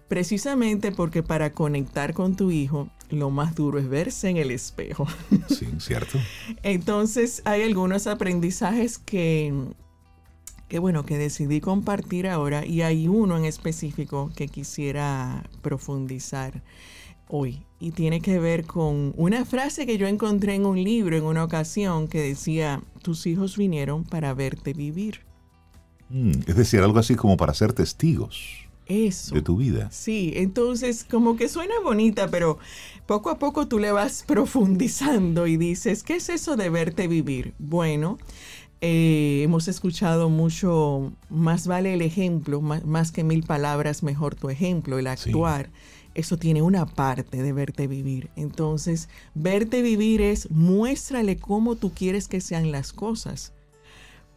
Precisamente 0.07 0.91
porque 0.91 1.23
para 1.23 1.53
conectar 1.53 2.13
con 2.13 2.35
tu 2.35 2.51
hijo, 2.51 2.89
lo 3.09 3.29
más 3.29 3.55
duro 3.55 3.79
es 3.79 3.87
verse 3.87 4.29
en 4.29 4.37
el 4.37 4.51
espejo. 4.51 5.07
Sí, 5.49 5.67
¿cierto? 5.79 6.19
Entonces 6.63 7.41
hay 7.45 7.63
algunos 7.63 8.07
aprendizajes 8.07 8.97
que, 8.97 9.53
que, 10.67 10.79
bueno, 10.79 11.05
que 11.05 11.17
decidí 11.17 11.61
compartir 11.61 12.27
ahora 12.27 12.65
y 12.65 12.81
hay 12.81 13.07
uno 13.07 13.37
en 13.37 13.45
específico 13.45 14.31
que 14.35 14.47
quisiera 14.47 15.43
profundizar 15.61 16.61
hoy 17.27 17.65
y 17.79 17.91
tiene 17.91 18.21
que 18.21 18.39
ver 18.39 18.65
con 18.65 19.13
una 19.17 19.43
frase 19.43 19.85
que 19.85 19.97
yo 19.97 20.07
encontré 20.07 20.55
en 20.55 20.65
un 20.65 20.81
libro 20.81 21.17
en 21.17 21.23
una 21.23 21.43
ocasión 21.43 22.07
que 22.07 22.21
decía, 22.21 22.81
tus 23.01 23.27
hijos 23.27 23.57
vinieron 23.57 24.05
para 24.05 24.33
verte 24.33 24.71
vivir. 24.73 25.19
Mm, 26.09 26.31
es 26.47 26.55
decir, 26.55 26.79
algo 26.81 26.99
así 26.99 27.15
como 27.15 27.35
para 27.35 27.53
ser 27.53 27.73
testigos 27.73 28.67
Eso. 28.85 29.35
de 29.35 29.41
tu 29.41 29.57
vida. 29.57 29.89
Sí, 29.91 30.31
entonces 30.35 31.03
como 31.03 31.35
que 31.35 31.49
suena 31.49 31.73
bonita, 31.83 32.29
pero 32.29 32.57
poco 33.05 33.29
a 33.29 33.37
poco 33.39 33.67
tú 33.67 33.79
le 33.79 33.91
vas 33.91 34.23
profundizando 34.27 35.45
y 35.47 35.57
dices, 35.57 36.03
¿qué 36.03 36.15
es 36.15 36.29
eso 36.29 36.55
de 36.55 36.69
verte 36.69 37.09
vivir? 37.09 37.53
Bueno, 37.59 38.17
eh, 38.79 39.41
hemos 39.43 39.67
escuchado 39.67 40.29
mucho, 40.29 41.11
más 41.29 41.67
vale 41.67 41.93
el 41.93 42.01
ejemplo, 42.01 42.61
más, 42.61 42.85
más 42.85 43.11
que 43.11 43.23
mil 43.23 43.43
palabras, 43.43 44.03
mejor 44.03 44.35
tu 44.35 44.49
ejemplo, 44.49 44.99
el 44.99 45.07
Sí. 45.17 45.31
Eso 46.15 46.37
tiene 46.37 46.61
una 46.61 46.85
parte 46.85 47.41
de 47.41 47.53
verte 47.53 47.87
vivir. 47.87 48.29
Entonces, 48.35 49.09
verte 49.33 49.81
vivir 49.81 50.21
es 50.21 50.49
muéstrale 50.51 51.37
cómo 51.37 51.75
tú 51.75 51.91
quieres 51.93 52.27
que 52.27 52.41
sean 52.41 52.71
las 52.71 52.93
cosas. 52.93 53.53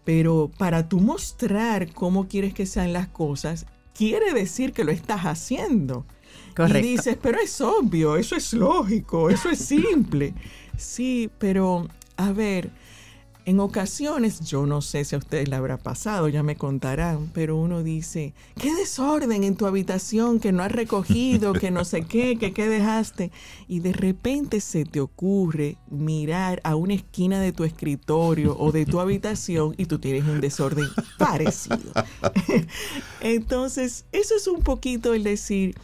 Pero 0.05 0.51
para 0.57 0.89
tú 0.89 1.01
mostrar 1.01 1.93
cómo 1.93 2.29
quieres 2.29 2.55
que 2.55 2.67
sean 2.67 2.93
las 2.93 3.09
cosas, 3.09 3.67
quiere 3.95 4.33
decir 4.33 4.73
que 4.73 4.85
lo 4.85 4.93
estás 4.93 5.23
haciendo. 5.23 6.07
Correcto. 6.55 6.79
Y 6.87 6.93
dices, 6.93 7.19
pero 7.21 7.39
es 7.41 7.61
obvio, 7.61 8.17
eso 8.17 8.37
es 8.37 8.53
lógico, 8.53 9.29
eso 9.31 9.51
es 9.51 9.59
simple. 9.59 10.35
Sí, 10.77 11.31
pero 11.39 11.89
a 12.17 12.33
ver, 12.33 12.71
en 13.47 13.61
ocasiones, 13.61 14.41
yo 14.41 14.67
no 14.67 14.83
sé 14.83 15.05
si 15.05 15.15
a 15.15 15.19
ustedes 15.19 15.49
le 15.49 15.55
habrá 15.55 15.77
pasado, 15.77 16.29
ya 16.29 16.43
me 16.43 16.57
contarán, 16.57 17.31
pero 17.33 17.55
uno 17.55 17.85
dice, 17.85 18.35
qué 18.61 18.75
desorden 18.75 19.45
en 19.45 19.55
tu 19.55 19.67
habitación, 19.67 20.41
que 20.41 20.51
no 20.51 20.65
has 20.65 20.73
recogido, 20.73 21.53
que 21.53 21.71
no 21.71 21.85
sé 21.85 22.03
qué, 22.03 22.37
que 22.39 22.53
qué 22.53 22.69
dejaste. 22.69 23.31
Y 23.69 23.79
de 23.79 23.93
repente 23.93 24.61
se 24.61 24.85
te 24.85 25.01
ocurre 25.01 25.77
mirar 25.89 26.61
a 26.65 26.75
una 26.75 26.95
esquina 26.95 27.41
de 27.41 27.53
tu 27.53 27.63
escritorio 27.63 28.57
o 28.59 28.73
de 28.73 28.85
tu 28.85 28.99
habitación 28.99 29.77
y 29.79 29.87
tú 29.87 30.01
tienes 30.01 30.25
un 30.25 30.41
desorden 30.41 30.89
parecido. 31.17 31.93
Entonces, 33.21 34.07
eso 34.11 34.35
es 34.35 34.49
un 34.49 34.63
poquito 34.63 35.15
el 35.15 35.23
decir, 35.23 35.77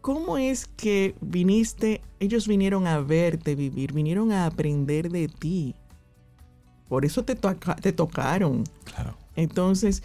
¿cómo 0.00 0.36
es 0.36 0.66
que 0.66 1.14
viniste? 1.20 2.00
Ellos 2.18 2.48
vinieron 2.48 2.88
a 2.88 2.98
verte 2.98 3.54
vivir, 3.54 3.92
vinieron 3.92 4.32
a 4.32 4.46
aprender 4.46 5.12
de 5.12 5.28
ti. 5.28 5.76
Por 6.88 7.04
eso 7.04 7.24
te, 7.24 7.34
toca- 7.34 7.76
te 7.76 7.92
tocaron. 7.92 8.64
Claro. 8.84 9.16
Entonces, 9.36 10.02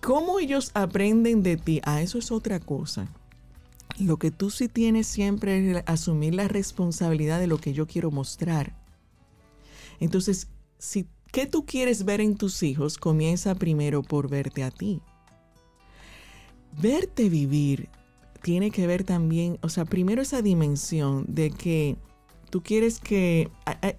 ¿cómo 0.00 0.38
ellos 0.38 0.70
aprenden 0.74 1.42
de 1.42 1.56
ti? 1.56 1.80
Ah, 1.84 2.02
eso 2.02 2.18
es 2.18 2.30
otra 2.30 2.60
cosa. 2.60 3.08
Lo 3.98 4.16
que 4.18 4.30
tú 4.30 4.50
sí 4.50 4.68
tienes 4.68 5.06
siempre 5.06 5.72
es 5.78 5.82
asumir 5.86 6.34
la 6.34 6.48
responsabilidad 6.48 7.38
de 7.40 7.46
lo 7.46 7.58
que 7.58 7.72
yo 7.72 7.86
quiero 7.86 8.10
mostrar. 8.10 8.74
Entonces, 9.98 10.46
si 10.78 11.06
qué 11.32 11.46
tú 11.46 11.66
quieres 11.66 12.04
ver 12.04 12.20
en 12.20 12.36
tus 12.36 12.62
hijos, 12.62 12.96
comienza 12.96 13.54
primero 13.54 14.02
por 14.02 14.30
verte 14.30 14.62
a 14.62 14.70
ti. 14.70 15.02
Verte 16.80 17.28
vivir 17.28 17.88
tiene 18.42 18.70
que 18.70 18.86
ver 18.86 19.04
también, 19.04 19.58
o 19.60 19.68
sea, 19.68 19.84
primero 19.84 20.22
esa 20.22 20.40
dimensión 20.40 21.26
de 21.28 21.50
que 21.50 21.96
tú 22.50 22.62
quieres 22.62 23.00
que, 23.00 23.48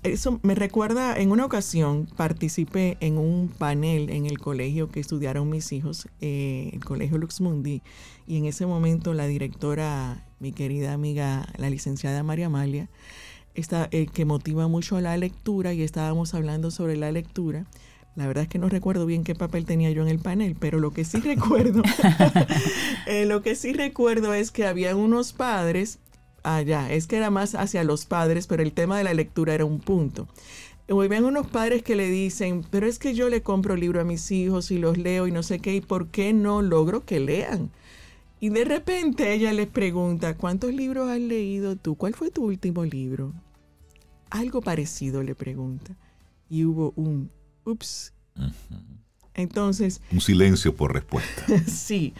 eso 0.04 0.39
me 0.43 0.56
recuerda, 0.56 1.18
en 1.18 1.32
una 1.32 1.45
ocasión 1.45 2.08
participé 2.18 2.97
en 2.99 3.18
un 3.18 3.47
panel 3.47 4.10
en 4.10 4.26
el 4.26 4.39
colegio 4.39 4.89
que 4.89 4.99
estudiaron 4.99 5.49
mis 5.49 5.72
hijos, 5.72 6.08
eh, 6.20 6.70
el 6.74 6.84
colegio 6.84 7.18
Lux 7.18 7.41
Mundi, 7.41 7.82
y 8.28 8.38
en 8.38 8.45
ese 8.45 8.66
momento 8.66 9.14
la 9.14 9.26
directora, 9.26 10.26
mi 10.39 10.52
querida 10.52 10.93
amiga, 10.93 11.47
la 11.58 11.70
licenciada 11.70 12.24
María 12.24 12.47
Amalia, 12.47 12.89
está, 13.56 13.88
eh, 13.91 14.08
que 14.08 14.26
motiva 14.26 14.68
mucho 14.68 14.99
la 14.99 15.16
lectura 15.18 15.74
y 15.74 15.82
estábamos 15.82 16.34
hablando 16.34 16.72
sobre 16.72 16.97
la 16.97 17.12
lectura. 17.12 17.66
La 18.16 18.28
verdad 18.28 18.43
es 18.43 18.49
que 18.49 18.60
no 18.60 18.68
recuerdo 18.68 19.06
bien 19.06 19.24
qué 19.24 19.36
papel 19.36 19.66
tenía 19.66 19.89
yo 19.91 20.02
en 20.02 20.10
el 20.10 20.20
panel, 20.20 20.58
pero 20.60 20.80
lo 20.80 20.91
que 20.91 21.06
sí 21.06 21.20
recuerdo, 21.24 21.82
eh, 23.08 23.26
lo 23.26 23.41
que 23.41 23.56
sí 23.56 23.72
recuerdo 23.72 24.34
es 24.34 24.52
que 24.52 24.66
había 24.66 24.95
unos 24.95 25.32
padres 25.32 25.99
Ah, 26.43 26.61
ya, 26.61 26.91
es 26.91 27.07
que 27.07 27.17
era 27.17 27.29
más 27.29 27.55
hacia 27.55 27.83
los 27.83 28.05
padres, 28.05 28.47
pero 28.47 28.63
el 28.63 28.73
tema 28.73 28.97
de 28.97 29.03
la 29.03 29.13
lectura 29.13 29.53
era 29.53 29.65
un 29.65 29.79
punto. 29.79 30.27
Hoy 30.89 31.07
ven 31.07 31.23
unos 31.23 31.47
padres 31.47 31.83
que 31.83 31.95
le 31.95 32.09
dicen, 32.09 32.65
pero 32.69 32.87
es 32.87 32.99
que 32.99 33.13
yo 33.13 33.29
le 33.29 33.41
compro 33.41 33.75
libro 33.75 34.01
a 34.01 34.03
mis 34.03 34.29
hijos 34.31 34.71
y 34.71 34.77
los 34.77 34.97
leo 34.97 35.27
y 35.27 35.31
no 35.31 35.43
sé 35.43 35.59
qué, 35.59 35.75
¿y 35.75 35.81
por 35.81 36.07
qué 36.07 36.33
no 36.33 36.61
logro 36.61 37.05
que 37.05 37.19
lean? 37.19 37.69
Y 38.39 38.49
de 38.49 38.65
repente 38.65 39.33
ella 39.33 39.53
les 39.53 39.67
pregunta, 39.67 40.35
¿cuántos 40.35 40.73
libros 40.73 41.09
has 41.09 41.19
leído 41.19 41.75
tú? 41.75 41.95
¿Cuál 41.95 42.15
fue 42.15 42.31
tu 42.31 42.43
último 42.43 42.83
libro? 42.83 43.33
Algo 44.31 44.61
parecido 44.61 45.21
le 45.21 45.35
pregunta. 45.35 45.95
Y 46.49 46.65
hubo 46.65 46.91
un, 46.95 47.29
ups. 47.63 48.13
Entonces... 49.35 50.01
Un 50.11 50.21
silencio 50.21 50.75
por 50.75 50.91
respuesta. 50.93 51.45
sí. 51.67 52.13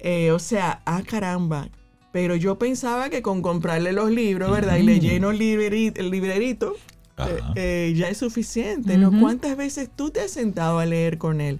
Eh, 0.00 0.32
o 0.32 0.38
sea, 0.40 0.82
ah, 0.84 1.02
caramba. 1.06 1.68
Pero 2.12 2.36
yo 2.36 2.58
pensaba 2.58 3.08
que 3.08 3.22
con 3.22 3.42
comprarle 3.42 3.92
los 3.92 4.10
libros, 4.10 4.50
¿verdad? 4.50 4.76
Y 4.76 4.82
le 4.82 5.00
lleno 5.00 5.30
el 5.30 5.38
librerito, 5.38 6.76
eh, 7.18 7.40
eh, 7.56 7.94
ya 7.96 8.08
es 8.08 8.18
suficiente, 8.18 8.98
¿no? 8.98 9.18
¿Cuántas 9.20 9.56
veces 9.56 9.88
tú 9.94 10.10
te 10.10 10.20
has 10.20 10.30
sentado 10.30 10.78
a 10.78 10.86
leer 10.86 11.18
con 11.18 11.40
él? 11.40 11.58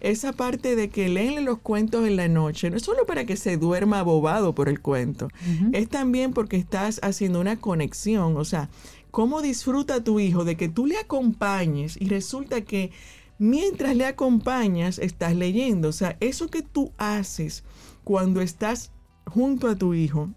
Esa 0.00 0.32
parte 0.32 0.76
de 0.76 0.90
que 0.90 1.08
leen 1.08 1.44
los 1.44 1.58
cuentos 1.58 2.06
en 2.06 2.16
la 2.16 2.28
noche, 2.28 2.68
no 2.68 2.76
es 2.76 2.82
solo 2.82 3.06
para 3.06 3.24
que 3.24 3.36
se 3.36 3.56
duerma 3.56 4.00
abobado 4.00 4.54
por 4.54 4.68
el 4.68 4.80
cuento, 4.80 5.28
es 5.72 5.88
también 5.88 6.32
porque 6.32 6.56
estás 6.56 7.00
haciendo 7.02 7.40
una 7.40 7.56
conexión, 7.56 8.36
o 8.36 8.44
sea, 8.44 8.68
cómo 9.10 9.40
disfruta 9.40 10.04
tu 10.04 10.20
hijo 10.20 10.44
de 10.44 10.56
que 10.56 10.68
tú 10.68 10.86
le 10.86 10.98
acompañes 10.98 11.96
y 11.98 12.08
resulta 12.08 12.62
que 12.62 12.90
mientras 13.38 13.96
le 13.96 14.06
acompañas 14.06 14.98
estás 14.98 15.34
leyendo, 15.36 15.88
o 15.88 15.92
sea, 15.92 16.16
eso 16.20 16.48
que 16.48 16.62
tú 16.62 16.92
haces 16.98 17.64
cuando 18.04 18.40
estás 18.40 18.90
junto 19.26 19.68
a 19.68 19.76
tu 19.76 19.94
hijo 19.94 20.30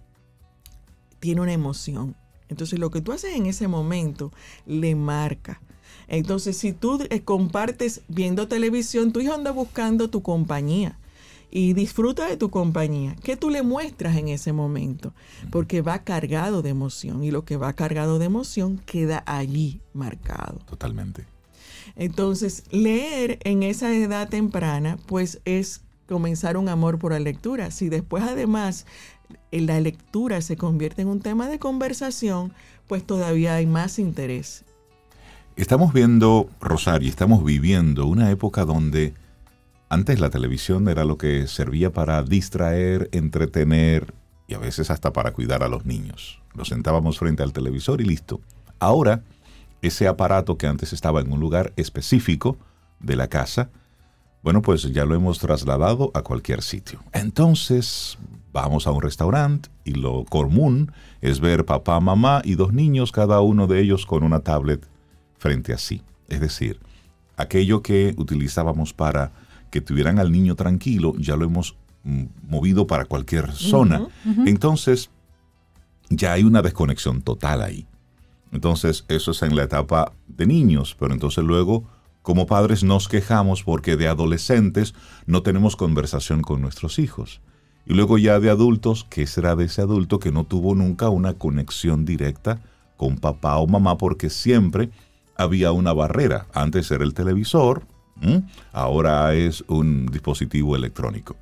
tiene 1.19 1.41
una 1.41 1.53
emoción. 1.53 2.15
Entonces 2.49 2.79
lo 2.79 2.91
que 2.91 3.01
tú 3.01 3.11
haces 3.11 3.35
en 3.35 3.45
ese 3.45 3.67
momento 3.67 4.31
le 4.65 4.95
marca. 4.95 5.61
Entonces 6.07 6.57
si 6.57 6.73
tú 6.73 7.05
eh, 7.09 7.21
compartes 7.21 8.01
viendo 8.07 8.47
televisión, 8.47 9.11
tu 9.11 9.19
hijo 9.19 9.33
anda 9.33 9.51
buscando 9.51 10.09
tu 10.09 10.21
compañía 10.21 10.97
y 11.49 11.73
disfruta 11.73 12.27
de 12.27 12.37
tu 12.37 12.49
compañía. 12.49 13.15
¿Qué 13.23 13.37
tú 13.37 13.49
le 13.49 13.63
muestras 13.63 14.17
en 14.17 14.27
ese 14.27 14.53
momento? 14.53 15.13
Porque 15.51 15.81
va 15.81 16.03
cargado 16.03 16.61
de 16.61 16.69
emoción 16.69 17.23
y 17.23 17.31
lo 17.31 17.45
que 17.45 17.57
va 17.57 17.73
cargado 17.73 18.19
de 18.19 18.25
emoción 18.25 18.77
queda 18.85 19.23
allí 19.25 19.81
marcado. 19.93 20.59
Totalmente. 20.69 21.25
Entonces, 21.95 22.63
leer 22.69 23.39
en 23.43 23.63
esa 23.63 23.93
edad 23.95 24.29
temprana, 24.29 24.97
pues 25.07 25.41
es 25.45 25.81
comenzar 26.07 26.57
un 26.57 26.69
amor 26.69 26.97
por 26.99 27.11
la 27.11 27.19
lectura. 27.19 27.71
Si 27.71 27.89
después 27.89 28.23
además 28.23 28.85
la 29.51 29.79
lectura 29.79 30.41
se 30.41 30.57
convierte 30.57 31.01
en 31.01 31.09
un 31.09 31.19
tema 31.19 31.47
de 31.47 31.59
conversación, 31.59 32.53
pues 32.87 33.05
todavía 33.05 33.55
hay 33.55 33.65
más 33.65 33.99
interés. 33.99 34.63
Estamos 35.55 35.91
viendo, 35.91 36.49
Rosario, 36.61 37.09
estamos 37.09 37.43
viviendo 37.43 38.05
una 38.05 38.29
época 38.29 38.63
donde 38.63 39.13
antes 39.89 40.19
la 40.19 40.29
televisión 40.29 40.87
era 40.87 41.05
lo 41.05 41.17
que 41.17 41.47
servía 41.47 41.91
para 41.91 42.21
distraer, 42.23 43.09
entretener 43.11 44.13
y 44.47 44.53
a 44.53 44.59
veces 44.59 44.91
hasta 44.91 45.13
para 45.13 45.31
cuidar 45.31 45.63
a 45.63 45.67
los 45.67 45.85
niños. 45.85 46.41
Nos 46.53 46.69
sentábamos 46.69 47.19
frente 47.19 47.43
al 47.43 47.53
televisor 47.53 48.01
y 48.01 48.05
listo. 48.05 48.39
Ahora, 48.79 49.23
ese 49.81 50.07
aparato 50.07 50.57
que 50.57 50.67
antes 50.67 50.93
estaba 50.93 51.21
en 51.21 51.31
un 51.31 51.39
lugar 51.39 51.73
específico 51.75 52.57
de 52.99 53.15
la 53.15 53.27
casa, 53.27 53.69
bueno, 54.43 54.61
pues 54.61 54.83
ya 54.93 55.05
lo 55.05 55.15
hemos 55.15 55.39
trasladado 55.39 56.11
a 56.13 56.21
cualquier 56.21 56.61
sitio. 56.61 56.99
Entonces, 57.13 58.17
vamos 58.53 58.87
a 58.87 58.91
un 58.91 59.01
restaurante 59.01 59.69
y 59.83 59.91
lo 59.91 60.23
común 60.25 60.91
es 61.21 61.39
ver 61.39 61.65
papá, 61.65 61.99
mamá 61.99 62.41
y 62.43 62.55
dos 62.55 62.73
niños, 62.73 63.11
cada 63.11 63.41
uno 63.41 63.67
de 63.67 63.81
ellos 63.81 64.05
con 64.05 64.23
una 64.23 64.39
tablet 64.39 64.87
frente 65.37 65.73
a 65.73 65.77
sí. 65.77 66.01
Es 66.29 66.39
decir, 66.39 66.79
aquello 67.35 67.81
que 67.81 68.13
utilizábamos 68.17 68.93
para 68.93 69.31
que 69.69 69.81
tuvieran 69.81 70.19
al 70.19 70.31
niño 70.31 70.55
tranquilo, 70.55 71.13
ya 71.17 71.35
lo 71.35 71.45
hemos 71.45 71.75
mm, 72.03 72.23
movido 72.49 72.87
para 72.87 73.05
cualquier 73.05 73.51
zona. 73.51 74.07
Entonces, 74.45 75.09
ya 76.09 76.33
hay 76.33 76.43
una 76.43 76.61
desconexión 76.61 77.21
total 77.21 77.61
ahí. 77.61 77.85
Entonces, 78.51 79.05
eso 79.07 79.31
es 79.31 79.41
en 79.41 79.55
la 79.55 79.63
etapa 79.63 80.13
de 80.27 80.45
niños, 80.45 80.95
pero 80.97 81.13
entonces 81.13 81.43
luego, 81.43 81.83
como 82.27 82.45
padres, 82.45 82.83
nos 82.83 83.07
quejamos 83.07 83.63
porque 83.63 83.95
de 83.95 84.09
adolescentes 84.09 84.93
no 85.27 85.43
tenemos 85.43 85.77
conversación 85.77 86.41
con 86.41 86.59
nuestros 86.59 86.99
hijos. 86.99 87.39
Y 87.85 87.93
luego 87.93 88.17
ya 88.17 88.41
de 88.41 88.49
adultos, 88.49 89.07
¿qué 89.09 89.25
será 89.25 89.55
de 89.55 89.63
ese 89.63 89.81
adulto 89.81 90.19
que 90.19 90.33
no 90.33 90.43
tuvo 90.43 90.75
nunca 90.75 91.07
una 91.07 91.35
conexión 91.35 92.03
directa 92.03 92.59
con 92.97 93.15
papá 93.15 93.55
o 93.59 93.65
mamá 93.65 93.97
porque 93.97 94.29
siempre 94.29 94.89
había 95.37 95.71
una 95.71 95.93
barrera? 95.93 96.47
Antes 96.53 96.91
era 96.91 97.05
el 97.05 97.13
televisor, 97.13 97.83
ahora 98.73 99.33
es 99.33 99.63
un 99.69 100.07
dispositivo 100.07 100.75
electrónico. 100.75 101.37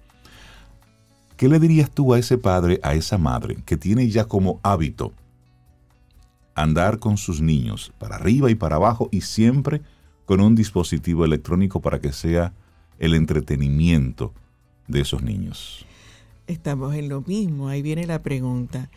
¿Qué 1.35 1.49
le 1.49 1.57
dirías 1.57 1.89
tú 1.89 2.13
a 2.13 2.19
ese 2.19 2.37
padre, 2.37 2.79
a 2.83 2.93
esa 2.93 3.17
madre, 3.17 3.57
que 3.65 3.75
tiene 3.75 4.07
ya 4.07 4.25
como 4.25 4.59
hábito 4.61 5.13
andar 6.53 6.99
con 6.99 7.17
sus 7.17 7.41
niños 7.41 7.91
para 7.97 8.17
arriba 8.17 8.51
y 8.51 8.55
para 8.55 8.75
abajo 8.75 9.09
y 9.11 9.21
siempre 9.21 9.81
con 10.25 10.41
un 10.41 10.55
dispositivo 10.55 11.25
electrónico 11.25 11.81
para 11.81 11.99
que 11.99 12.11
sea 12.11 12.53
el 12.99 13.13
entretenimiento 13.13 14.33
de 14.87 15.01
esos 15.01 15.21
niños? 15.21 15.85
estamos 16.47 16.95
en 16.95 17.09
lo 17.09 17.21
mismo. 17.21 17.67
Ahí 17.67 17.81
viene 17.81 18.05
la 18.05 18.21
pregunta. 18.21 18.89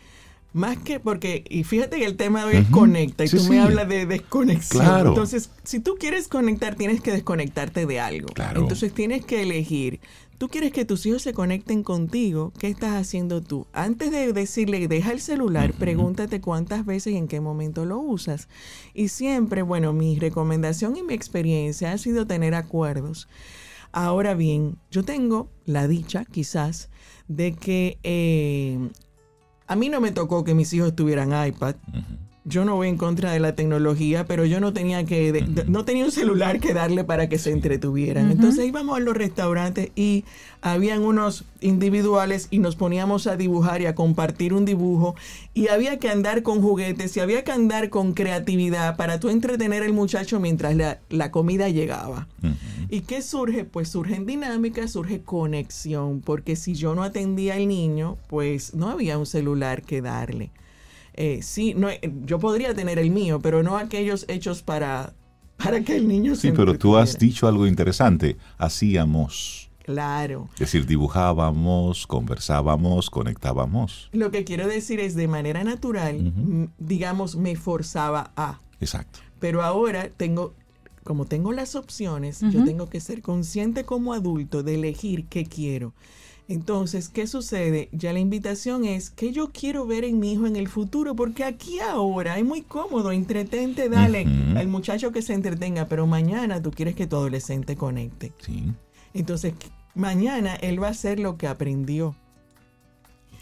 Más 0.51 0.77
que 0.77 0.99
porque, 0.99 1.43
y 1.47 1.63
fíjate 1.63 1.97
que 1.99 2.05
el 2.05 2.17
tema 2.17 2.43
de 2.43 2.57
hoy 2.57 2.63
es 2.63 2.69
conecta, 2.69 3.23
y 3.23 3.29
tú 3.29 3.43
me 3.43 3.59
hablas 3.59 3.87
de 3.87 4.07
desconexión. 4.07 5.07
Entonces, 5.07 5.51
si 5.63 5.79
tú 5.79 5.95
quieres 5.99 6.27
conectar, 6.27 6.73
tienes 6.73 7.01
que 7.01 7.11
desconectarte 7.11 7.85
de 7.85 7.99
algo. 7.99 8.29
Entonces 8.55 8.91
tienes 8.93 9.25
que 9.25 9.43
elegir. 9.43 9.99
Tú 10.39 10.47
quieres 10.47 10.71
que 10.71 10.85
tus 10.85 11.05
hijos 11.05 11.21
se 11.21 11.33
conecten 11.33 11.83
contigo, 11.83 12.53
¿qué 12.57 12.69
estás 12.69 12.93
haciendo 12.93 13.41
tú? 13.41 13.67
Antes 13.73 14.09
de 14.09 14.31
decirle, 14.31 14.87
deja 14.87 15.11
el 15.11 15.19
celular, 15.19 15.73
pregúntate 15.73 16.39
cuántas 16.39 16.85
veces 16.85 17.11
y 17.11 17.17
en 17.17 17.27
qué 17.27 17.41
momento 17.41 17.83
lo 17.83 17.99
usas. 17.99 18.47
Y 18.93 19.09
siempre, 19.09 19.63
bueno, 19.63 19.91
mi 19.91 20.17
recomendación 20.17 20.95
y 20.95 21.03
mi 21.03 21.13
experiencia 21.13 21.91
ha 21.91 21.97
sido 21.97 22.25
tener 22.25 22.55
acuerdos. 22.55 23.27
Ahora 23.91 24.33
bien, 24.33 24.77
yo 24.91 25.03
tengo 25.03 25.49
la 25.65 25.89
dicha, 25.89 26.23
quizás, 26.23 26.89
de 27.27 27.53
que 27.55 27.99
eh, 28.03 28.79
a 29.67 29.75
mí 29.75 29.89
no 29.89 29.99
me 29.99 30.13
tocó 30.13 30.45
que 30.45 30.53
mis 30.53 30.71
hijos 30.71 30.95
tuvieran 30.95 31.47
iPad 31.47 31.75
yo 32.45 32.65
no 32.65 32.75
voy 32.75 32.87
en 32.87 32.97
contra 32.97 33.31
de 33.31 33.39
la 33.39 33.55
tecnología, 33.55 34.25
pero 34.25 34.45
yo 34.45 34.59
no 34.59 34.73
tenía 34.73 35.05
que 35.05 35.45
no 35.67 35.85
tenía 35.85 36.05
un 36.05 36.11
celular 36.11 36.59
que 36.59 36.73
darle 36.73 37.03
para 37.03 37.27
que 37.29 37.37
se 37.37 37.51
entretuvieran. 37.51 38.31
Entonces 38.31 38.65
íbamos 38.65 38.97
a 38.97 38.99
los 38.99 39.15
restaurantes 39.15 39.91
y 39.95 40.23
habían 40.61 41.03
unos 41.03 41.45
individuales 41.61 42.47
y 42.49 42.59
nos 42.59 42.75
poníamos 42.75 43.27
a 43.27 43.35
dibujar 43.35 43.81
y 43.81 43.85
a 43.85 43.95
compartir 43.95 44.53
un 44.53 44.65
dibujo 44.65 45.15
y 45.53 45.67
había 45.67 45.99
que 45.99 46.09
andar 46.09 46.41
con 46.41 46.61
juguetes 46.61 47.15
y 47.17 47.19
había 47.19 47.43
que 47.43 47.51
andar 47.51 47.89
con 47.89 48.13
creatividad 48.13 48.95
para 48.95 49.19
tú 49.19 49.29
entretener 49.29 49.83
al 49.83 49.93
muchacho 49.93 50.39
mientras 50.39 50.75
la, 51.09 51.31
comida 51.31 51.69
llegaba. 51.69 52.27
¿Y 52.89 53.01
qué 53.01 53.21
surge? 53.21 53.65
Pues 53.65 53.89
surge 53.89 54.19
dinámica, 54.19 54.87
surge 54.87 55.21
conexión, 55.21 56.21
porque 56.21 56.55
si 56.55 56.73
yo 56.73 56.95
no 56.95 57.03
atendía 57.03 57.55
al 57.55 57.67
niño, 57.67 58.17
pues 58.27 58.73
no 58.73 58.89
había 58.89 59.17
un 59.17 59.25
celular 59.25 59.83
que 59.83 60.01
darle. 60.01 60.49
Eh, 61.13 61.41
sí, 61.41 61.73
no, 61.73 61.89
yo 62.25 62.39
podría 62.39 62.73
tener 62.73 62.99
el 62.99 63.11
mío, 63.11 63.39
pero 63.41 63.63
no 63.63 63.77
aquellos 63.77 64.25
hechos 64.27 64.61
para, 64.61 65.13
para 65.57 65.81
que 65.81 65.95
el 65.95 66.07
niño 66.07 66.35
Sí, 66.35 66.51
pero 66.51 66.77
tú 66.77 66.97
has 66.97 67.17
dicho 67.17 67.47
algo 67.47 67.67
interesante. 67.67 68.37
Hacíamos. 68.57 69.69
Claro. 69.83 70.47
Es 70.53 70.59
decir, 70.59 70.85
dibujábamos, 70.85 72.05
conversábamos, 72.05 73.09
conectábamos. 73.09 74.09
Lo 74.11 74.29
que 74.29 74.43
quiero 74.43 74.67
decir 74.67 74.99
es 74.99 75.15
de 75.15 75.27
manera 75.27 75.63
natural, 75.63 76.69
digamos, 76.77 77.35
me 77.35 77.55
forzaba 77.55 78.31
a. 78.35 78.59
Exacto. 78.79 79.19
Pero 79.39 79.63
ahora 79.63 80.09
tengo, 80.15 80.53
como 81.03 81.25
tengo 81.25 81.53
las 81.53 81.75
opciones, 81.75 82.41
yo 82.51 82.63
tengo 82.65 82.87
que 82.87 82.99
ser 83.01 83.23
consciente 83.23 83.83
como 83.83 84.13
adulto 84.13 84.61
de 84.61 84.75
elegir 84.75 85.25
qué 85.25 85.45
quiero. 85.45 85.93
Entonces, 86.49 87.09
¿qué 87.09 87.27
sucede? 87.27 87.89
Ya 87.91 88.11
la 88.11 88.17
invitación 88.17 88.83
es 88.83 89.11
que 89.11 89.31
yo 89.31 89.51
quiero 89.51 89.85
ver 89.85 90.03
en 90.03 90.17
mi 90.19 90.33
hijo 90.33 90.47
en 90.47 90.55
el 90.55 90.67
futuro, 90.67 91.15
porque 91.15 91.43
aquí 91.43 91.79
ahora 91.79 92.39
es 92.39 92.43
muy 92.43 92.63
cómodo, 92.63 93.11
entretente, 93.11 93.87
dale 93.87 94.25
al 94.55 94.67
muchacho 94.67 95.11
que 95.11 95.21
se 95.21 95.35
entretenga, 95.35 95.85
pero 95.85 96.07
mañana 96.07 96.59
tú 96.59 96.71
quieres 96.71 96.95
que 96.95 97.05
tu 97.05 97.17
adolescente 97.17 97.75
conecte. 97.75 98.33
Sí. 98.39 98.73
Entonces, 99.13 99.53
mañana 99.93 100.55
él 100.55 100.81
va 100.81 100.87
a 100.87 100.91
hacer 100.91 101.19
lo 101.19 101.37
que 101.37 101.45
aprendió. 101.45 102.15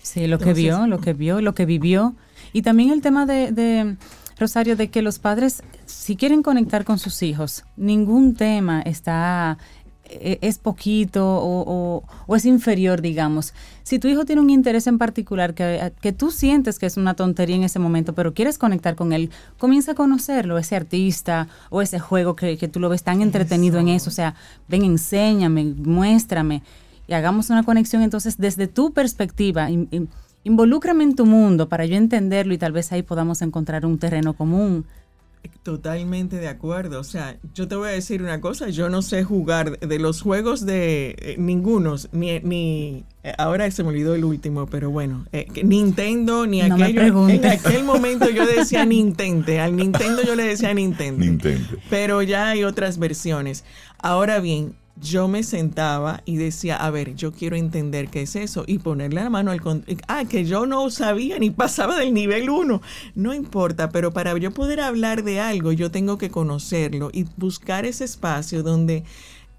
Sí, 0.02 0.28
lo 0.28 0.38
que 0.38 0.54
vio, 0.54 0.86
lo 0.86 1.00
que 1.00 1.14
vio, 1.14 1.40
lo 1.40 1.56
que 1.56 1.66
vivió. 1.66 2.14
Y 2.52 2.62
también 2.62 2.90
el 2.90 3.02
tema 3.02 3.26
de, 3.26 3.54
de, 3.54 3.96
Rosario, 4.40 4.76
de 4.76 4.90
que 4.90 5.02
los 5.02 5.18
padres, 5.18 5.64
si 5.86 6.16
quieren 6.16 6.44
conectar 6.44 6.86
con 6.86 7.00
sus 7.00 7.24
hijos, 7.24 7.64
ningún 7.76 8.36
tema 8.36 8.82
está 8.82 9.58
es 10.42 10.58
poquito 10.58 11.24
o, 11.26 12.04
es 12.36 12.46
inferior, 12.46 13.02
digamos. 13.02 13.54
Si 13.84 14.00
tu 14.00 14.08
hijo 14.08 14.26
tiene 14.26 14.42
un 14.42 14.50
interés 14.50 14.88
en 14.88 14.98
particular 14.98 15.54
que, 15.54 15.94
que, 16.02 16.12
tú 16.12 16.32
sientes 16.32 16.80
que 16.80 16.86
es 16.86 16.98
una 16.98 17.14
tontería 17.14 17.56
en 17.56 17.64
ese 17.64 17.80
momento, 17.80 18.14
pero 18.14 18.34
quieres 18.34 18.58
conectar 18.58 18.96
con 18.96 19.14
él, 19.14 19.30
comienza 19.58 19.94
a 19.94 19.96
conocerlo, 19.96 20.58
ese 20.58 20.76
artista 20.76 21.48
o 21.70 21.82
ese 21.82 22.00
juego 22.00 22.36
que, 22.36 22.58
que 22.58 22.68
tú 22.68 22.80
lo 22.80 22.90
ves 22.90 23.04
tan 23.04 23.22
entretenido 23.22 23.80
en 23.80 23.90
eso. 23.90 24.10
O 24.10 24.14
sea, 24.14 24.36
ven, 24.68 24.84
enséñame, 24.84 25.64
muéstrame 25.64 26.62
y 27.08 27.14
hagamos 27.14 27.50
una 27.50 27.64
conexión 27.64 28.02
entonces 28.02 28.38
desde 28.38 28.68
tu 28.68 28.92
perspectiva. 28.92 29.70
involúcrame 30.44 31.04
en 31.04 31.16
tu 31.16 31.26
mundo 31.26 31.70
para 31.70 31.86
yo 31.86 31.96
entenderlo 31.96 32.54
y 32.54 32.58
tal 32.58 32.74
vez 32.74 32.92
ahí 32.92 33.02
podamos 33.02 33.42
encontrar 33.42 33.86
un 33.86 33.98
terreno 33.98 34.34
común. 34.34 34.86
Totalmente 35.68 36.38
de 36.38 36.48
acuerdo. 36.48 37.00
O 37.00 37.04
sea, 37.04 37.38
yo 37.54 37.68
te 37.68 37.76
voy 37.76 37.90
a 37.90 37.92
decir 37.92 38.24
una 38.24 38.40
cosa, 38.40 38.70
yo 38.70 38.88
no 38.88 39.02
sé 39.02 39.26
jugar 39.26 39.78
de 39.80 40.00
los 40.00 40.22
juegos 40.22 40.66
de 40.66 41.16
eh, 41.20 41.36
ningunos, 41.38 42.08
ni, 42.14 42.40
ni 42.40 43.04
eh, 43.24 43.34
ahora 43.38 43.70
se 43.70 43.84
me 43.84 43.90
olvidó 43.90 44.16
el 44.16 44.24
último, 44.24 44.68
pero 44.68 44.92
bueno, 44.92 45.26
eh, 45.34 45.46
Nintendo, 45.64 46.48
ni 46.48 46.62
aquello. 46.62 47.28
En 47.28 47.46
aquel 47.46 47.84
momento 47.84 48.30
yo 48.30 48.46
decía 48.46 48.86
Nintendo, 48.86 49.62
al 49.62 49.76
Nintendo 49.76 50.24
yo 50.24 50.36
le 50.36 50.44
decía 50.44 50.74
Nintendo. 50.74 51.26
Nintendo. 51.26 51.68
Pero 51.90 52.22
ya 52.22 52.48
hay 52.48 52.64
otras 52.64 52.98
versiones. 52.98 53.66
Ahora 53.98 54.40
bien, 54.40 54.74
yo 55.00 55.28
me 55.28 55.44
sentaba 55.44 56.22
y 56.26 56.38
decía, 56.38 56.78
a 56.78 56.90
ver, 56.90 57.16
yo 57.16 57.32
quiero 57.32 57.56
entender 57.56 58.10
qué 58.10 58.24
es 58.24 58.36
eso 58.36 58.64
y 58.68 58.80
ponerle 58.80 59.22
la 59.22 59.30
mano 59.30 59.52
al... 59.52 59.62
Ah, 60.08 60.26
que 60.26 60.46
yo 60.46 60.66
no 60.66 60.90
sabía 60.90 61.40
ni 61.40 61.50
pasaba 61.52 62.00
del 62.00 62.14
nivel 62.14 62.50
1. 62.50 62.82
No 63.16 63.34
importa, 63.34 63.90
pero 63.90 64.12
para 64.12 64.38
yo 64.38 64.52
poder 64.52 64.80
hablar 64.80 65.24
de 65.24 65.40
algo, 65.40 65.72
yo 65.72 65.92
tengo 65.92 66.18
que 66.18 66.30
conocerlo 66.30 67.10
y 67.14 67.26
buscar 67.38 67.86
ese 67.86 68.06
espacio 68.06 68.64
donde... 68.64 69.04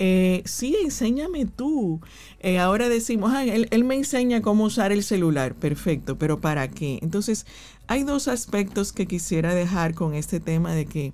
Eh, 0.01 0.43
sí, 0.45 0.77
enséñame 0.81 1.45
tú. 1.45 2.01
Eh, 2.39 2.59
ahora 2.59 2.89
decimos, 2.89 3.33
ah, 3.35 3.45
él, 3.45 3.85
me 3.85 3.97
enseña 3.97 4.43
cómo 4.43 4.65
usar 4.65 4.93
el 4.93 5.03
celular. 5.03 5.55
Perfecto, 5.55 6.17
pero 6.17 6.41
¿para 6.41 6.69
qué? 6.69 7.01
Entonces, 7.03 7.47
hay 7.89 8.05
dos 8.05 8.29
aspectos 8.29 8.93
que 8.93 9.07
quisiera 9.07 9.55
dejar 9.55 9.95
con 9.95 10.15
este 10.15 10.39
tema 10.39 10.73
de 10.73 10.87
que 10.87 11.13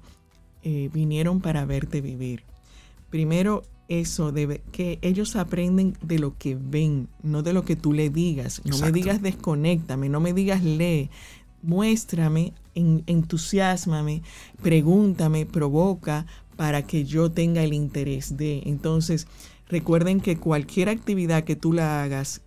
eh, 0.63 0.91
vinieron 0.93 1.41
para 1.41 1.65
verte 1.65 2.03
vivir. 2.03 2.43
Primero, 3.09 3.63
eso 3.89 4.33
de 4.33 4.63
que 4.73 4.99
ellos 5.03 5.37
aprenden 5.37 5.97
de 6.03 6.19
lo 6.19 6.37
que 6.37 6.57
ven, 6.57 7.09
no 7.23 7.43
de 7.43 7.53
lo 7.53 7.65
que 7.65 7.77
tú 7.77 7.93
le 7.93 8.11
digas. 8.11 8.63
No 8.65 8.79
me 8.79 8.93
digas 8.93 9.23
desconéctame, 9.23 10.09
no 10.09 10.21
me 10.21 10.33
digas 10.33 10.63
lee. 10.63 11.11
Muéstrame, 11.63 12.53
en, 12.75 13.05
entusiasmame, 13.07 14.23
pregúntame, 14.63 15.47
provoca 15.47 16.27
para 16.57 16.83
que 16.83 17.05
yo 17.05 17.31
tenga 17.31 17.63
el 17.63 17.73
interés 17.73 18.37
de. 18.37 18.63
Entonces, 18.67 19.27
recuerden 19.69 20.21
que 20.21 20.37
cualquier 20.37 20.89
actividad 20.89 21.45
que 21.45 21.57
tú 21.57 21.73
la 21.73 22.03
hagas 22.03 22.43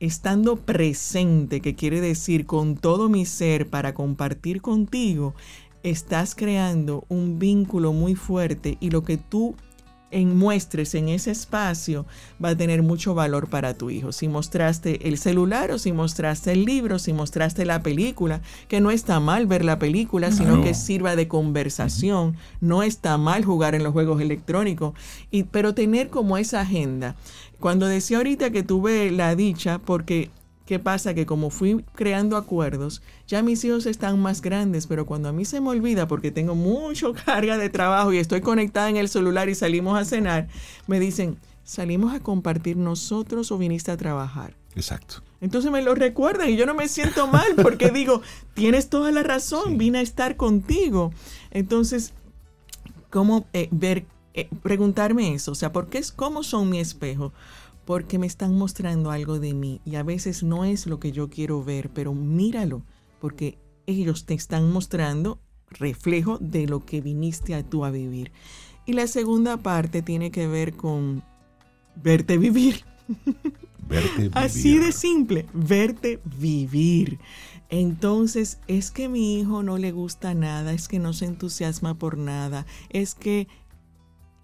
estando 0.00 0.56
presente, 0.56 1.60
que 1.60 1.74
quiere 1.74 2.00
decir 2.00 2.46
con 2.46 2.76
todo 2.76 3.08
mi 3.08 3.24
ser 3.26 3.68
para 3.68 3.94
compartir 3.94 4.60
contigo, 4.60 5.34
estás 5.82 6.34
creando 6.34 7.04
un 7.08 7.38
vínculo 7.38 7.92
muy 7.92 8.14
fuerte 8.14 8.76
y 8.80 8.90
lo 8.90 9.02
que 9.02 9.18
tú 9.18 9.54
en 10.12 10.36
muestres 10.36 10.94
en 10.94 11.08
ese 11.08 11.32
espacio 11.32 12.06
va 12.42 12.50
a 12.50 12.56
tener 12.56 12.82
mucho 12.82 13.14
valor 13.14 13.48
para 13.48 13.74
tu 13.74 13.90
hijo. 13.90 14.12
Si 14.12 14.28
mostraste 14.28 15.08
el 15.08 15.18
celular 15.18 15.72
o 15.72 15.78
si 15.78 15.92
mostraste 15.92 16.52
el 16.52 16.64
libro, 16.64 16.98
si 16.98 17.12
mostraste 17.12 17.64
la 17.64 17.82
película, 17.82 18.42
que 18.68 18.80
no 18.80 18.90
está 18.90 19.18
mal 19.18 19.46
ver 19.46 19.64
la 19.64 19.78
película, 19.78 20.30
sino 20.30 20.62
que 20.62 20.74
sirva 20.74 21.16
de 21.16 21.28
conversación. 21.28 22.36
No 22.60 22.82
está 22.82 23.18
mal 23.18 23.44
jugar 23.44 23.74
en 23.74 23.82
los 23.82 23.92
juegos 23.92 24.20
electrónicos, 24.20 24.94
y, 25.30 25.44
pero 25.44 25.74
tener 25.74 26.08
como 26.08 26.36
esa 26.38 26.60
agenda. 26.60 27.16
Cuando 27.58 27.86
decía 27.86 28.18
ahorita 28.18 28.50
que 28.50 28.62
tuve 28.62 29.10
la 29.10 29.34
dicha, 29.34 29.78
porque 29.78 30.30
¿Qué 30.66 30.78
pasa? 30.78 31.14
Que 31.14 31.26
como 31.26 31.50
fui 31.50 31.84
creando 31.94 32.36
acuerdos, 32.36 33.02
ya 33.26 33.42
mis 33.42 33.64
hijos 33.64 33.86
están 33.86 34.20
más 34.20 34.40
grandes, 34.40 34.86
pero 34.86 35.06
cuando 35.06 35.28
a 35.28 35.32
mí 35.32 35.44
se 35.44 35.60
me 35.60 35.70
olvida 35.70 36.06
porque 36.06 36.30
tengo 36.30 36.54
mucho 36.54 37.14
carga 37.26 37.58
de 37.58 37.68
trabajo 37.68 38.12
y 38.12 38.18
estoy 38.18 38.40
conectada 38.40 38.88
en 38.88 38.96
el 38.96 39.08
celular 39.08 39.48
y 39.48 39.54
salimos 39.54 39.98
a 39.98 40.04
cenar, 40.04 40.48
me 40.86 41.00
dicen, 41.00 41.38
¿salimos 41.64 42.14
a 42.14 42.20
compartir 42.20 42.76
nosotros 42.76 43.50
o 43.50 43.58
viniste 43.58 43.90
a 43.90 43.96
trabajar? 43.96 44.54
Exacto. 44.74 45.22
Entonces 45.40 45.72
me 45.72 45.82
lo 45.82 45.94
recuerdan 45.94 46.50
y 46.50 46.56
yo 46.56 46.66
no 46.66 46.74
me 46.74 46.88
siento 46.88 47.26
mal 47.26 47.56
porque 47.60 47.90
digo, 47.94 48.22
tienes 48.54 48.88
toda 48.88 49.10
la 49.10 49.22
razón, 49.24 49.76
vine 49.78 49.98
a 49.98 50.02
estar 50.02 50.36
contigo. 50.36 51.12
Entonces, 51.50 52.12
¿cómo 53.10 53.46
eh, 53.52 53.68
ver, 53.72 54.06
eh, 54.34 54.48
preguntarme 54.62 55.34
eso? 55.34 55.52
O 55.52 55.56
sea, 55.56 55.72
¿por 55.72 55.88
qué 55.88 55.98
es 55.98 56.12
cómo 56.12 56.44
son 56.44 56.70
mi 56.70 56.78
espejo? 56.78 57.32
Porque 57.92 58.18
me 58.18 58.26
están 58.26 58.56
mostrando 58.56 59.10
algo 59.10 59.38
de 59.38 59.52
mí 59.52 59.82
y 59.84 59.96
a 59.96 60.02
veces 60.02 60.42
no 60.42 60.64
es 60.64 60.86
lo 60.86 60.98
que 60.98 61.12
yo 61.12 61.28
quiero 61.28 61.62
ver, 61.62 61.90
pero 61.90 62.14
míralo, 62.14 62.86
porque 63.20 63.58
ellos 63.84 64.24
te 64.24 64.32
están 64.32 64.72
mostrando 64.72 65.42
reflejo 65.68 66.38
de 66.38 66.66
lo 66.66 66.86
que 66.86 67.02
viniste 67.02 67.54
a 67.54 67.62
tú 67.62 67.84
a 67.84 67.90
vivir. 67.90 68.32
Y 68.86 68.94
la 68.94 69.06
segunda 69.06 69.58
parte 69.58 70.00
tiene 70.00 70.30
que 70.30 70.46
ver 70.46 70.72
con 70.74 71.22
verte 72.02 72.38
vivir. 72.38 72.82
Verte 73.86 74.16
vivir. 74.16 74.32
Así 74.32 74.78
de 74.78 74.92
simple, 74.92 75.44
verte 75.52 76.18
vivir. 76.38 77.18
Entonces, 77.68 78.58
es 78.68 78.90
que 78.90 79.10
mi 79.10 79.38
hijo 79.38 79.62
no 79.62 79.76
le 79.76 79.92
gusta 79.92 80.32
nada, 80.32 80.72
es 80.72 80.88
que 80.88 80.98
no 80.98 81.12
se 81.12 81.26
entusiasma 81.26 81.98
por 81.98 82.16
nada, 82.16 82.64
es 82.88 83.14
que 83.14 83.48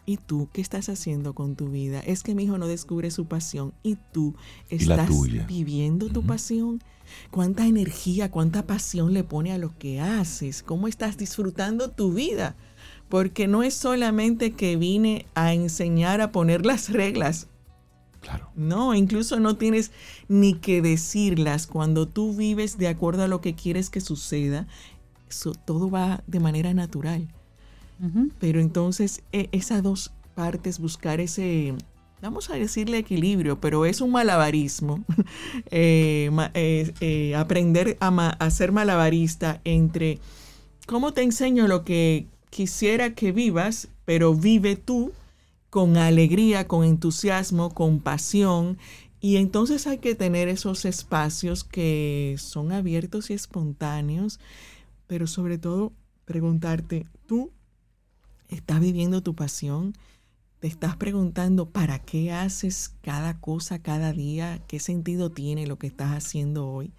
¿Y 0.09 0.17
tú 0.17 0.49
qué 0.55 0.63
estás 0.63 0.89
haciendo 0.89 1.35
con 1.35 1.55
tu 1.55 1.69
vida? 1.69 2.01
Es 2.01 2.23
que 2.23 2.35
mi 2.35 2.45
hijo 2.45 2.57
no 2.57 2.67
descubre 2.67 3.11
su 3.11 3.27
pasión 3.27 3.75
y 3.83 3.97
tú 4.11 4.35
estás 4.71 5.11
viviendo 5.47 6.09
tu 6.09 6.23
pasión. 6.23 6.83
¿Cuánta 7.31 7.67
energía, 7.67 8.31
cuánta 8.31 8.67
pasión 8.67 9.13
le 9.13 9.23
pone 9.23 9.53
a 9.53 9.59
lo 9.59 9.77
que 9.77 10.01
haces? 10.01 10.63
¿Cómo 10.63 10.89
estás 10.89 11.19
disfrutando 11.19 11.91
tu 11.91 12.15
vida? 12.15 12.57
Porque 13.11 13.49
no 13.49 13.63
es 13.63 13.75
solamente 13.75 14.53
que 14.53 14.77
vine 14.79 15.27
a 15.35 15.53
enseñar 15.53 16.23
a 16.23 16.33
poner 16.33 16.65
las 16.65 16.89
reglas. 16.89 17.49
Claro. 18.23 18.49
No, 18.57 18.95
incluso 18.95 19.39
no 19.41 19.59
tienes 19.59 19.91
ni 20.27 20.55
que 20.55 20.81
decirlas. 20.81 21.67
Cuando 21.67 22.09
tú 22.09 22.35
vives 22.35 22.79
de 22.79 22.89
acuerdo 22.89 23.25
a 23.25 23.29
lo 23.29 23.43
que 23.43 23.55
quieres 23.55 23.91
que 23.91 24.01
suceda, 24.01 24.67
eso 25.29 25.53
todo 25.53 25.91
va 25.91 26.25
de 26.27 26.41
manera 26.41 26.73
natural. 26.73 27.29
Pero 28.39 28.61
entonces 28.61 29.23
e, 29.33 29.49
esas 29.53 29.83
dos 29.83 30.13
partes, 30.35 30.79
buscar 30.79 31.21
ese, 31.21 31.75
vamos 32.23 32.49
a 32.51 32.55
decirle 32.55 32.99
equilibrio, 32.99 33.61
pero 33.61 33.87
es 33.87 34.01
un 34.01 34.13
malabarismo. 34.13 35.05
Eh, 35.71 36.31
eh, 36.55 36.93
eh, 37.01 37.35
aprender 37.35 37.97
a, 38.01 38.09
a, 38.09 38.51
ser 38.51 38.73
malabarista 38.73 39.61
entre 39.65 40.19
cómo 40.87 41.13
te 41.13 41.23
enseño 41.23 41.67
lo 41.67 41.85
que 41.85 42.27
quisiera 42.51 43.15
que 43.15 43.33
vivas, 43.33 43.89
pero 44.05 44.35
vive 44.35 44.77
tú 44.77 45.13
con 45.71 45.97
alegría, 45.97 46.67
con 46.67 46.85
entusiasmo, 46.85 47.71
con 47.75 48.01
pasión. 48.01 48.79
Y 49.21 49.37
entonces 49.37 49.87
hay 49.87 49.99
que 49.99 50.15
tener 50.15 50.49
esos 50.49 50.85
espacios 50.85 51.65
que 51.65 52.37
son 52.39 52.73
abiertos 52.73 53.31
y 53.31 53.35
espontáneos, 53.35 54.39
pero 55.07 55.27
sobre 55.27 55.59
todo 55.59 55.93
preguntarte, 56.25 57.07
¿tú 57.27 57.51
¿Estás 58.49 58.81
viviendo 58.81 59.23
tu 59.23 59.35
pasión? 59.35 59.95
¿Te 60.61 60.69
estás 60.69 60.97
preguntando 60.97 61.71
para 61.71 61.99
qué 61.99 62.33
haces 62.33 62.95
cada 63.03 63.41
cosa 63.41 63.81
cada 63.81 64.13
día? 64.13 64.61
¿Qué 64.67 64.81
sentido 64.81 65.31
tiene 65.31 65.67
lo 65.67 65.79
que 65.79 65.87
estás 65.87 66.13
haciendo 66.13 66.67
hoy? 66.67 66.93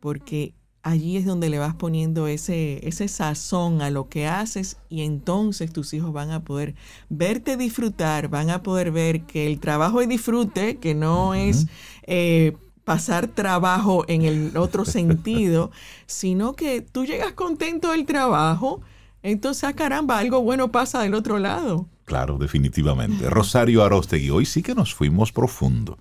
Porque 0.00 0.54
allí 0.82 1.18
es 1.18 1.26
donde 1.26 1.50
le 1.50 1.58
vas 1.58 1.74
poniendo 1.74 2.26
ese, 2.26 2.86
ese 2.88 3.06
sazón 3.08 3.82
a 3.82 3.90
lo 3.90 4.08
que 4.08 4.26
haces 4.26 4.78
y 4.88 5.02
entonces 5.02 5.72
tus 5.72 5.92
hijos 5.92 6.12
van 6.12 6.30
a 6.30 6.42
poder 6.42 6.74
verte 7.10 7.58
disfrutar, 7.58 8.28
van 8.28 8.48
a 8.48 8.62
poder 8.62 8.90
ver 8.90 9.22
que 9.22 9.46
el 9.46 9.60
trabajo 9.60 10.00
es 10.00 10.08
disfrute, 10.08 10.78
que 10.78 10.94
no 10.94 11.34
es 11.34 11.66
eh, 12.04 12.56
pasar 12.84 13.28
trabajo 13.28 14.06
en 14.08 14.22
el 14.22 14.56
otro 14.56 14.86
sentido, 14.86 15.70
sino 16.06 16.54
que 16.54 16.80
tú 16.80 17.04
llegas 17.04 17.34
contento 17.34 17.92
del 17.92 18.06
trabajo, 18.06 18.80
entonces, 19.22 19.64
ah, 19.64 19.72
caramba, 19.72 20.18
algo 20.18 20.42
bueno 20.42 20.70
pasa 20.70 21.02
del 21.02 21.14
otro 21.14 21.38
lado. 21.38 21.88
Claro, 22.04 22.38
definitivamente. 22.38 23.28
Rosario 23.28 23.84
Arostegui, 23.84 24.30
hoy 24.30 24.46
sí 24.46 24.62
que 24.62 24.74
nos 24.74 24.94
fuimos 24.94 25.32
profundo 25.32 25.98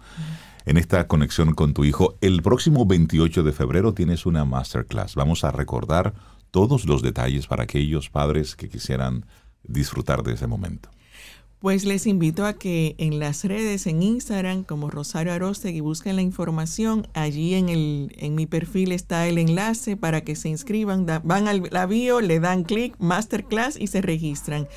en 0.65 0.77
esta 0.77 1.07
conexión 1.07 1.53
con 1.53 1.73
tu 1.73 1.83
hijo. 1.83 2.17
El 2.21 2.41
próximo 2.41 2.85
28 2.85 3.43
de 3.43 3.51
febrero 3.51 3.93
tienes 3.93 4.25
una 4.25 4.45
masterclass. 4.45 5.15
Vamos 5.15 5.43
a 5.43 5.51
recordar 5.51 6.13
todos 6.51 6.85
los 6.85 7.01
detalles 7.01 7.47
para 7.47 7.63
aquellos 7.63 8.09
padres 8.09 8.55
que 8.55 8.69
quisieran 8.69 9.25
disfrutar 9.63 10.23
de 10.23 10.33
ese 10.33 10.47
momento. 10.47 10.89
Pues 11.59 11.85
les 11.85 12.05
invito 12.05 12.45
a 12.45 12.53
que 12.53 12.93
en 12.99 13.17
las 13.17 13.43
redes, 13.43 13.87
en 13.87 14.03
Instagram, 14.03 14.63
como 14.63 14.91
Rosario 14.91 15.33
Arostegui, 15.33 15.79
busquen 15.79 16.15
la 16.15 16.21
información. 16.21 17.07
Allí 17.13 17.55
en, 17.55 17.69
el, 17.69 18.15
en 18.19 18.35
mi 18.35 18.45
perfil 18.45 18.91
está 18.91 19.27
el 19.27 19.39
enlace 19.39 19.97
para 19.97 20.21
que 20.21 20.35
se 20.35 20.49
inscriban. 20.49 21.07
van 21.23 21.47
al 21.47 21.63
la 21.71 21.87
bio, 21.87 22.21
le 22.21 22.39
dan 22.39 22.63
clic, 22.63 22.95
masterclass 22.99 23.75
y 23.79 23.87
se 23.87 24.01
registran. 24.01 24.67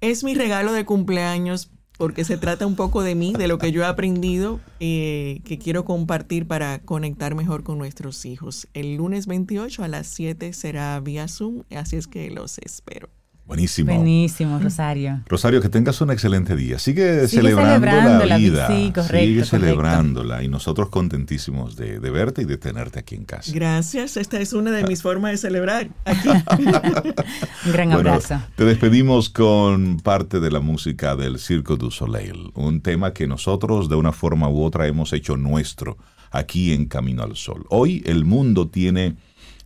Es 0.00 0.22
mi 0.22 0.34
regalo 0.34 0.72
de 0.72 0.84
cumpleaños 0.84 1.72
porque 1.98 2.24
se 2.24 2.36
trata 2.36 2.68
un 2.68 2.76
poco 2.76 3.02
de 3.02 3.16
mí, 3.16 3.32
de 3.32 3.48
lo 3.48 3.58
que 3.58 3.72
yo 3.72 3.82
he 3.82 3.86
aprendido, 3.86 4.60
eh, 4.80 5.40
que 5.44 5.58
quiero 5.58 5.84
compartir 5.84 6.46
para 6.46 6.80
conectar 6.80 7.34
mejor 7.34 7.64
con 7.64 7.78
nuestros 7.78 8.24
hijos. 8.26 8.68
El 8.74 8.96
lunes 8.96 9.26
28 9.26 9.82
a 9.82 9.88
las 9.88 10.06
7 10.06 10.52
será 10.52 10.98
vía 11.00 11.26
Zoom, 11.26 11.64
así 11.70 11.96
es 11.96 12.06
que 12.06 12.30
los 12.30 12.58
espero. 12.58 13.08
Buenísimo. 13.52 13.94
Buenísimo, 13.94 14.58
Rosario. 14.58 15.20
Rosario, 15.26 15.60
que 15.60 15.68
tengas 15.68 16.00
un 16.00 16.10
excelente 16.10 16.56
día. 16.56 16.78
Sigue, 16.78 17.28
celebrando, 17.28 18.24
la 18.24 18.38
vida. 18.38 18.66
Sí, 18.66 18.90
correcto, 18.94 19.18
Sigue 19.18 19.44
celebrándola. 19.44 20.42
Y 20.42 20.48
nosotros 20.48 20.88
contentísimos 20.88 21.76
de, 21.76 21.98
verte 21.98 22.40
y 22.40 22.44
de 22.46 22.56
tenerte 22.56 23.00
aquí 23.00 23.14
en 23.14 23.26
casa. 23.26 23.52
Gracias. 23.54 24.16
Esta 24.16 24.40
es 24.40 24.54
una 24.54 24.70
de 24.70 24.84
mis 24.84 25.02
formas 25.02 25.32
de 25.32 25.36
celebrar. 25.36 25.90
Aquí. 26.06 26.30
un 26.30 27.72
gran 27.72 27.92
abrazo. 27.92 28.40
Te 28.56 28.64
despedimos 28.64 29.28
con 29.28 29.98
parte 30.00 30.40
de 30.40 30.50
la 30.50 30.60
música 30.60 31.14
del 31.14 31.38
Circo 31.38 31.76
du 31.76 31.90
Soleil. 31.90 32.52
Un 32.54 32.80
tema 32.80 33.12
que 33.12 33.26
nosotros, 33.26 33.90
de 33.90 33.96
una 33.96 34.12
forma 34.12 34.48
u 34.48 34.62
otra, 34.62 34.86
hemos 34.86 35.12
hecho 35.12 35.36
nuestro 35.36 35.98
aquí 36.30 36.72
en 36.72 36.86
Camino 36.86 37.22
al 37.22 37.36
Sol. 37.36 37.66
Hoy 37.68 38.02
el 38.06 38.24
mundo 38.24 38.68
tiene 38.68 39.16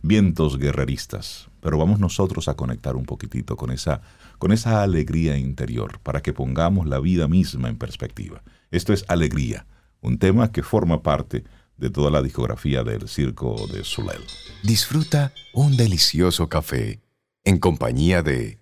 vientos 0.01 0.57
guerreristas 0.57 1.46
pero 1.67 1.79
vamos 1.79 1.99
nosotros 1.99 2.47
a 2.47 2.53
conectar 2.53 2.95
un 2.95 3.03
poquitito 3.03 3.57
con 3.57 3.71
esa, 3.71 3.99
con 4.37 4.53
esa 4.53 4.83
alegría 4.83 5.37
interior 5.37 5.99
para 5.99 6.21
que 6.21 6.31
pongamos 6.31 6.87
la 6.87 7.01
vida 7.01 7.27
misma 7.27 7.67
en 7.67 7.77
perspectiva. 7.77 8.41
Esto 8.71 8.93
es 8.93 9.03
Alegría, 9.09 9.67
un 9.99 10.17
tema 10.17 10.53
que 10.53 10.63
forma 10.63 11.03
parte 11.03 11.43
de 11.75 11.89
toda 11.89 12.09
la 12.09 12.21
discografía 12.21 12.85
del 12.85 13.09
Circo 13.09 13.67
de 13.67 13.83
Soleil. 13.83 14.21
Disfruta 14.63 15.33
un 15.53 15.75
delicioso 15.75 16.47
café 16.47 17.01
en 17.43 17.59
compañía 17.59 18.23
de 18.23 18.59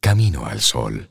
Camino 0.00 0.46
al 0.46 0.60
Sol. 0.60 1.10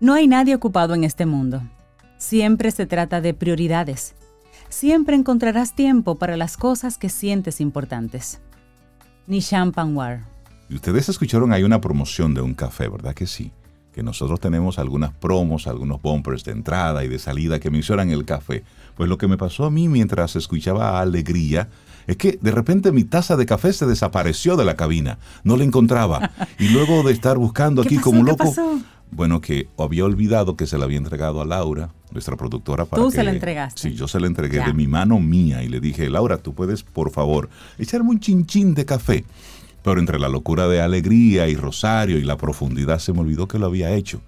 No 0.00 0.14
hay 0.14 0.26
nadie 0.26 0.54
ocupado 0.54 0.94
en 0.94 1.04
este 1.04 1.26
mundo. 1.26 1.60
Siempre 2.16 2.70
se 2.70 2.86
trata 2.86 3.20
de 3.20 3.34
prioridades 3.34 4.14
siempre 4.68 5.16
encontrarás 5.16 5.74
tiempo 5.74 6.16
para 6.16 6.36
las 6.36 6.56
cosas 6.56 6.98
que 6.98 7.08
sientes 7.08 7.60
importantes. 7.60 8.40
Nishan 9.26 9.72
Panwar. 9.72 10.24
Y 10.68 10.74
ustedes 10.74 11.08
escucharon 11.08 11.52
ahí 11.52 11.62
una 11.62 11.80
promoción 11.80 12.34
de 12.34 12.42
un 12.42 12.54
café, 12.54 12.88
¿verdad 12.88 13.14
que 13.14 13.26
sí? 13.26 13.52
Que 13.92 14.02
nosotros 14.02 14.38
tenemos 14.38 14.78
algunas 14.78 15.12
promos, 15.12 15.66
algunos 15.66 16.00
bumpers 16.00 16.44
de 16.44 16.52
entrada 16.52 17.04
y 17.04 17.08
de 17.08 17.18
salida 17.18 17.58
que 17.58 17.70
mencionan 17.70 18.10
el 18.10 18.24
café. 18.24 18.64
Pues 18.94 19.08
lo 19.08 19.18
que 19.18 19.28
me 19.28 19.38
pasó 19.38 19.64
a 19.64 19.70
mí 19.70 19.88
mientras 19.88 20.36
escuchaba 20.36 21.00
Alegría 21.00 21.68
es 22.06 22.16
que 22.16 22.38
de 22.40 22.50
repente 22.50 22.92
mi 22.92 23.04
taza 23.04 23.36
de 23.36 23.46
café 23.46 23.72
se 23.72 23.86
desapareció 23.86 24.56
de 24.56 24.64
la 24.64 24.76
cabina. 24.76 25.18
No 25.44 25.56
la 25.56 25.64
encontraba. 25.64 26.30
Y 26.58 26.68
luego 26.70 27.02
de 27.02 27.12
estar 27.12 27.38
buscando 27.38 27.82
aquí 27.82 27.98
como 27.98 28.20
un 28.20 28.26
loco, 28.26 28.52
bueno, 29.10 29.40
que 29.40 29.68
había 29.78 30.04
olvidado 30.04 30.56
que 30.56 30.66
se 30.66 30.78
la 30.78 30.84
había 30.84 30.98
entregado 30.98 31.40
a 31.40 31.44
Laura, 31.44 31.90
nuestra 32.10 32.36
productora. 32.36 32.84
Para 32.84 33.02
tú 33.02 33.10
se 33.10 33.24
la 33.24 33.30
entregaste. 33.30 33.90
Sí, 33.90 33.94
yo 33.94 34.08
se 34.08 34.20
la 34.20 34.26
entregué 34.26 34.60
de 34.60 34.72
mi 34.72 34.86
mano 34.86 35.18
mía 35.18 35.62
y 35.62 35.68
le 35.68 35.80
dije, 35.80 36.08
Laura, 36.08 36.38
tú 36.38 36.54
puedes, 36.54 36.82
por 36.82 37.10
favor, 37.10 37.48
echarme 37.78 38.10
un 38.10 38.20
chinchín 38.20 38.74
de 38.74 38.84
café. 38.84 39.24
Pero 39.82 40.00
entre 40.00 40.18
la 40.18 40.28
locura 40.28 40.68
de 40.68 40.80
alegría 40.80 41.48
y 41.48 41.56
Rosario 41.56 42.18
y 42.18 42.22
la 42.22 42.36
profundidad 42.36 42.98
se 42.98 43.12
me 43.12 43.20
olvidó 43.20 43.48
que 43.48 43.58
lo 43.58 43.66
había 43.66 43.92
hecho. 43.92 44.20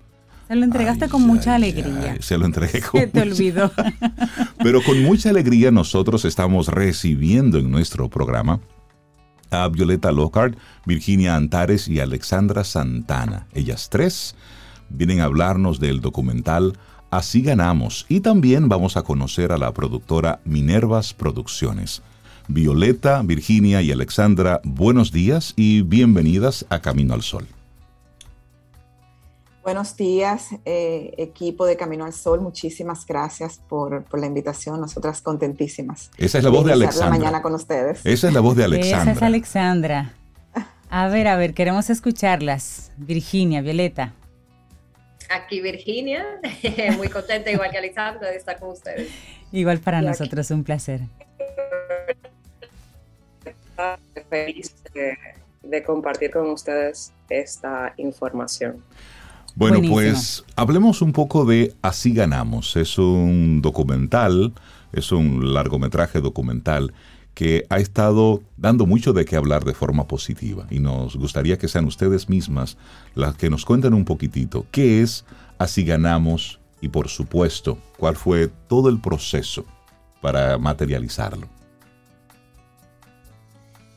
Se 0.49 0.57
lo 0.57 0.65
entregaste 0.65 1.09
con 1.09 1.23
mucha 1.23 1.55
alegría. 1.55 2.17
se 2.21 2.37
lo 2.37 2.45
entregué 2.45 2.81
con 2.81 3.01
Se 3.01 3.07
te 3.07 3.23
olvidó. 3.23 3.71
Pero 4.59 4.83
con 4.83 5.01
mucha 5.03 5.31
alegría 5.31 5.71
nosotros 5.71 6.25
estamos 6.25 6.69
recibiendo 6.69 7.59
en 7.59 7.71
nuestro 7.71 8.09
programa 8.09 8.61
a 9.51 9.69
Violeta 9.69 10.11
Lockhart, 10.13 10.57
Virginia 10.87 11.37
Antares 11.37 11.89
y 11.89 12.01
Alexandra 12.01 12.65
Santana. 12.65 13.47
Ellas 13.53 13.91
tres 13.91 14.35
vienen 14.91 15.21
a 15.21 15.25
hablarnos 15.25 15.81
del 15.81 16.01
documental 16.01 16.75
Así 17.11 17.43
ganamos 17.43 18.07
y 18.09 18.21
también 18.21 18.69
vamos 18.69 18.97
a 18.97 19.03
conocer 19.03 19.51
a 19.51 19.59
la 19.59 19.73
productora 19.75 20.39
Minervas 20.45 21.13
Producciones. 21.13 22.03
Violeta, 22.47 23.21
Virginia 23.23 23.83
y 23.83 23.91
Alexandra, 23.91 24.61
buenos 24.63 25.11
días 25.11 25.53
y 25.57 25.83
bienvenidas 25.83 26.67
a 26.69 26.81
Camino 26.81 27.15
al 27.15 27.23
Sol. 27.23 27.49
Buenos 29.65 29.97
días, 29.97 30.51
eh, 30.65 31.13
equipo 31.19 31.67
de 31.67 31.77
Camino 31.77 32.05
al 32.05 32.13
Sol. 32.13 32.41
Muchísimas 32.41 33.05
gracias 33.05 33.61
por, 33.69 34.05
la 34.17 34.27
invitación. 34.27 34.81
Nosotras 34.81 35.21
contentísimas. 35.21 36.13
Esa 36.17 36.39
es 36.39 36.45
la 36.45 36.51
voz 36.51 36.65
de 36.65 36.75
Alexandra. 36.75 37.07
La 37.07 37.19
mañana 37.19 37.43
con 37.43 37.55
ustedes. 37.55 38.07
Esa 38.07 38.29
es 38.29 38.35
la 38.35 38.41
voz 38.41 38.55
de 38.55 38.65
Alexandra. 38.65 39.03
Esa 39.03 39.13
es 39.13 39.23
Alexandra. 39.23 40.15
A 40.91 41.09
ver, 41.09 41.27
a 41.27 41.37
ver, 41.37 41.55
queremos 41.55 41.91
escucharlas. 41.91 42.93
Virginia, 42.97 43.63
Violeta 43.63 44.15
aquí 45.31 45.61
Virginia, 45.61 46.25
muy 46.97 47.09
contenta 47.09 47.51
igual 47.51 47.71
que 47.71 47.79
Alexandra 47.79 48.29
de 48.29 48.37
estar 48.37 48.59
con 48.59 48.71
ustedes. 48.71 49.09
Igual 49.53 49.79
para 49.79 50.03
nosotros, 50.03 50.51
un 50.51 50.65
placer. 50.65 51.01
Feliz 54.29 54.75
de, 55.63 55.83
compartir 55.83 56.31
con 56.31 56.51
ustedes 56.51 57.13
esta 57.29 57.95
información. 57.97 58.83
Bueno, 59.55 59.81
pues 59.89 60.45
hablemos 60.55 61.03
un 61.03 61.13
poco 61.13 61.45
de 61.45 61.75
Así 61.83 62.13
ganamos. 62.13 62.77
Es 62.77 62.99
un 62.99 63.63
documental, 63.63 64.53
es 64.93 65.13
un 65.13 65.55
largometraje 65.55 66.21
documental 66.21 66.93
que 67.35 67.65
ha 67.71 67.79
estado 67.79 68.43
dando 68.57 68.87
mucho 68.87 69.13
de 69.13 69.25
qué 69.25 69.37
hablar 69.37 69.65
de 69.65 69.75
forma 69.75 70.07
positiva 70.07 70.67
y 70.71 70.81
nos 70.81 71.17
gustaría 71.17 71.59
que 71.59 71.69
sean 71.69 71.87
ustedes 71.87 72.29
mismas 72.29 72.77
las 73.15 73.37
que 73.37 73.51
nos 73.51 73.65
cuenten 73.65 73.95
un 73.95 74.05
poquitito 74.05 74.67
qué 74.71 75.03
es 75.03 75.25
Así 75.61 75.85
ganamos 75.85 76.59
y 76.81 76.89
por 76.89 77.09
supuesto 77.09 77.77
cuál 77.99 78.17
fue 78.17 78.49
todo 78.67 78.89
el 78.89 78.99
proceso 78.99 79.67
para 80.23 80.57
materializarlo. 80.57 81.47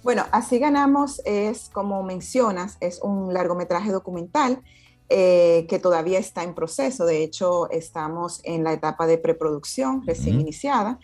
Bueno, 0.03 0.25
Así 0.33 0.59
ganamos 0.59 1.21
es, 1.23 1.69
como 1.71 2.03
mencionas, 2.03 2.75
es 2.81 2.99
un 3.01 3.33
largometraje 3.33 3.93
documental 3.93 4.61
eh, 5.07 5.65
que 5.69 5.79
todavía 5.79 6.19
está 6.19 6.43
en 6.43 6.53
proceso. 6.53 7.05
De 7.05 7.23
hecho, 7.23 7.69
estamos 7.69 8.41
en 8.43 8.65
la 8.65 8.73
etapa 8.73 9.07
de 9.07 9.17
preproducción 9.17 10.05
recién 10.05 10.41
iniciada. 10.41 10.99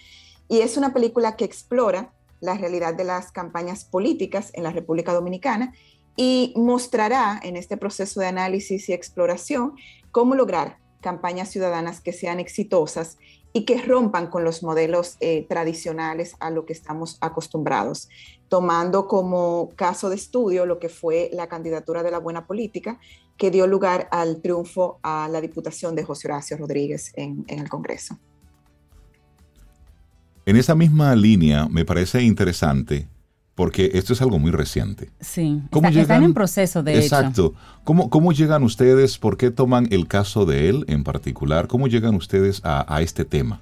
Y 0.50 0.60
es 0.60 0.76
una 0.76 0.94
película 0.94 1.38
que 1.38 1.46
explora 1.46 2.12
la 2.42 2.56
realidad 2.56 2.94
de 2.94 3.04
las 3.04 3.32
campañas 3.32 3.86
políticas 3.86 4.52
en 4.54 4.64
la 4.64 4.72
República 4.72 5.14
Dominicana 5.14 5.74
y 6.16 6.54
mostrará 6.56 7.40
en 7.44 7.56
este 7.56 7.78
proceso 7.78 8.20
de 8.20 8.28
análisis 8.28 8.90
y 8.90 8.94
exploración 8.94 9.76
cómo 10.12 10.36
lograr 10.36 10.78
campañas 11.02 11.50
ciudadanas 11.50 12.02
que 12.02 12.12
sean 12.14 12.40
exitosas 12.40 13.18
y 13.54 13.66
que 13.66 13.82
rompan 13.82 14.28
con 14.28 14.44
los 14.44 14.62
modelos 14.62 15.18
eh, 15.22 15.46
tradicionales 15.48 16.36
a 16.40 16.50
lo 16.50 16.66
que 16.66 16.74
estamos 16.74 17.18
acostumbrados, 17.22 18.10
tomando 18.48 19.08
como 19.08 19.70
caso 19.76 20.10
de 20.10 20.16
estudio 20.16 20.66
lo 20.66 20.80
que 20.80 20.90
fue 20.90 21.30
la 21.34 21.48
candidatura 21.48 22.04
de 22.04 22.12
la 22.12 22.20
buena 22.20 22.46
política, 22.46 23.00
que 23.38 23.50
dio 23.50 23.66
lugar 23.66 24.08
al 24.12 24.42
triunfo 24.42 25.00
a 25.02 25.30
la 25.30 25.42
diputación 25.42 25.96
de 25.96 26.04
José 26.04 26.28
Horacio 26.28 26.58
Rodríguez 26.58 27.12
en 27.16 27.46
el 27.48 27.70
Congreso. 27.70 28.20
En 30.50 30.56
esa 30.56 30.74
misma 30.74 31.16
línea 31.16 31.68
me 31.70 31.86
parece 31.86 32.24
interesante 32.24 33.08
porque 33.54 33.92
esto 33.94 34.14
es 34.14 34.22
algo 34.24 34.40
muy 34.40 34.50
reciente. 34.50 35.12
Sí, 35.20 35.62
están 35.96 36.24
en 36.24 36.34
proceso, 36.34 36.82
de 36.82 36.98
exacto. 36.98 37.54
¿Cómo, 37.84 38.10
¿Cómo 38.10 38.32
llegan 38.32 38.64
ustedes, 38.64 39.20
por 39.20 39.38
qué 39.38 39.52
toman 39.52 39.88
el 39.92 40.08
caso 40.08 40.48
de 40.48 40.70
él 40.70 40.86
en 40.88 41.04
particular? 41.04 41.68
¿Cómo 41.68 41.88
llegan 41.88 42.16
ustedes 42.16 42.62
a, 42.64 43.00
este 43.00 43.26
tema? 43.26 43.62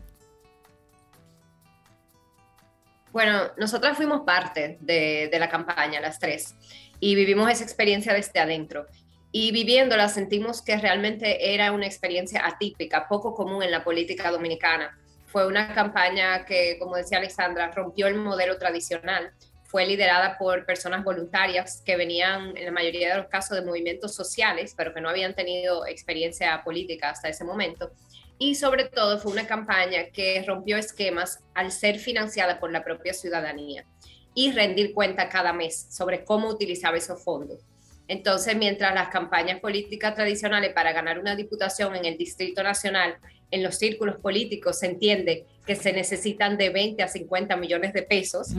Bueno, 3.12 3.38
nosotras 3.58 3.98
fuimos 3.98 4.22
parte 4.22 4.78
de, 4.80 5.28
de, 5.30 5.40
la 5.40 5.50
campaña, 5.50 6.00
las 6.00 6.20
tres, 6.20 6.56
y 7.02 7.16
vivimos 7.16 7.52
esa 7.52 7.66
experiencia 7.66 8.14
desde 8.14 8.40
adentro. 8.40 8.86
Y 9.34 9.52
viviéndola 9.52 10.08
sentimos 10.08 10.62
que 10.62 10.78
realmente 10.78 11.54
era 11.54 11.74
una 11.74 11.86
experiencia 11.86 12.48
atípica, 12.48 13.10
poco 13.10 13.36
común 13.36 13.62
en 13.62 13.72
la 13.72 13.84
política 13.84 14.32
dominicana 14.32 14.98
fue 15.38 15.46
una 15.46 15.72
campaña 15.72 16.46
que, 16.46 16.80
como 16.80 16.96
decía 16.96 17.20
Alexandra, 17.20 17.70
rompió 17.70 18.08
el 18.08 18.16
modelo 18.16 18.58
tradicional. 18.58 19.34
Fue 19.66 19.86
liderada 19.86 20.36
por 20.36 20.66
personas 20.66 21.04
voluntarias 21.04 21.84
que 21.86 21.96
venían, 21.96 22.58
en 22.58 22.66
la 22.66 22.72
mayoría 22.72 23.12
de 23.12 23.18
los 23.18 23.28
casos, 23.28 23.56
de 23.56 23.64
movimientos 23.64 24.16
sociales, 24.16 24.74
pero 24.76 24.96
que 24.96 25.00
no 25.00 25.10
habían 25.10 25.36
tenido 25.36 25.86
experiencia 25.86 26.64
política 26.64 27.12
hasta 27.12 27.30
ese 27.30 27.44
momento. 27.44 27.92
Y 28.40 28.56
sobre 28.56 28.86
todo 28.86 29.20
fue 29.20 29.32
una 29.32 29.46
campaña 29.46 30.06
que 30.12 30.44
rompió 30.44 30.76
esquemas 30.76 31.44
al 31.54 31.72
ser 31.72 32.00
financiada 32.00 32.60
por 32.60 32.72
la 32.72 32.84
propia 32.84 33.14
ciudadanía 33.14 33.86
y 34.34 34.54
rendir 34.54 34.92
cuenta 34.96 35.30
cada 35.30 35.54
mes 35.54 35.86
sobre 35.92 36.26
cómo 36.26 36.48
utilizaba 36.48 36.98
esos 36.98 37.24
fondos. 37.24 37.60
Entonces, 38.08 38.56
mientras 38.56 38.96
las 38.96 39.10
campañas 39.10 39.60
políticas 39.60 40.16
tradicionales 40.16 40.74
para 40.74 40.94
ganar 40.94 41.20
una 41.20 41.36
diputación 41.36 41.96
en 41.96 42.06
el 42.06 42.18
Distrito 42.18 42.64
Nacional 42.64 43.18
en 43.52 43.64
los 43.64 43.76
círculos 43.76 44.18
políticos 44.18 44.80
se 44.80 44.88
entiende 44.88 45.46
que 45.66 45.76
se 45.76 45.94
necesitan 45.94 46.58
de 46.58 46.70
20 46.70 47.04
a 47.04 47.08
50 47.08 47.56
millones 47.58 47.94
de 47.94 48.04
pesos. 48.04 48.50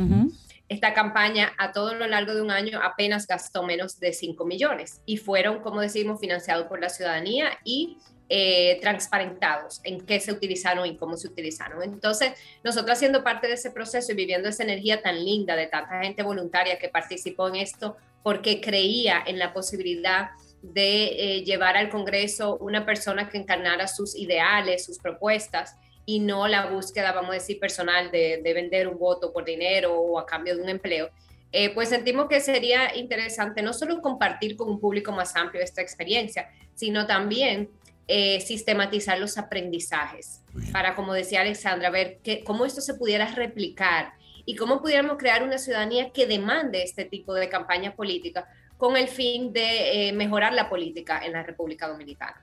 esta 0.68 0.92
campaña 0.92 1.52
a 1.56 1.72
todo 1.72 1.94
lo 1.94 2.06
largo 2.06 2.34
de 2.34 2.42
un 2.42 2.50
año 2.50 2.80
apenas 2.82 3.26
gastó 3.26 3.62
menos 3.62 3.98
de 4.00 4.12
5 4.12 4.44
millones 4.44 5.00
y 5.06 5.16
fueron, 5.16 5.60
como 5.60 5.80
decimos, 5.80 6.20
financiados 6.20 6.66
por 6.66 6.80
la 6.80 6.90
ciudadanía 6.90 7.58
y 7.64 7.96
eh, 8.30 8.78
transparentados 8.82 9.80
en 9.84 10.02
qué 10.02 10.20
se 10.20 10.32
utilizaron 10.32 10.84
y 10.84 10.98
cómo 10.98 11.16
se 11.16 11.28
utilizaron. 11.28 11.82
Entonces, 11.82 12.32
nosotros 12.62 12.98
siendo 12.98 13.24
parte 13.24 13.46
de 13.46 13.54
ese 13.54 13.70
proceso 13.70 14.12
y 14.12 14.16
viviendo 14.16 14.50
esa 14.50 14.64
energía 14.64 15.00
tan 15.00 15.24
linda 15.24 15.56
de 15.56 15.66
tanta 15.66 16.02
gente 16.02 16.22
voluntaria 16.22 16.78
que 16.78 16.90
participó 16.90 17.48
en 17.48 17.56
esto 17.56 17.96
porque 18.22 18.60
creía 18.60 19.22
en 19.26 19.38
la 19.38 19.54
posibilidad 19.54 20.28
de 20.28 20.47
eh, 20.62 21.44
llevar 21.44 21.76
al 21.76 21.88
Congreso 21.88 22.56
una 22.58 22.84
persona 22.84 23.28
que 23.28 23.38
encarnara 23.38 23.86
sus 23.88 24.16
ideales, 24.16 24.84
sus 24.84 24.98
propuestas 24.98 25.76
y 26.04 26.20
no 26.20 26.48
la 26.48 26.66
búsqueda, 26.66 27.12
vamos 27.12 27.30
a 27.30 27.34
decir, 27.34 27.60
personal 27.60 28.10
de, 28.10 28.40
vender 28.42 28.88
un 28.88 28.98
voto 28.98 29.32
por 29.32 29.44
dinero 29.44 29.94
o 29.94 30.18
a 30.18 30.26
cambio 30.26 30.56
de 30.56 30.62
un 30.62 30.68
empleo, 30.68 31.10
eh, 31.52 31.70
pues 31.74 31.90
sentimos 31.90 32.28
que 32.28 32.40
sería 32.40 32.96
interesante 32.96 33.62
no 33.62 33.72
solo 33.72 34.00
compartir 34.00 34.56
con 34.56 34.68
un 34.68 34.80
público 34.80 35.12
más 35.12 35.36
amplio 35.36 35.62
esta 35.62 35.82
experiencia, 35.82 36.48
sino 36.74 37.06
también 37.06 37.70
eh, 38.06 38.40
sistematizar 38.40 39.18
los 39.18 39.36
aprendizajes. 39.36 40.42
Para, 40.72 40.94
como 40.94 41.12
decía 41.12 41.42
Alexandra, 41.42 41.90
ver 41.90 42.18
que, 42.22 42.42
cómo 42.42 42.64
esto 42.64 42.80
se 42.80 42.94
pudiera 42.94 43.26
replicar 43.34 44.14
y 44.46 44.56
cómo 44.56 44.80
pudiéramos 44.80 45.18
crear 45.18 45.42
una 45.42 45.58
ciudadanía 45.58 46.10
que 46.10 46.26
demande 46.26 46.82
este 46.82 47.04
tipo 47.04 47.34
de 47.34 47.50
campaña 47.50 47.94
política 47.94 48.48
con 48.78 48.96
el 48.96 49.08
fin 49.08 49.52
de 49.52 50.08
eh, 50.08 50.12
mejorar 50.14 50.54
la 50.54 50.70
política 50.70 51.20
en 51.22 51.32
la 51.32 51.42
República 51.42 51.88
Dominicana. 51.88 52.42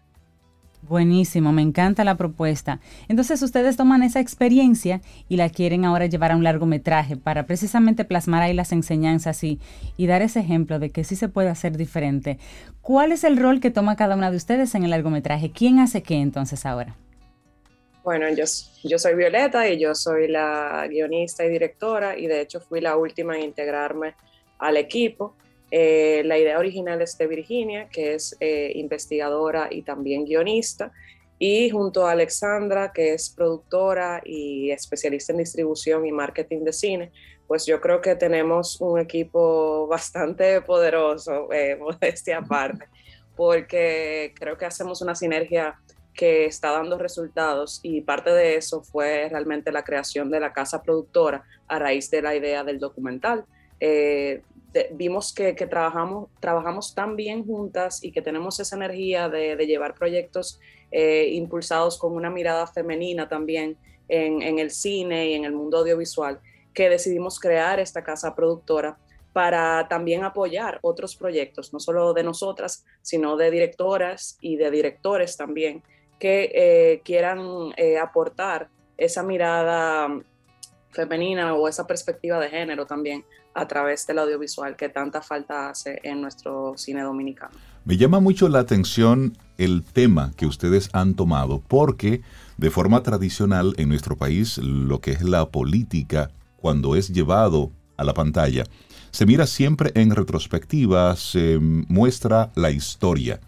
Buenísimo, 0.87 1.51
me 1.51 1.63
encanta 1.63 2.03
la 2.03 2.15
propuesta. 2.15 2.79
Entonces 3.07 3.41
ustedes 3.41 3.75
toman 3.75 4.03
esa 4.03 4.19
experiencia 4.19 5.01
y 5.27 5.37
la 5.37 5.49
quieren 5.49 5.83
ahora 5.83 6.05
llevar 6.05 6.31
a 6.31 6.35
un 6.35 6.43
largometraje 6.43 7.17
para 7.17 7.47
precisamente 7.47 8.05
plasmar 8.05 8.43
ahí 8.43 8.53
las 8.53 8.71
enseñanzas 8.71 9.43
y, 9.43 9.59
y 9.97 10.05
dar 10.05 10.21
ese 10.21 10.41
ejemplo 10.41 10.77
de 10.77 10.91
que 10.91 11.03
sí 11.03 11.15
se 11.15 11.27
puede 11.27 11.49
hacer 11.49 11.75
diferente. 11.75 12.37
¿Cuál 12.81 13.13
es 13.13 13.23
el 13.23 13.37
rol 13.37 13.61
que 13.61 13.71
toma 13.71 13.95
cada 13.95 14.15
una 14.15 14.29
de 14.29 14.37
ustedes 14.37 14.75
en 14.75 14.83
el 14.83 14.91
largometraje? 14.91 15.49
¿Quién 15.49 15.79
hace 15.79 16.03
qué 16.03 16.17
entonces 16.17 16.67
ahora? 16.67 16.95
Bueno, 18.03 18.29
yo, 18.29 18.43
yo 18.83 18.99
soy 18.99 19.15
Violeta 19.15 19.67
y 19.67 19.79
yo 19.79 19.95
soy 19.95 20.27
la 20.27 20.85
guionista 20.87 21.43
y 21.43 21.49
directora 21.49 22.15
y 22.15 22.27
de 22.27 22.41
hecho 22.41 22.59
fui 22.59 22.79
la 22.79 22.95
última 22.95 23.35
en 23.35 23.45
integrarme 23.45 24.13
al 24.59 24.77
equipo. 24.77 25.35
Eh, 25.77 26.23
la 26.23 26.37
idea 26.39 26.57
original 26.57 27.01
es 27.01 27.17
de 27.17 27.27
Virginia, 27.27 27.89
que 27.89 28.13
es 28.13 28.37
eh, 28.39 28.71
investigadora 28.75 29.67
y 29.69 29.81
también 29.81 30.23
guionista, 30.23 30.93
y 31.37 31.69
junto 31.69 32.07
a 32.07 32.11
Alexandra, 32.11 32.93
que 32.93 33.11
es 33.11 33.29
productora 33.29 34.21
y 34.23 34.71
especialista 34.71 35.33
en 35.33 35.39
distribución 35.39 36.05
y 36.05 36.13
marketing 36.13 36.63
de 36.63 36.71
cine, 36.71 37.11
pues 37.45 37.65
yo 37.65 37.81
creo 37.81 37.99
que 37.99 38.15
tenemos 38.15 38.79
un 38.79 39.01
equipo 39.01 39.85
bastante 39.91 40.61
poderoso, 40.61 41.51
eh, 41.51 41.75
modestia 41.79 42.37
aparte, 42.37 42.85
porque 43.35 44.33
creo 44.39 44.57
que 44.57 44.63
hacemos 44.63 45.01
una 45.01 45.13
sinergia 45.13 45.77
que 46.13 46.45
está 46.45 46.71
dando 46.71 46.97
resultados 46.97 47.81
y 47.83 47.99
parte 47.99 48.29
de 48.29 48.55
eso 48.55 48.81
fue 48.81 49.27
realmente 49.27 49.73
la 49.73 49.83
creación 49.83 50.31
de 50.31 50.39
la 50.39 50.53
casa 50.53 50.81
productora 50.81 51.43
a 51.67 51.79
raíz 51.79 52.09
de 52.11 52.21
la 52.21 52.33
idea 52.33 52.63
del 52.63 52.79
documental. 52.79 53.43
Eh, 53.81 54.41
vimos 54.91 55.33
que, 55.33 55.53
trabajamos, 55.53 56.29
trabajamos 56.39 56.93
tan 56.93 57.15
bien 57.15 57.45
juntas 57.45 58.03
y 58.03 58.11
que 58.11 58.21
tenemos 58.21 58.59
esa 58.59 58.75
energía 58.75 59.29
de, 59.29 59.55
llevar 59.65 59.95
proyectos 59.95 60.59
eh, 60.91 61.29
impulsados 61.31 61.97
con 61.97 62.13
una 62.13 62.29
mirada 62.29 62.67
femenina 62.67 63.27
también 63.27 63.77
en, 64.07 64.59
el 64.59 64.71
cine 64.71 65.29
y 65.29 65.33
en 65.33 65.45
el 65.45 65.53
mundo 65.53 65.79
audiovisual, 65.79 66.39
que 66.73 66.89
decidimos 66.89 67.39
crear 67.39 67.79
esta 67.79 68.03
casa 68.03 68.35
productora 68.35 68.97
para 69.33 69.87
también 69.89 70.23
apoyar 70.23 70.79
otros 70.81 71.15
proyectos, 71.15 71.73
no 71.73 71.79
solo 71.79 72.13
de 72.13 72.23
nosotras, 72.23 72.85
sino 73.01 73.35
de 73.35 73.51
directoras 73.51 74.37
y 74.39 74.55
de 74.55 74.71
directores 74.71 75.35
también, 75.35 75.83
que 76.19 76.51
eh, 76.53 77.01
quieran 77.03 77.73
eh, 77.75 77.97
aportar 77.97 78.69
esa 78.97 79.23
mirada 79.23 80.21
femenina 80.91 81.53
o 81.53 81.67
esa 81.67 81.85
perspectiva 81.85 82.39
de 82.39 82.49
género 82.49 82.85
también 82.85 83.25
a 83.55 83.67
través 83.67 84.05
del 84.05 84.19
audiovisual 84.19 84.75
que 84.75 84.89
tanta 84.89 85.21
falta 85.21 85.69
hace 85.69 85.99
en 86.03 86.21
nuestro 86.21 86.73
cine 86.77 87.01
dominicano. 87.01 87.53
Me 87.85 87.97
llama 87.97 88.19
mucho 88.19 88.49
la 88.49 88.59
atención 88.59 89.37
el 89.57 89.83
tema 89.83 90.31
que 90.35 90.45
ustedes 90.45 90.89
han 90.93 91.15
tomado 91.15 91.61
porque 91.67 92.21
de 92.57 92.69
forma 92.69 93.01
tradicional 93.01 93.73
en 93.77 93.89
nuestro 93.89 94.17
país 94.17 94.57
lo 94.57 94.99
que 95.01 95.11
es 95.11 95.23
la 95.23 95.47
política 95.47 96.29
cuando 96.57 96.95
es 96.95 97.09
llevado 97.09 97.71
a 97.97 98.03
la 98.03 98.13
pantalla 98.13 98.65
se 99.15 99.25
mira 99.25 99.47
siempre 99.47 99.93
en 99.95 100.11
retrospectiva, 100.11 101.15
se 101.15 101.57
muestra 101.61 102.51
la 102.53 102.69
historia. 102.71 103.39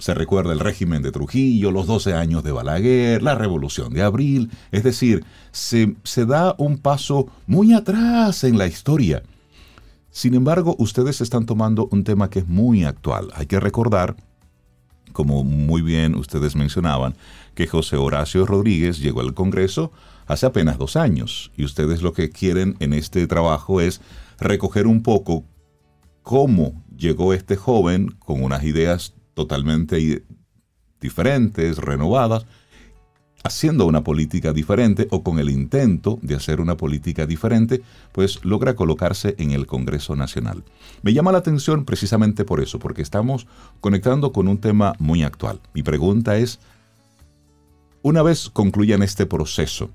Se 0.00 0.12
recuerda 0.12 0.52
el 0.52 0.58
régimen 0.58 1.02
de 1.02 1.12
Trujillo, 1.12 1.70
los 1.70 1.86
12 1.86 2.14
años 2.14 2.42
de 2.42 2.50
Balaguer, 2.50 3.22
la 3.22 3.36
revolución 3.36 3.94
de 3.94 4.02
abril, 4.02 4.50
es 4.72 4.82
decir, 4.82 5.24
se, 5.52 5.94
se 6.02 6.26
da 6.26 6.56
un 6.58 6.78
paso 6.78 7.28
muy 7.46 7.74
atrás 7.74 8.42
en 8.42 8.58
la 8.58 8.66
historia 8.66 9.22
sin 10.14 10.34
embargo, 10.34 10.76
ustedes 10.78 11.20
están 11.20 11.44
tomando 11.44 11.88
un 11.90 12.04
tema 12.04 12.30
que 12.30 12.38
es 12.38 12.46
muy 12.46 12.84
actual. 12.84 13.32
Hay 13.34 13.46
que 13.46 13.58
recordar, 13.58 14.14
como 15.12 15.42
muy 15.42 15.82
bien 15.82 16.14
ustedes 16.14 16.54
mencionaban, 16.54 17.16
que 17.56 17.66
José 17.66 17.96
Horacio 17.96 18.46
Rodríguez 18.46 19.00
llegó 19.00 19.22
al 19.22 19.34
Congreso 19.34 19.90
hace 20.28 20.46
apenas 20.46 20.78
dos 20.78 20.94
años 20.94 21.50
y 21.56 21.64
ustedes 21.64 22.00
lo 22.00 22.12
que 22.12 22.30
quieren 22.30 22.76
en 22.78 22.92
este 22.92 23.26
trabajo 23.26 23.80
es 23.80 24.00
recoger 24.38 24.86
un 24.86 25.02
poco 25.02 25.42
cómo 26.22 26.84
llegó 26.96 27.34
este 27.34 27.56
joven 27.56 28.14
con 28.20 28.40
unas 28.40 28.62
ideas 28.62 29.14
totalmente 29.34 30.22
diferentes, 31.00 31.78
renovadas, 31.78 32.46
haciendo 33.44 33.84
una 33.84 34.02
política 34.02 34.54
diferente 34.54 35.06
o 35.10 35.22
con 35.22 35.38
el 35.38 35.50
intento 35.50 36.18
de 36.22 36.34
hacer 36.34 36.62
una 36.62 36.78
política 36.78 37.26
diferente, 37.26 37.82
pues 38.10 38.42
logra 38.42 38.74
colocarse 38.74 39.34
en 39.38 39.50
el 39.50 39.66
Congreso 39.66 40.16
Nacional. 40.16 40.64
Me 41.02 41.12
llama 41.12 41.30
la 41.30 41.38
atención 41.38 41.84
precisamente 41.84 42.46
por 42.46 42.60
eso, 42.60 42.78
porque 42.78 43.02
estamos 43.02 43.46
conectando 43.82 44.32
con 44.32 44.48
un 44.48 44.58
tema 44.58 44.94
muy 44.98 45.22
actual. 45.22 45.60
Mi 45.74 45.82
pregunta 45.82 46.38
es, 46.38 46.58
una 48.02 48.22
vez 48.22 48.48
concluyan 48.48 49.02
este 49.02 49.26
proceso, 49.26 49.90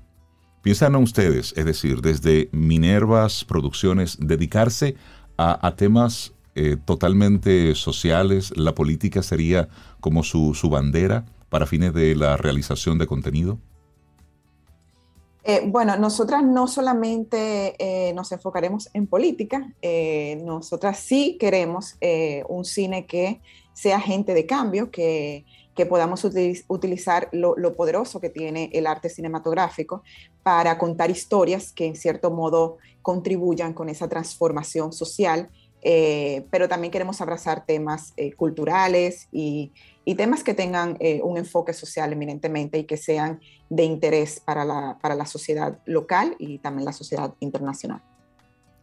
¿piensan 0.62 0.94
ustedes, 0.94 1.52
es 1.56 1.64
decir, 1.64 2.02
desde 2.02 2.48
Minervas 2.52 3.44
Producciones, 3.44 4.16
dedicarse 4.20 4.94
a, 5.36 5.74
temas 5.74 6.34
eh, 6.54 6.76
totalmente 6.84 7.74
sociales? 7.74 8.52
¿La 8.56 8.76
política 8.76 9.24
sería 9.24 9.68
como 9.98 10.22
su, 10.22 10.54
su 10.54 10.68
bandera? 10.68 11.24
Para 11.50 11.66
fines 11.66 11.92
de 11.92 12.14
la 12.14 12.36
realización 12.36 12.96
de 12.96 13.06
contenido? 13.06 13.58
Eh, 15.42 15.62
bueno, 15.66 15.96
nosotras 15.96 16.44
no 16.44 16.66
solamente 16.66 17.74
eh, 17.78 18.12
nos 18.12 18.30
enfocaremos 18.30 18.90
en 18.92 19.06
política, 19.06 19.72
eh, 19.82 20.40
nosotras 20.44 20.98
sí 20.98 21.38
queremos 21.40 21.96
un 22.48 22.64
cine 22.64 23.06
que 23.06 23.40
sea 23.72 23.96
agente 23.96 24.34
de 24.34 24.46
cambio, 24.46 24.90
que, 24.90 25.44
podamos 25.88 26.22
utilizar 26.68 27.30
lo, 27.32 27.56
lo, 27.56 27.74
poderoso 27.74 28.20
que 28.20 28.28
tiene 28.28 28.68
el 28.74 28.86
arte 28.86 29.08
cinematográfico 29.08 30.02
para 30.42 30.76
contar 30.76 31.10
historias 31.10 31.72
que 31.72 31.86
en 31.86 31.96
cierto 31.96 32.30
modo 32.30 32.76
contribuyan 33.00 33.72
con 33.72 33.88
esa 33.88 34.06
transformación 34.06 34.92
social 34.92 35.48
eh, 35.82 36.46
pero 36.50 36.68
también 36.68 36.90
queremos 36.90 37.20
abrazar 37.20 37.64
temas 37.64 38.12
eh, 38.16 38.32
culturales 38.32 39.28
y, 39.32 39.72
temas 40.16 40.42
que 40.42 40.54
tengan 40.54 40.96
eh, 41.00 41.20
un 41.22 41.36
enfoque 41.36 41.72
social 41.72 42.12
eminentemente 42.12 42.78
y 42.78 42.84
que 42.84 42.96
sean 42.96 43.40
de 43.68 43.84
interés 43.84 44.40
para 44.40 44.64
la, 44.64 44.98
para 45.00 45.14
la 45.14 45.26
sociedad 45.26 45.78
local 45.86 46.34
y 46.38 46.58
también 46.58 46.84
la 46.84 46.92
sociedad 46.92 47.34
internacional. 47.40 48.02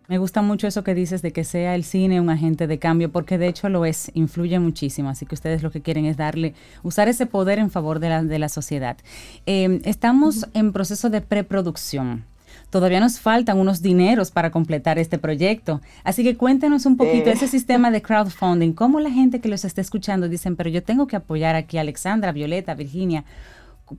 Me 0.08 0.20
gusta 0.20 0.42
mucho 0.42 0.68
eso 0.68 0.86
que 0.86 0.96
dices 0.96 1.22
de 1.22 1.34
que 1.34 1.44
sea 1.44 1.76
el 1.76 1.84
cine 1.84 2.22
un 2.22 2.30
agente 2.30 2.66
de 2.66 2.80
cambio, 2.80 3.12
porque 3.12 3.38
de 3.38 3.48
hecho 3.48 3.68
lo 3.68 3.84
es, 3.84 4.10
influye 4.14 4.58
muchísimo. 4.58 5.10
Así 5.10 5.26
que 5.26 5.36
ustedes 5.36 5.64
lo 5.64 5.70
que 5.70 5.82
quieren 5.82 6.06
es 6.06 6.16
darle, 6.16 6.54
usar 6.82 7.10
ese 7.10 7.26
poder 7.26 7.60
en 7.60 7.70
favor 7.70 8.00
de 8.00 8.10
la, 8.10 8.24
de 8.24 8.40
la 8.40 8.48
sociedad. 8.48 8.98
estamos 9.46 10.48
en 10.54 10.72
proceso 10.72 11.10
de 11.10 11.20
preproducción 11.20 12.24
todavía 12.70 13.00
nos 13.00 13.20
faltan 13.20 13.58
unos 13.58 13.82
dineros 13.82 14.32
para 14.32 14.52
completar 14.52 15.00
este 15.00 15.18
proyecto. 15.18 15.82
Así 16.04 16.24
que 16.24 16.36
cuéntenos 16.36 16.86
un 16.86 16.98
poquito 16.98 17.30
ese 17.30 17.48
sistema 17.48 17.92
de 17.92 18.02
crowdfunding, 18.02 18.74
cómo 18.74 19.00
la 19.00 19.12
gente 19.12 19.40
que 19.40 19.50
los 19.50 19.66
está 19.66 19.82
escuchando 19.82 20.30
dicen, 20.30 20.56
pero 20.56 20.70
yo 20.70 20.84
tengo 20.84 21.08
que 21.08 21.16
apoyar 21.16 21.56
aquí 21.56 21.78
a 21.78 21.82
Alexandra, 21.82 22.32
Violeta, 22.32 22.76
Virginia. 22.76 23.24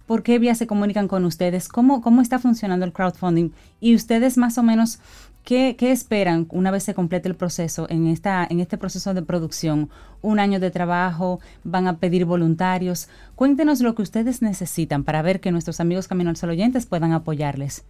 ¿Por 0.07 0.23
qué 0.23 0.39
vías 0.39 0.59
se 0.59 0.67
comunican 0.67 1.09
con 1.09 1.25
ustedes? 1.25 1.69
¿Cómo, 1.69 2.03
¿Cómo 2.03 2.21
está 2.21 2.39
funcionando 2.39 2.85
el 2.85 2.93
crowdfunding? 2.93 3.51
Y 3.81 3.95
ustedes 3.95 4.37
más 4.37 4.59
o 4.59 4.63
menos, 4.63 4.99
¿qué, 5.45 5.77
¿qué, 5.79 5.93
esperan 5.93 6.47
una 6.51 6.71
vez 6.71 6.83
se 6.83 6.93
complete 6.93 7.27
el 7.27 7.37
proceso 7.37 7.87
en, 7.89 8.07
esta, 8.07 8.47
en 8.51 8.61
este 8.61 8.77
proceso 8.77 9.15
de 9.15 9.23
producción? 9.23 9.89
¿Un 10.21 10.41
año 10.41 10.61
de 10.61 10.71
trabajo? 10.71 11.41
¿Van 11.65 11.89
a 11.89 11.97
pedir 11.97 12.27
voluntarios? 12.27 13.09
Cuéntenos 13.35 13.81
lo 13.81 13.95
que 13.95 14.03
ustedes 14.03 14.43
necesitan 14.43 15.05
para 15.05 15.23
ver 15.23 15.41
que 15.41 15.53
nuestros 15.53 15.81
amigos 15.81 16.07
Camino 16.07 16.29
al 16.29 16.37
Sol 16.37 16.51
oyentes 16.51 16.85
puedan 16.85 17.13
apoyarles. 17.13 17.85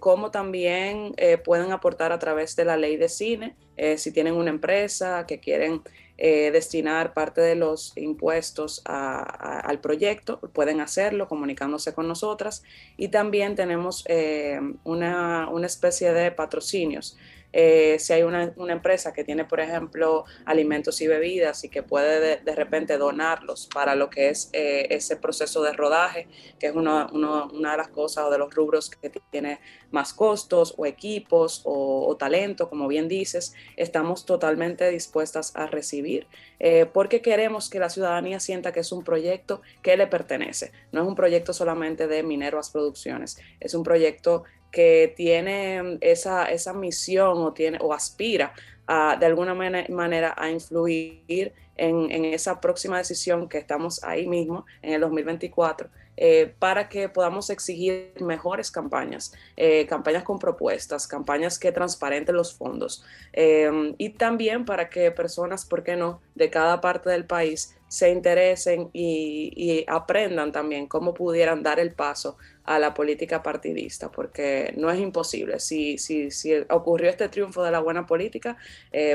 como 0.00 0.32
también 0.32 1.14
pueden 1.44 1.70
aportar 1.70 2.10
a 2.10 2.18
través 2.18 2.56
de 2.56 2.64
la 2.64 2.76
ley 2.76 2.96
de 2.96 3.08
cine, 3.08 3.56
si 3.96 4.12
tienen 4.12 4.34
una 4.34 4.50
empresa 4.50 5.24
que 5.26 5.38
quieren 5.38 5.82
eh, 6.22 6.50
destinar 6.50 7.14
parte 7.14 7.40
de 7.40 7.54
los 7.54 7.96
impuestos 7.96 8.82
al 8.84 9.80
proyecto, 9.80 10.38
pueden 10.52 10.80
hacerlo 10.80 11.28
comunicándose 11.28 11.94
con 11.94 12.06
nosotras. 12.06 12.62
Y 12.98 13.08
también 13.08 13.54
tenemos 13.54 14.04
eh, 14.06 14.60
una, 14.84 15.48
una 15.48 15.66
especie 15.66 16.12
de 16.12 16.30
patrocinios 16.30 17.16
eh, 17.52 17.96
si 17.98 18.12
hay 18.12 18.22
una, 18.22 18.52
empresa 18.68 19.12
que 19.12 19.24
tiene, 19.24 19.44
por 19.44 19.60
ejemplo, 19.60 20.24
alimentos 20.44 21.00
y 21.00 21.06
bebidas 21.06 21.64
y 21.64 21.68
que 21.68 21.82
puede 21.82 22.40
de, 22.40 22.54
repente 22.54 22.98
donarlos 22.98 23.68
para 23.72 23.94
lo 23.94 24.10
que 24.10 24.28
es 24.28 24.50
eh, 24.52 24.86
ese 24.90 25.16
proceso 25.16 25.62
de 25.62 25.72
rodaje, 25.72 26.28
que 26.58 26.68
es 26.68 26.74
una 26.74 27.06
de 27.06 27.76
las 27.76 27.88
cosas 27.88 28.24
o 28.24 28.30
de 28.30 28.38
los 28.38 28.54
rubros 28.54 28.90
que 28.90 29.10
tiene 29.30 29.60
más 29.90 30.12
costos 30.12 30.74
o 30.76 30.86
equipos 30.86 31.62
o, 31.64 32.16
talento, 32.18 32.68
como 32.68 32.86
bien 32.88 33.08
dices, 33.08 33.54
estamos 33.76 34.26
totalmente 34.26 34.88
dispuestas 34.90 35.56
a 35.56 35.66
recibir, 35.66 36.26
eh, 36.58 36.86
porque 36.92 37.22
queremos 37.22 37.70
que 37.70 37.78
la 37.78 37.88
ciudadanía 37.88 38.40
sienta 38.40 38.72
que 38.72 38.80
es 38.80 38.92
un 38.92 39.04
proyecto 39.04 39.62
que 39.82 39.96
le 39.96 40.06
pertenece. 40.06 40.72
No 40.92 41.02
es 41.02 41.08
un 41.08 41.14
proyecto 41.14 41.52
solamente 41.52 42.06
de 42.06 42.22
Minervas 42.22 42.70
Producciones, 42.70 43.38
es 43.58 43.74
un 43.74 43.82
proyecto 43.82 44.44
que 44.70 45.12
tiene 45.16 45.98
esa, 46.00 46.46
esa 46.46 46.72
misión 46.72 47.38
o, 47.38 47.52
tiene, 47.52 47.78
o 47.80 47.92
aspira 47.92 48.52
a, 48.86 49.16
de 49.18 49.26
alguna 49.26 49.54
manera 49.54 50.34
a 50.36 50.50
influir 50.50 51.52
en, 51.76 52.10
en, 52.10 52.24
esa 52.24 52.60
próxima 52.60 52.98
decisión 52.98 53.48
que 53.48 53.58
estamos 53.58 54.02
ahí 54.04 54.26
mismo 54.26 54.66
en 54.82 54.94
el 54.94 55.00
2024 55.00 55.88
eh, 56.22 56.52
para 56.58 56.90
que 56.90 57.08
podamos 57.08 57.48
exigir 57.48 58.12
mejores 58.20 58.70
campañas, 58.70 59.32
eh, 59.56 59.86
campañas 59.86 60.22
con 60.22 60.38
propuestas, 60.38 61.06
campañas 61.06 61.58
que 61.58 61.72
transparenten 61.72 62.36
los 62.36 62.54
fondos 62.54 63.02
eh, 63.32 63.94
y 63.96 64.10
también 64.10 64.66
para 64.66 64.90
que 64.90 65.10
personas, 65.12 65.64
¿por 65.64 65.82
qué 65.82 65.96
no?, 65.96 66.20
de 66.34 66.50
cada 66.50 66.82
parte 66.82 67.08
del 67.08 67.24
país 67.24 67.74
se 67.88 68.10
interesen 68.10 68.90
y, 68.92 69.84
aprendan 69.88 70.52
también 70.52 70.88
cómo 70.88 71.14
pudieran 71.14 71.62
dar 71.62 71.80
el 71.80 71.92
paso 71.92 72.36
a 72.70 72.78
la 72.78 72.94
política 72.94 73.42
partidista, 73.42 74.10
porque 74.10 74.74
no 74.76 74.90
es 74.90 75.00
imposible. 75.00 75.58
Si, 75.58 75.98
si, 75.98 76.30
si 76.30 76.52
ocurrió 76.70 77.10
este 77.10 77.28
triunfo 77.28 77.62
de 77.62 77.70
la 77.70 77.80
buena 77.80 78.06
política, 78.06 78.56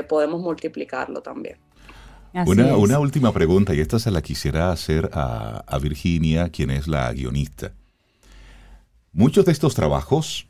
podemos 0.08 0.40
multiplicarlo 0.40 1.22
también. 1.22 1.56
Una, 2.44 2.98
última 2.98 3.32
pregunta, 3.32 3.74
y 3.74 3.80
esta 3.80 3.98
se 3.98 4.10
la 4.10 4.20
quisiera 4.20 4.70
hacer 4.70 5.08
a, 5.12 5.78
Virginia, 5.80 6.50
quien 6.50 6.70
es 6.70 6.86
la 6.86 7.10
guionista. 7.12 7.72
Muchos 9.12 9.46
de 9.46 9.52
estos 9.52 9.74
trabajos 9.74 10.46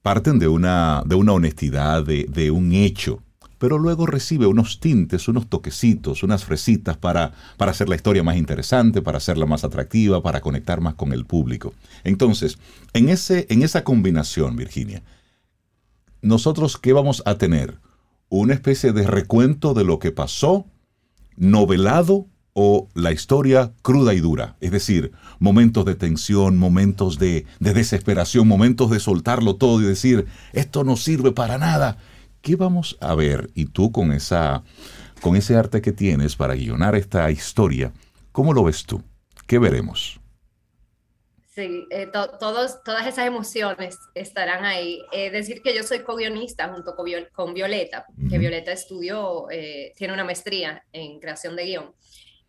parten 0.00 0.38
de 0.38 0.48
una, 0.48 1.02
de 1.04 1.14
una 1.14 1.32
honestidad, 1.32 2.04
de, 2.04 2.50
un 2.50 2.72
hecho, 2.72 3.22
pero 3.62 3.78
luego 3.78 4.06
recibe 4.06 4.46
unos 4.46 4.80
tintes, 4.80 5.28
unos 5.28 5.46
toquecitos, 5.48 6.24
unas 6.24 6.44
fresitas 6.44 6.96
para, 6.96 7.30
para 7.56 7.70
hacer 7.70 7.88
la 7.88 7.94
historia 7.94 8.24
más 8.24 8.36
interesante, 8.36 9.02
para 9.02 9.18
hacerla 9.18 9.46
más 9.46 9.62
atractiva, 9.62 10.20
para 10.20 10.40
conectar 10.40 10.80
más 10.80 10.94
con 10.94 11.12
el 11.12 11.24
público. 11.26 11.72
Entonces, 12.02 12.58
en, 12.92 13.08
ese, 13.08 13.46
en 13.50 13.62
esa 13.62 13.84
combinación, 13.84 14.56
Virginia, 14.56 15.04
nosotros, 16.22 16.76
¿qué 16.76 16.92
vamos 16.92 17.22
a 17.24 17.38
tener? 17.38 17.78
una 18.32 18.54
especie 18.54 18.92
de 18.92 19.06
recuento 19.06 19.74
de 19.74 19.84
lo 19.84 19.98
que 19.98 20.10
pasó, 20.10 20.64
novelado 21.36 22.26
o 22.54 22.88
la 22.94 23.12
historia 23.12 23.72
cruda 23.82 24.14
y 24.14 24.20
dura. 24.20 24.56
Es 24.60 24.70
decir, 24.70 25.12
momentos 25.38 25.84
de 25.84 25.94
tensión, 25.94 26.56
momentos 26.56 27.18
de, 27.18 27.44
desesperación, 27.60 28.48
momentos 28.48 28.90
de 28.90 29.00
soltarlo 29.00 29.56
todo 29.56 29.82
y 29.82 29.84
decir, 29.84 30.26
esto 30.54 30.82
no 30.82 30.96
sirve 30.96 31.32
para 31.32 31.58
nada. 31.58 31.98
¿Qué 32.42 32.56
vamos 32.56 32.98
a 33.00 33.14
ver? 33.14 33.50
Y 33.54 33.66
tú 33.66 33.92
con, 33.92 34.12
esa, 34.12 34.64
con 35.20 35.36
ese 35.36 35.56
arte 35.56 35.80
que 35.80 35.92
tienes 35.92 36.34
para 36.34 36.54
guionar 36.54 36.96
esta 36.96 37.30
historia, 37.30 37.92
¿cómo 38.32 38.52
lo 38.52 38.64
ves 38.64 38.84
tú? 38.84 39.00
¿Qué 39.46 39.60
veremos? 39.60 40.20
Sí, 41.54 41.86
eh, 41.90 42.08
todos, 42.10 42.82
todas 42.82 43.06
esas 43.06 43.26
emociones 43.26 43.98
estarán 44.14 44.64
ahí. 44.64 45.00
Es 45.12 45.32
decir, 45.32 45.62
que 45.62 45.74
yo 45.74 45.82
soy 45.82 46.00
co-guionista 46.00 46.68
junto 46.72 46.96
con, 46.96 47.06
con 47.32 47.54
Violeta, 47.54 48.06
que 48.28 48.38
Violeta 48.38 48.72
estudió, 48.72 49.48
eh, 49.50 49.92
tiene 49.96 50.14
una 50.14 50.24
maestría 50.24 50.82
en 50.92 51.20
creación 51.20 51.54
de 51.54 51.66
guion. 51.66 51.94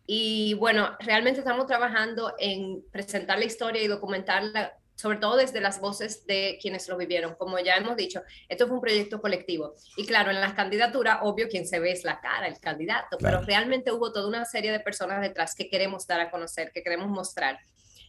Y 0.06 0.54
bueno, 0.54 0.96
realmente 1.00 1.40
estamos 1.40 1.66
trabajando 1.66 2.34
en 2.38 2.82
presentar 2.90 3.38
la 3.38 3.44
historia 3.44 3.82
y 3.82 3.88
documentarla, 3.88 4.72
sobre 4.94 5.18
todo 5.18 5.36
desde 5.36 5.60
las 5.60 5.80
voces 5.80 6.26
de 6.26 6.58
quienes 6.60 6.88
lo 6.88 6.96
vivieron. 6.96 7.34
Como 7.34 7.58
ya 7.58 7.76
hemos 7.76 7.96
dicho, 7.96 8.22
esto 8.48 8.66
fue 8.66 8.76
un 8.76 8.82
proyecto 8.82 9.20
colectivo. 9.20 9.74
Y 9.96 10.06
claro, 10.06 10.30
en 10.30 10.40
las 10.40 10.54
candidaturas, 10.54 11.18
obvio, 11.22 11.48
quien 11.48 11.66
se 11.66 11.78
ve 11.78 11.92
es 11.92 12.04
la 12.04 12.20
cara, 12.20 12.46
el 12.46 12.58
candidato, 12.60 13.18
pero 13.20 13.40
realmente 13.42 13.92
hubo 13.92 14.12
toda 14.12 14.28
una 14.28 14.44
serie 14.44 14.72
de 14.72 14.80
personas 14.80 15.20
detrás 15.20 15.54
que 15.54 15.68
queremos 15.68 16.06
dar 16.06 16.20
a 16.20 16.30
conocer, 16.30 16.70
que 16.72 16.82
queremos 16.82 17.08
mostrar. 17.08 17.58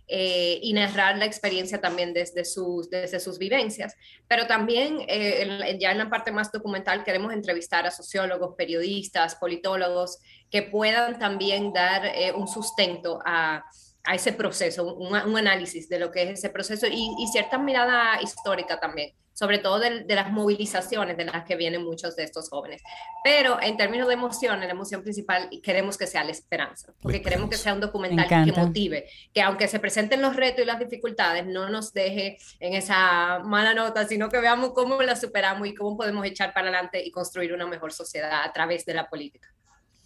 Eh, 0.07 0.59
y 0.61 0.71
narrar 0.73 1.17
la 1.17 1.25
experiencia 1.25 1.81
también 1.81 2.13
desde 2.13 2.45
sus, 2.45 2.91
desde 2.91 3.19
sus 3.19 3.39
vivencias. 3.39 3.95
Pero 4.27 4.45
también 4.45 4.99
eh, 5.07 5.77
ya 5.81 5.91
en 5.91 5.97
la 5.97 6.11
parte 6.11 6.31
más 6.31 6.51
documental 6.51 7.03
queremos 7.03 7.33
entrevistar 7.33 7.87
a 7.87 7.91
sociólogos, 7.91 8.53
periodistas, 8.55 9.33
politólogos 9.33 10.19
que 10.51 10.61
puedan 10.61 11.17
también 11.17 11.73
dar 11.73 12.05
eh, 12.05 12.31
un 12.33 12.47
sustento 12.47 13.19
a, 13.25 13.65
a 14.05 14.15
ese 14.15 14.33
proceso, 14.33 14.95
un, 14.95 15.13
un, 15.13 15.37
análisis 15.37 15.89
de 15.89 15.99
lo 15.99 16.11
que 16.11 16.23
es 16.23 16.39
ese 16.39 16.49
proceso 16.49 16.87
y, 16.87 17.09
y 17.19 17.27
cierta 17.27 17.57
mirada 17.57 18.21
histórica 18.21 18.79
también 18.79 19.13
sobre 19.35 19.57
todo 19.57 19.79
de, 19.79 20.05
las 20.07 20.31
movilizaciones 20.31 21.17
de 21.17 21.25
las 21.25 21.43
que 21.43 21.57
vienen 21.57 21.83
muchos 21.83 22.15
de 22.15 22.23
estos 22.23 22.49
jóvenes. 22.49 22.81
Pero 23.21 23.61
en 23.61 23.75
términos 23.75 24.07
de 24.07 24.13
emoción, 24.13 24.61
la 24.61 24.69
emoción 24.69 25.03
principal 25.03 25.49
queremos 25.61 25.97
que 25.97 26.07
sea 26.07 26.23
la 26.23 26.31
esperanza, 26.31 26.93
porque 27.01 27.21
queremos 27.21 27.49
que 27.49 27.57
sea 27.57 27.73
un 27.73 27.81
documental 27.81 28.27
que 28.45 28.53
motive, 28.53 29.09
que 29.33 29.41
aunque 29.41 29.67
se 29.67 29.79
presenten 29.79 30.21
los 30.21 30.37
retos 30.37 30.63
y 30.63 30.65
las 30.65 30.79
dificultades, 30.79 31.45
no 31.45 31.69
nos 31.69 31.91
deje 31.91 32.37
en 32.61 32.73
esa 32.75 33.39
mala 33.39 33.73
nota, 33.73 34.07
sino 34.07 34.29
que 34.29 34.39
veamos 34.39 34.71
cómo 34.71 35.01
la 35.01 35.17
superamos 35.17 35.67
y 35.67 35.75
cómo 35.75 35.97
podemos 35.97 36.25
echar 36.25 36.53
para 36.53 36.69
adelante 36.69 37.03
y 37.05 37.11
construir 37.11 37.53
una 37.53 37.67
mejor 37.67 37.91
sociedad 37.91 38.41
a 38.41 38.53
través 38.53 38.85
de 38.85 38.93
la 38.93 39.09
política. 39.09 39.53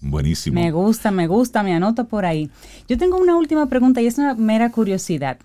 Buenísimo. 0.02 0.60
Me 0.60 0.72
gusta, 0.72 1.12
me 1.12 1.28
gusta, 1.28 1.64
me 1.64 1.74
anoto 1.74 2.06
por 2.06 2.26
ahí. 2.26 2.50
Yo 2.88 2.98
tengo 2.98 3.18
una 3.18 3.36
última 3.36 3.68
pregunta 3.68 4.02
y 4.02 4.08
es 4.08 4.18
una 4.18 4.34
mera 4.36 4.72
curiosidad. 4.72 5.40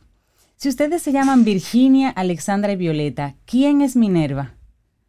Si 0.57 0.69
ustedes 0.69 1.03
se 1.03 1.13
llaman 1.13 1.45
Virginia, 1.45 2.11
Alexandra 2.11 2.73
y 2.73 2.77
Violeta, 2.77 3.35
¿quién 3.45 3.83
es 3.83 3.97
Minerva? 3.97 4.55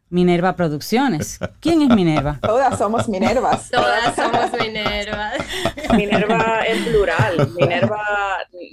Minerva 0.08 0.54
Producciones. 0.54 1.38
¿Quién 1.60 1.82
es 1.82 1.88
Minerva? 1.88 2.38
Todas 2.42 2.78
somos 2.78 3.08
Minervas. 3.08 3.70
Todas 3.70 4.14
somos 4.14 4.52
Minervas. 4.52 5.34
Minerva 5.96 6.64
en 6.66 6.84
plural. 6.84 7.50
Minerva, 7.56 8.04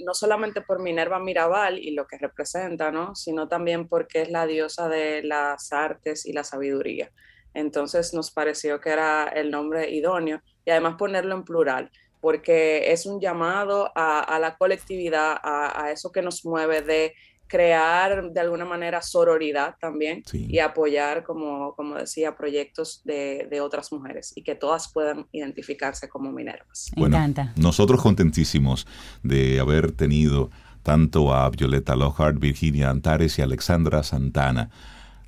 no 0.04 0.14
solamente 0.14 0.60
por 0.60 0.80
Minerva 0.80 1.18
Mirabal 1.18 1.78
y 1.78 1.90
lo 1.90 2.06
que 2.06 2.18
representa, 2.18 2.92
¿no? 2.92 3.14
Sino 3.16 3.48
también 3.48 3.88
porque 3.88 4.22
es 4.22 4.30
la 4.30 4.46
diosa 4.46 4.88
de 4.88 5.22
las 5.24 5.72
artes 5.72 6.24
y 6.26 6.32
la 6.32 6.44
sabiduría. 6.44 7.10
Entonces 7.52 8.14
nos 8.14 8.30
pareció 8.30 8.80
que 8.80 8.90
era 8.90 9.24
el 9.28 9.50
nombre 9.50 9.90
idóneo 9.90 10.40
y 10.64 10.70
además 10.70 10.94
ponerlo 10.96 11.34
en 11.34 11.44
plural 11.44 11.90
porque 12.24 12.90
es 12.90 13.04
un 13.04 13.20
llamado 13.20 13.92
a, 13.94 14.38
la 14.40 14.56
colectividad, 14.56 15.36
a, 15.42 15.90
eso 15.92 16.10
que 16.10 16.22
nos 16.22 16.42
mueve 16.46 16.80
de 16.80 17.12
crear 17.46 18.32
de 18.32 18.40
alguna 18.40 18.64
manera 18.64 19.02
sororidad 19.02 19.76
también 19.78 20.22
y 20.32 20.58
apoyar, 20.58 21.22
como, 21.22 21.74
como 21.74 21.96
decía, 21.96 22.34
proyectos 22.34 23.02
de, 23.04 23.46
de, 23.50 23.60
otras 23.60 23.92
mujeres 23.92 24.32
y 24.34 24.42
que 24.42 24.54
todas 24.54 24.90
puedan 24.90 25.26
identificarse 25.32 26.08
como 26.08 26.32
mineras. 26.32 26.90
Me 26.96 27.08
encanta. 27.08 27.52
Nosotros 27.56 28.00
contentísimos 28.00 28.86
de 29.22 29.60
haber 29.60 29.92
tenido 29.92 30.50
tanto 30.82 31.34
a 31.34 31.50
Violeta 31.50 31.94
Lockhart, 31.94 32.38
Virginia 32.38 32.88
Antares 32.88 33.38
y 33.38 33.42
Alexandra 33.42 34.02
Santana. 34.02 34.70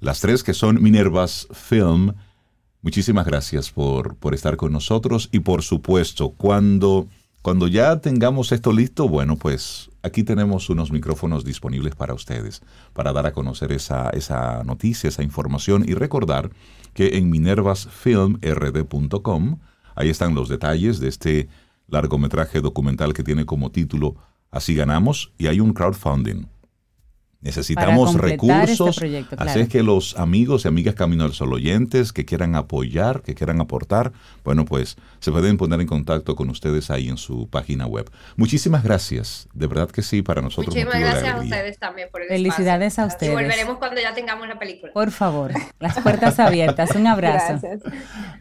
Las 0.01 0.23
tres 0.23 0.43
que 0.43 0.55
son 0.55 0.83
Minervas 0.83 1.47
Film. 1.53 2.15
Muchísimas 2.87 3.27
gracias 3.27 3.71
por, 3.73 4.15
por 4.15 4.33
estar 4.33 4.57
con 4.57 4.71
nosotros 4.71 5.29
y 5.33 5.41
por 5.41 5.63
supuesto, 5.63 6.31
cuando, 6.31 7.09
cuando 7.43 7.67
ya 7.67 7.99
tengamos 7.99 8.53
esto 8.53 8.73
listo, 8.73 9.09
bueno, 9.09 9.35
pues 9.35 9.91
aquí 10.05 10.23
tenemos 10.23 10.71
unos 10.71 10.93
micrófonos 10.93 11.45
disponibles 11.45 11.97
para 11.97 12.15
ustedes, 12.15 12.63
para 12.93 13.13
dar 13.13 13.27
a 13.27 13.33
conocer 13.33 13.73
esa, 13.73 14.11
esa 14.11 14.63
noticia, 14.63 15.09
esa 15.09 15.25
información 15.25 15.85
y 15.85 15.95
recordar 15.95 16.53
que 16.95 17.19
en 17.19 17.29
minervasfilmrd.com, 17.29 19.59
ahí 19.97 20.09
están 20.09 20.37
los 20.37 20.49
detalles 20.49 21.01
de 21.01 21.09
este 21.09 21.49
largometraje 21.89 22.61
documental 22.61 23.15
que 23.15 23.25
tiene 23.25 23.47
como 23.47 23.73
título 23.73 24.15
Así 24.53 24.77
ganamos 24.77 25.33
y 25.39 25.49
hay 25.49 25.59
un 25.59 25.73
crowdfunding. 25.73 26.47
Necesitamos 27.41 28.11
este 28.11 28.23
recursos, 28.23 28.97
proyecto, 28.97 29.37
así 29.39 29.61
es 29.61 29.69
que 29.69 29.83
los 29.83 30.19
amigos 30.19 30.65
y 30.65 30.69
amigas 30.69 30.95
Camino 30.95 31.25
al 31.25 31.33
Sol 31.33 31.53
oyentes 31.53 32.13
que 32.13 32.25
quieran 32.25 32.57
apoyar, 32.57 33.23
que 33.23 33.35
quieran 33.35 33.61
aportar, 33.61 34.13
bueno, 34.43 34.65
pues 34.65 34.97
se 35.21 35.31
pueden 35.31 35.57
poner 35.57 35.81
en 35.81 35.87
contacto 35.87 36.35
con 36.35 36.51
ustedes 36.51 36.91
ahí 36.91 37.09
en 37.09 37.19
su 37.19 37.49
página 37.49 37.87
web. 37.87 38.11
Muchísimas 38.37 38.83
gracias, 38.83 39.49
de 39.55 39.67
verdad 39.67 39.91
que 39.91 40.03
sí, 40.03 40.23
para 40.23 40.43
nosotros 40.43 40.75
Muchísimas 40.75 40.99
gracias 40.99 41.35
a 41.35 41.41
ustedes 41.41 41.79
también 41.79 42.09
por 42.11 42.23
el 42.23 42.29
Felicidades 42.29 42.95
espacio. 42.95 43.05
a 43.05 43.07
ustedes. 43.07 43.33
Y 43.33 43.35
volveremos 43.35 43.79
cuando 43.79 44.01
ya 44.01 44.15
tengamos 44.15 44.49
la 44.49 44.59
película. 44.59 44.93
Por 44.93 45.11
favor, 45.11 45.53
las 45.79 45.99
puertas 46.01 46.41
abiertas. 46.41 46.91
Un 46.97 47.07
abrazo. 47.07 47.61
Gracias. 47.63 47.83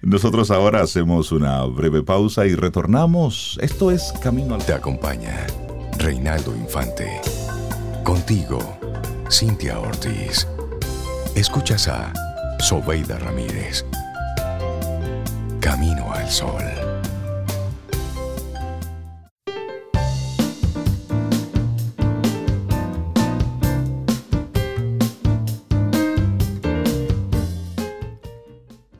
Nosotros 0.01 0.51
ahora 0.51 0.81
hacemos 0.81 1.31
una 1.31 1.63
breve 1.65 2.01
pausa 2.01 2.45
y 2.45 2.55
retornamos. 2.55 3.57
Esto 3.61 3.91
es 3.91 4.13
Camino 4.21 4.55
al 4.55 4.65
Te 4.65 4.73
acompaña 4.73 5.45
Reinaldo 5.97 6.55
Infante. 6.55 7.21
Contigo, 8.03 8.59
Cintia 9.29 9.79
Ortiz. 9.79 10.47
Escuchas 11.35 11.87
a 11.87 12.13
Sobeida 12.59 13.17
Ramírez. 13.17 13.83
Camino 15.59 16.13
al 16.13 16.29
Sol. 16.29 16.61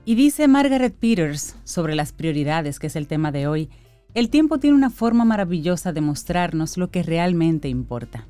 Y 0.05 0.15
dice 0.15 0.47
Margaret 0.47 0.95
Peters 0.95 1.55
sobre 1.63 1.95
las 1.95 2.13
prioridades, 2.13 2.80
que 2.80 2.88
es 2.88 2.95
el 2.95 3.07
tema 3.07 3.32
de 3.32 3.47
hoy, 3.47 3.69
el 4.15 4.30
tiempo 4.30 4.59
tiene 4.59 4.76
una 4.76 4.89
forma 4.89 5.23
maravillosa 5.23 5.93
de 5.93 6.01
mostrarnos 6.01 6.78
lo 6.78 6.89
que 6.89 7.03
realmente 7.03 7.69
importa. 7.69 8.26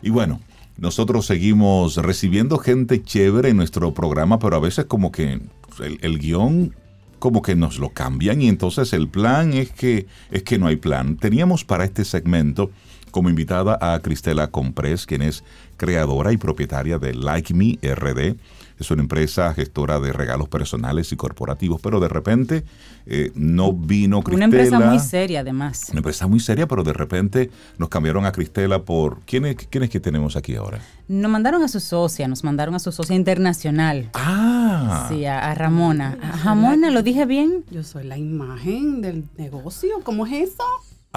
Y 0.00 0.10
bueno, 0.10 0.40
nosotros 0.78 1.26
seguimos 1.26 1.96
recibiendo 1.96 2.58
gente 2.58 3.02
chévere 3.02 3.50
en 3.50 3.56
nuestro 3.56 3.92
programa, 3.94 4.38
pero 4.38 4.56
a 4.56 4.60
veces 4.60 4.86
como 4.86 5.12
que 5.12 5.40
el, 5.80 5.98
el 6.00 6.18
guion 6.18 6.74
como 7.18 7.42
que 7.42 7.56
nos 7.56 7.78
lo 7.78 7.90
cambian 7.90 8.40
y 8.40 8.48
entonces 8.48 8.92
el 8.92 9.08
plan 9.08 9.52
es 9.52 9.70
que 9.70 10.06
es 10.30 10.42
que 10.44 10.58
no 10.58 10.68
hay 10.68 10.76
plan. 10.76 11.16
Teníamos 11.16 11.64
para 11.64 11.84
este 11.84 12.04
segmento 12.04 12.70
como 13.18 13.30
invitada 13.30 13.76
a 13.80 13.98
Cristela 13.98 14.46
Comprés, 14.52 15.04
quien 15.04 15.22
es 15.22 15.42
creadora 15.76 16.32
y 16.32 16.36
propietaria 16.36 17.00
de 17.00 17.14
Like 17.14 17.52
Me 17.52 17.76
RD. 17.82 18.36
Es 18.78 18.92
una 18.92 19.02
empresa 19.02 19.52
gestora 19.54 19.98
de 19.98 20.12
regalos 20.12 20.48
personales 20.48 21.10
y 21.10 21.16
corporativos, 21.16 21.80
pero 21.80 21.98
de 21.98 22.06
repente 22.06 22.62
eh, 23.06 23.32
no 23.34 23.72
vino 23.72 24.22
Cristela. 24.22 24.46
Una 24.46 24.56
empresa 24.56 24.78
muy 24.78 25.00
seria, 25.00 25.40
además. 25.40 25.88
Una 25.90 25.98
empresa 25.98 26.28
muy 26.28 26.38
seria, 26.38 26.68
pero 26.68 26.84
de 26.84 26.92
repente 26.92 27.50
nos 27.76 27.88
cambiaron 27.88 28.24
a 28.24 28.30
Cristela 28.30 28.84
por... 28.84 29.18
¿Quién 29.22 29.46
es, 29.46 29.56
quién 29.68 29.82
es 29.82 29.90
que 29.90 29.98
tenemos 29.98 30.36
aquí 30.36 30.54
ahora? 30.54 30.78
Nos 31.08 31.28
mandaron 31.28 31.64
a 31.64 31.66
su 31.66 31.80
socia, 31.80 32.28
nos 32.28 32.44
mandaron 32.44 32.76
a 32.76 32.78
su 32.78 32.92
socia 32.92 33.16
internacional. 33.16 34.10
Ah, 34.14 35.06
Sí, 35.08 35.24
a, 35.24 35.40
a 35.50 35.56
Ramona. 35.56 36.16
A 36.22 36.36
Ramona, 36.44 36.90
¿lo 36.90 37.02
dije 37.02 37.26
bien? 37.26 37.64
Yo 37.68 37.82
soy 37.82 38.04
la 38.04 38.16
imagen 38.16 39.00
del 39.00 39.24
negocio. 39.36 39.96
¿Cómo 40.04 40.24
es 40.24 40.52
eso? 40.52 40.62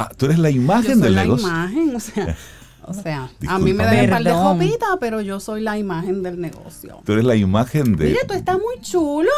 Ah, 0.04 0.12
tú 0.18 0.26
eres 0.26 0.40
la 0.40 0.50
Yo 0.50 0.62
imagen 0.62 0.94
soy 0.94 1.02
del 1.04 1.16
la 1.16 1.24
negocio. 1.24 1.48
imagen, 1.48 1.96
o 1.96 2.00
sea, 2.00 2.38
o 2.86 2.94
sea, 2.94 3.24
a 3.26 3.30
Disculpa. 3.40 3.60
mí 3.60 3.74
me 3.74 3.84
dan 3.86 4.04
un 4.06 4.10
par 4.10 4.24
de 4.24 4.34
jopitas, 4.34 4.90
pero 5.00 5.22
yo 5.22 5.40
soy 5.40 5.62
la 5.62 5.78
imagen 5.78 6.24
del 6.24 6.40
negocio. 6.40 7.02
Tú 7.06 7.14
eres 7.14 7.26
la 7.26 7.36
imagen 7.36 7.96
de... 7.96 8.06
Mire, 8.06 8.20
tú 8.28 8.34
estás 8.34 8.58
muy 8.58 8.82
chulo. 8.82 9.30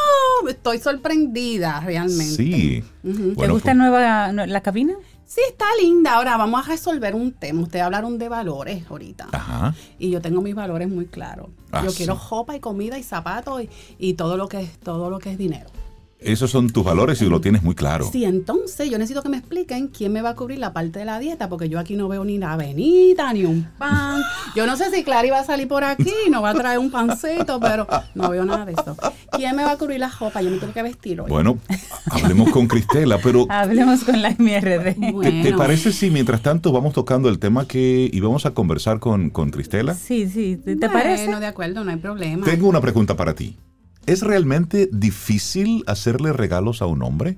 Estoy 0.49 0.79
sorprendida 0.79 1.79
realmente. 1.81 2.35
Sí. 2.35 2.83
Ujú. 3.03 3.13
¿Te 3.29 3.33
Bueno, 3.35 3.53
gusta 3.53 3.69
pues- 3.71 3.77
nueva 3.77 4.31
la 4.31 4.61
cabina? 4.61 4.93
Sí, 5.25 5.41
está 5.49 5.65
linda. 5.81 6.13
Ahora 6.13 6.37
vamos 6.37 6.63
a 6.63 6.69
resolver 6.69 7.15
un 7.15 7.31
tema. 7.31 7.61
Ustedes 7.63 7.83
hablaron 7.83 8.19
de 8.19 8.29
valores 8.29 8.83
ahorita. 8.87 9.29
Ajá. 9.31 9.73
Y 9.97 10.11
yo 10.11 10.21
tengo 10.21 10.41
mis 10.41 10.53
valores 10.53 10.87
muy 10.89 11.05
claros. 11.07 11.47
Ah, 11.71 11.81
yo 11.83 11.89
sí. 11.89 11.97
quiero 11.97 12.19
ropa 12.29 12.55
y 12.55 12.59
comida 12.59 12.99
y 12.99 13.03
zapatos 13.03 13.63
y, 13.63 13.69
y 13.97 14.13
todo 14.13 14.37
lo 14.37 14.47
que 14.47 14.61
es 14.61 14.77
todo 14.79 15.09
lo 15.09 15.17
que 15.17 15.31
es 15.31 15.37
dinero. 15.39 15.69
Esos 16.25 16.51
son 16.51 16.69
tus 16.69 16.83
valores 16.83 17.21
y 17.21 17.25
lo 17.25 17.41
tienes 17.41 17.63
muy 17.63 17.75
claro. 17.75 18.09
Sí, 18.11 18.25
entonces 18.25 18.89
yo 18.89 18.97
necesito 18.97 19.21
que 19.21 19.29
me 19.29 19.37
expliquen 19.37 19.87
quién 19.87 20.11
me 20.13 20.21
va 20.21 20.29
a 20.29 20.35
cubrir 20.35 20.59
la 20.59 20.73
parte 20.73 20.99
de 20.99 21.05
la 21.05 21.19
dieta, 21.19 21.49
porque 21.49 21.69
yo 21.69 21.79
aquí 21.79 21.95
no 21.95 22.07
veo 22.07 22.23
ni 22.25 22.37
la 22.37 22.53
avenida, 22.53 23.31
ni 23.33 23.45
un 23.45 23.67
pan. 23.77 24.21
Yo 24.55 24.65
no 24.65 24.75
sé 24.77 24.91
si 24.91 25.03
Clary 25.03 25.29
va 25.29 25.39
a 25.39 25.45
salir 25.45 25.67
por 25.67 25.83
aquí, 25.83 26.13
no 26.29 26.41
va 26.41 26.51
a 26.51 26.53
traer 26.53 26.79
un 26.79 26.91
pancito, 26.91 27.59
pero 27.59 27.87
no 28.15 28.29
veo 28.29 28.45
nada 28.45 28.65
de 28.65 28.73
eso. 28.73 28.95
¿Quién 29.31 29.55
me 29.55 29.63
va 29.63 29.71
a 29.71 29.77
cubrir 29.77 29.99
la 29.99 30.09
ropa? 30.09 30.41
Yo 30.41 30.49
me 30.49 30.57
tengo 30.57 30.73
que 30.73 30.83
vestir 30.83 31.21
hoy. 31.21 31.29
Bueno, 31.29 31.57
hablemos 32.11 32.49
con 32.51 32.67
Cristela, 32.67 33.17
pero 33.21 33.45
Hablemos 33.49 34.03
con 34.03 34.21
la 34.21 34.31
MRD. 34.37 34.95
¿te, 35.21 35.43
te 35.43 35.53
parece 35.53 35.91
si 35.91 36.09
mientras 36.09 36.41
tanto 36.41 36.71
vamos 36.71 36.93
tocando 36.93 37.29
el 37.29 37.39
tema 37.39 37.67
que 37.67 38.09
íbamos 38.13 38.45
a 38.45 38.51
conversar 38.51 38.99
con, 38.99 39.29
con 39.29 39.51
Cristela? 39.51 39.93
Sí, 39.93 40.29
sí, 40.29 40.57
¿te, 40.57 40.75
te 40.75 40.87
Bueno, 40.87 40.93
parece? 40.93 41.33
de 41.39 41.45
acuerdo, 41.45 41.83
no 41.83 41.91
hay 41.91 41.97
problema. 41.97 42.45
Tengo 42.45 42.67
una 42.67 42.79
pregunta 42.81 43.15
para 43.15 43.33
ti. 43.33 43.57
¿Es 44.05 44.21
realmente 44.21 44.89
difícil 44.91 45.83
hacerle 45.87 46.33
regalos 46.33 46.81
a 46.81 46.85
un 46.87 47.03
hombre? 47.03 47.37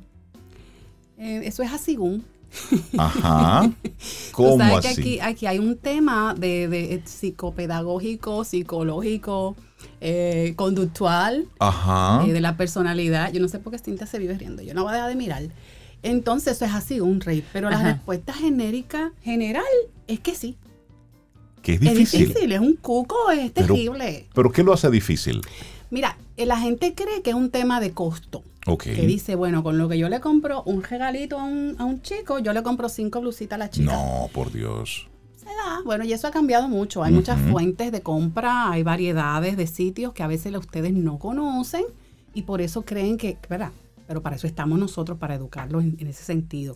Eh, 1.18 1.42
eso 1.46 1.64
es 1.64 1.72
así, 1.72 1.98
un. 1.98 2.24
Ajá. 2.98 3.70
¿Cómo 4.32 4.58
sabes 4.58 4.82
que 4.82 4.88
así? 4.88 5.02
aquí, 5.02 5.20
aquí 5.20 5.46
hay 5.48 5.60
un 5.60 5.78
tema 5.78 6.34
de, 6.38 6.68
de 6.68 7.02
psicopedagógico, 7.06 8.44
psicológico, 8.44 9.56
eh, 10.02 10.54
conductual, 10.56 11.48
Ajá. 11.60 12.26
eh, 12.26 12.34
de 12.34 12.42
la 12.42 12.58
personalidad. 12.58 13.32
Yo 13.32 13.42
no 13.42 13.48
sé 13.48 13.60
por 13.60 13.72
qué 13.74 13.80
Cintia 13.80 14.08
se 14.08 14.20
vive 14.20 14.38
riendo. 14.38 14.64
Yo 14.64 14.74
no 14.74 14.84
voy 14.84 14.92
a 14.92 14.96
dejar 14.96 15.10
de 15.10 15.16
mirar. 15.16 15.44
Entonces, 16.02 16.54
eso 16.56 16.66
es 16.66 16.74
así, 16.74 17.00
un 17.00 17.22
rey. 17.22 17.44
Pero 17.54 17.70
la 17.70 17.78
Ajá. 17.78 17.94
respuesta 17.94 18.34
genérica, 18.34 19.12
general, 19.22 19.64
es 20.08 20.20
que 20.20 20.36
sí. 20.36 20.58
Que 21.62 21.74
es 21.74 21.82
Es 21.82 21.90
difícil. 21.90 22.28
difícil, 22.28 22.52
es 22.52 22.60
un 22.60 22.76
cuco, 22.76 23.32
es 23.32 23.52
Pero- 23.52 23.68
terrible. 23.68 24.28
¿Pero 24.34 24.52
qué 24.52 24.64
lo 24.64 24.72
hace 24.74 24.90
difícil? 24.92 25.42
Mira, 25.90 26.16
eh, 26.20 26.25
la 26.38 26.58
gente 26.58 26.94
cree 26.94 27.22
que 27.22 27.30
es 27.30 27.36
un 27.36 27.50
tema 27.50 27.80
de 27.80 27.92
costo. 27.92 28.44
Que 28.82 29.06
dice, 29.06 29.36
bueno, 29.36 29.62
con 29.62 29.78
lo 29.78 29.88
que 29.88 30.00
yo 30.00 30.10
le 30.10 30.20
compro 30.20 30.64
un 30.64 30.82
regalito 30.82 31.40
a 31.40 31.44
un, 31.44 31.76
a 31.78 31.86
un 31.86 32.02
chico, 32.02 32.40
yo 32.40 32.52
le 32.52 32.64
compro 32.64 32.90
cinco 32.90 33.22
blusitas 33.22 33.58
a 33.58 33.60
la 33.60 33.70
chica. 33.70 33.94
No, 33.94 34.28
por 34.34 34.52
Dios. 34.52 35.08
Se 35.38 35.46
da. 35.46 35.82
Bueno, 35.86 36.04
y 36.04 36.14
eso 36.14 36.28
ha 36.28 36.32
cambiado 36.32 36.68
mucho. 36.68 37.04
Hay 37.04 37.14
muchas 37.14 37.40
fuentes 37.40 37.92
de 37.92 38.02
compra, 38.02 38.72
hay 38.72 38.82
variedades 38.82 39.56
de 39.56 39.68
sitios 39.68 40.14
que 40.14 40.24
a 40.24 40.28
veces 40.28 40.52
ustedes 40.56 40.94
no 40.94 41.20
conocen 41.20 41.86
y 42.34 42.42
por 42.42 42.60
eso 42.60 42.84
creen 42.84 43.18
que, 43.18 43.38
¿verdad? 43.48 43.72
Pero 44.08 44.24
para 44.24 44.36
eso 44.36 44.48
estamos 44.48 44.80
nosotros, 44.80 45.20
para 45.20 45.36
educarlos 45.36 45.84
en, 45.84 45.96
en 46.00 46.08
ese 46.08 46.24
sentido. 46.24 46.74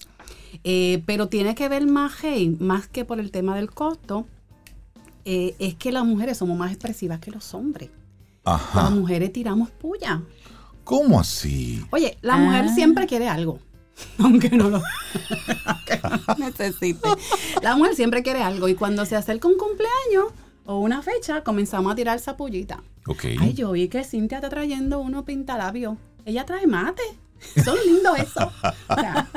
Eh, 0.63 1.01
pero 1.07 1.27
tiene 1.27 1.55
que 1.55 1.69
ver 1.69 1.87
más, 1.87 2.13
hey, 2.21 2.55
más 2.59 2.87
que 2.87 3.03
por 3.03 3.19
el 3.19 3.31
tema 3.31 3.55
del 3.55 3.71
costo, 3.71 4.27
eh, 5.25 5.55
es 5.57 5.73
que 5.73 5.91
las 5.91 6.05
mujeres 6.05 6.37
somos 6.37 6.55
más 6.55 6.71
expresivas 6.71 7.19
que 7.19 7.31
los 7.31 7.55
hombres. 7.55 7.89
Las 8.75 8.91
mujeres 8.91 9.31
tiramos 9.33 9.69
puya. 9.71 10.21
¿Cómo 10.83 11.19
así? 11.19 11.85
Oye, 11.91 12.17
la 12.21 12.37
mujer 12.37 12.65
Ah. 12.69 12.73
siempre 12.73 13.05
quiere 13.07 13.27
algo. 13.29 13.59
Aunque 14.17 14.49
no 14.49 14.69
lo 14.69 14.81
necesite. 16.37 17.09
La 17.61 17.75
mujer 17.75 17.95
siempre 17.95 18.23
quiere 18.23 18.41
algo. 18.41 18.67
Y 18.67 18.75
cuando 18.75 19.05
se 19.05 19.15
acerca 19.15 19.47
un 19.47 19.57
cumpleaños 19.57 20.31
o 20.65 20.79
una 20.79 21.01
fecha, 21.01 21.43
comenzamos 21.43 21.91
a 21.91 21.95
tirar 21.95 22.17
esa 22.17 22.37
pullita. 22.37 22.81
Ok. 23.07 23.25
Ay, 23.39 23.53
yo 23.53 23.71
vi 23.71 23.87
que 23.89 24.03
Cintia 24.03 24.37
está 24.37 24.49
trayendo 24.49 24.99
uno 24.99 25.25
pintalabios. 25.25 25.97
Ella 26.25 26.45
trae 26.45 26.67
mate. 26.67 27.01
Son 27.63 27.77
lindo 27.85 28.15
eso. 28.15 28.51
O 28.89 28.95
sea, 28.95 29.27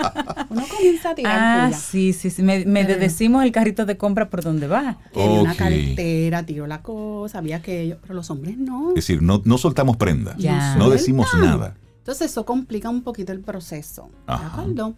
uno 0.50 0.62
comienza 0.68 1.10
a 1.10 1.14
tirar 1.14 1.38
Ah, 1.40 1.66
puya. 1.66 1.78
sí, 1.78 2.12
sí, 2.12 2.30
sí. 2.30 2.42
Me, 2.42 2.64
decimos 2.84 3.44
el 3.44 3.52
carrito 3.52 3.86
de 3.86 3.96
compra 3.96 4.28
por 4.30 4.42
donde 4.42 4.66
va. 4.66 4.98
Tenía 5.12 5.40
una 5.40 5.52
Ok. 5.52 5.58
cartera, 5.58 6.44
tiró 6.44 6.66
la 6.66 6.82
cosa, 6.82 7.38
había 7.38 7.56
aquello. 7.58 7.98
Pero 8.02 8.14
los 8.14 8.30
hombres 8.30 8.56
no. 8.58 8.90
Es 8.90 8.94
decir, 8.96 9.22
no, 9.22 9.40
no 9.44 9.58
soltamos 9.58 9.96
prenda. 9.96 10.34
Ya. 10.38 10.76
No 10.76 10.90
decimos 10.90 11.28
nada. 11.40 11.76
Entonces 11.98 12.30
eso 12.32 12.44
complica 12.44 12.88
un 12.90 13.02
poquito 13.02 13.32
el 13.32 13.40
proceso. 13.40 14.10
¿De 14.26 14.32
Ajá. 14.32 14.46
acuerdo? 14.60 14.94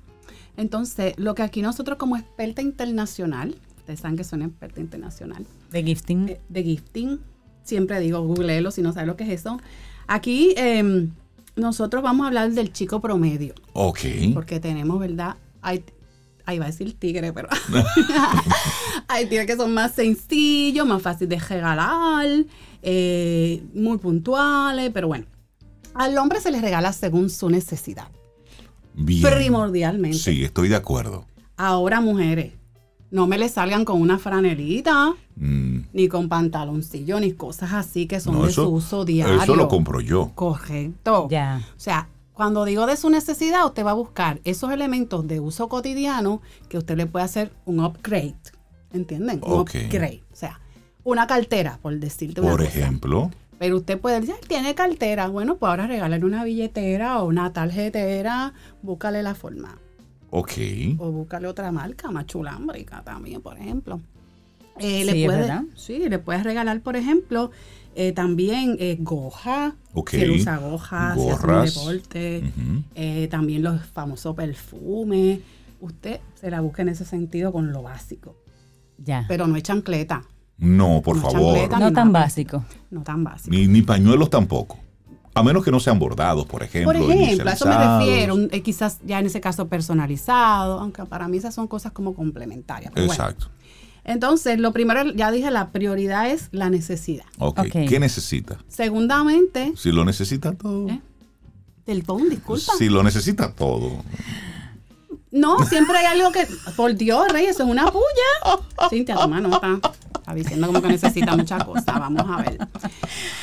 Entonces, 0.57 1.15
lo 1.19 1.35
que 1.35 1.43
aquí 1.43 1.63
nosotros 1.63 1.99
como 1.99 2.17
experta 2.17 2.63
internacional, 2.63 3.57
ustedes 3.79 4.01
saben 4.01 4.17
que 4.17 4.25
soy 4.25 4.39
una 4.39 4.47
experta 4.47 4.81
internacional, 4.81 5.45
De 5.71 5.83
gifting. 5.83 6.29
eh, 6.29 6.41
de 6.49 6.63
gifting, 6.63 7.21
siempre 7.65 7.99
digo, 8.01 8.21
googlelo 8.23 8.71
si 8.71 8.81
no 8.81 8.93
sabes 8.93 9.07
lo 9.09 9.17
que 9.17 9.25
es 9.25 9.41
eso. 9.41 9.61
Aquí 10.07 10.55
em, 10.57 11.11
nosotros 11.57 12.03
vamos 12.03 12.25
a 12.25 12.29
hablar 12.29 12.51
del 12.53 12.73
chico 12.73 13.01
promedio, 13.01 13.55
Ok. 13.73 14.01
porque 14.35 14.61
tenemos, 14.61 14.99
¿verdad? 14.99 15.37
Hay, 15.63 15.85
ahí 16.47 16.59
va 16.59 16.67
a 16.67 16.69
decir 16.69 16.99
tigre, 16.99 17.33
pero 17.33 17.49
hay 19.09 19.27
tigres 19.27 19.47
que 19.47 19.57
son 19.57 19.73
más 19.73 19.93
sencillos, 19.95 20.87
más 20.87 21.03
fáciles 21.03 21.29
de 21.41 21.49
regalar, 21.55 22.27
eh, 22.83 23.63
muy 23.75 23.99
puntuales, 23.99 24.91
pero 24.93 25.09
bueno, 25.09 25.27
al 25.95 26.17
hombre 26.19 26.41
se 26.41 26.51
les 26.51 26.61
regala 26.61 26.93
según 26.93 27.31
su 27.31 27.49
necesidad, 27.49 28.09
Bien. 28.95 29.23
primordialmente. 29.33 30.19
Sí, 30.19 30.45
estoy 30.45 30.69
de 30.69 30.77
acuerdo. 30.77 31.25
Ahora, 31.57 32.01
mujeres, 32.01 32.53
no 33.11 33.27
me 33.27 33.39
le 33.39 33.49
salgan 33.49 33.85
con 33.85 34.01
una 34.01 34.19
franelita, 34.19 35.15
Mm, 35.37 35.87
ni 35.93 36.07
con 36.09 36.29
pantaloncillo, 36.29 37.19
ni 37.19 37.33
cosas 37.33 37.73
así 37.73 38.07
que 38.07 38.21
son 38.21 38.35
no, 38.35 38.45
de 38.45 38.51
eso, 38.51 38.65
su 38.65 38.71
uso 38.71 39.05
diario. 39.05 39.43
eso 39.43 39.57
lo 39.57 39.67
compro 39.69 40.01
yo. 40.01 40.31
Correcto. 40.35 41.27
Ya. 41.31 41.61
O 41.77 41.81
sea, 41.81 42.09
cuando 42.33 42.65
digo 42.65 42.87
de 42.87 42.97
su 42.97 43.11
necesidad, 43.11 43.67
usted 43.67 43.85
va 43.85 43.91
a 43.93 43.95
buscar 43.95 44.41
esos 44.45 44.71
elementos 44.73 45.27
de 45.27 45.41
uso 45.41 45.69
cotidiano 45.69 46.41
que 46.69 46.79
usted 46.79 46.97
le 46.97 47.07
puede 47.07 47.25
hacer 47.25 47.53
un 47.65 47.81
upgrade. 47.81 48.35
¿Entienden? 48.93 49.41
Un 49.45 49.53
Ok. 49.61 49.71
upgrade. 49.87 50.23
O 50.33 50.37
sea, 50.37 50.61
una 51.03 51.27
cartera, 51.27 51.79
por 51.83 51.99
decirte 51.99 52.41
una 52.41 52.51
Por 52.51 52.65
cosa. 52.65 52.79
ejemplo, 52.79 53.31
Pero 53.59 53.77
usted 53.77 54.01
puede 54.01 54.21
decir, 54.21 54.35
"Ay, 54.41 54.49
tiene 54.49 54.75
cartera. 54.75 55.29
Bueno, 55.29 55.57
pues 55.57 55.71
ahora 55.71 55.87
regálale 55.87 56.25
una 56.25 56.43
billetera 56.45 57.21
o 57.23 57.27
una 57.27 57.53
tarjetera, 57.53 58.53
búscale 58.83 59.23
la 59.23 59.35
forma. 59.37 59.79
Ok. 60.39 60.53
O 60.99 61.11
búscale 61.11 61.47
otra 61.49 61.71
marca 61.73 62.11
más 62.11 62.27
chulámbrica 62.27 63.03
también, 63.03 63.41
por 63.41 63.57
ejemplo. 63.59 64.01
Eh, 64.79 65.01
Sí, 65.01 65.05
le 65.05 65.21
es 65.23 65.27
puede, 65.27 65.39
verdad. 65.41 65.63
sí, 65.77 66.09
le 66.09 66.19
puedes 66.19 66.43
regalar, 66.43 66.81
por 66.81 66.97
ejemplo, 66.97 67.51
eh, 67.95 68.13
también 68.13 68.77
eh, 68.81 68.97
goja. 69.01 69.77
Ok. 69.93 70.11
Si 70.11 70.21
él 70.23 70.33
usa 70.33 70.57
goja, 70.59 71.15
si 71.15 71.21
hace 71.21 71.31
un 71.31 71.31
Gorras. 71.41 71.75
deporte. 71.75 72.43
Eh, 72.97 73.29
también 73.31 73.63
los 73.63 73.81
famosos 73.87 74.35
perfumes. 74.35 75.39
Usted 75.81 76.19
se 76.41 76.51
la 76.51 76.61
busca 76.61 76.83
en 76.83 76.89
ese 76.89 77.05
sentido 77.05 77.53
con 77.53 77.71
lo 77.73 77.83
básico. 77.83 78.37
Ya. 78.99 79.25
Pero 79.29 79.47
no 79.47 79.57
es 79.57 79.63
chancleta, 79.63 80.25
No, 80.59 81.03
por 81.03 81.17
No, 81.17 81.23
favor. 81.23 81.59
no 81.71 81.93
tan 81.93 82.13
nada. 82.13 82.25
básico. 82.25 82.65
no 82.91 83.03
tan 83.03 83.23
básico. 83.25 83.55
Ni, 83.55 83.67
ni 83.69 83.83
pañuelos 83.83 84.31
tampoco. 84.31 84.79
A 85.35 85.43
menos 85.43 85.65
que 85.65 85.71
no 85.71 85.81
sean 85.81 85.99
bordados, 85.99 86.47
por 86.47 86.63
ejemplo. 86.63 86.93
Por 86.93 87.11
ejemplo, 87.11 87.51
a 87.51 87.53
eso 87.55 87.67
me 87.67 87.77
refiero, 87.77 88.37
eh, 88.53 88.63
quizás 88.63 88.99
ya 89.05 89.19
en 89.19 89.27
ese 89.27 89.41
caso 89.41 89.67
personalizado, 89.69 90.79
aunque 90.79 91.05
para 91.05 91.27
mí 91.29 91.37
esas 91.39 91.55
son 91.55 91.67
cosas 91.67 91.93
como 91.93 92.15
complementarias. 92.15 92.93
pero 92.95 93.07
bueno. 93.07 93.23
Exacto. 93.23 93.51
Entonces, 94.05 94.59
lo 94.59 94.73
primero, 94.73 95.13
ya 95.15 95.31
dije, 95.33 95.51
la 95.51 95.71
prioridad 95.71 96.31
es 96.31 96.49
la 96.53 96.71
necesidad. 96.71 97.25
ok. 97.39 97.61
Ok. 97.61 97.73
¿Qué 97.89 97.99
necesita? 97.99 98.59
Segundamente, 98.69 99.73
Si 99.77 99.91
lo 99.93 100.05
necesita 100.05 100.53
todo. 100.53 100.89
¿Eh? 100.89 101.01
del 101.87 102.03
phone, 102.03 102.31
disculpa. 102.31 102.73
Si 102.79 102.89
lo 102.89 103.03
necesita 103.03 103.53
todo. 103.53 103.91
No, 105.35 105.59
siempre 105.67 105.99
hay 105.99 106.07
algo 106.07 106.31
que. 106.31 106.47
Por 106.77 106.95
Dios, 106.95 107.27
Rey, 107.29 107.47
eso 107.47 107.65
es 107.65 107.69
una 107.69 107.91
puya. 107.91 108.89
Cintia, 108.89 109.17
toma 109.17 109.41
nota. 109.41 109.81
Está 110.15 110.33
diciendo 110.33 110.69
como 110.69 110.81
que 110.81 110.89
necesita 110.89 111.37
muchas 111.37 111.65
cosas. 111.65 111.87
Vamos 111.87 112.25
a 112.29 112.37
ver. 112.43 112.59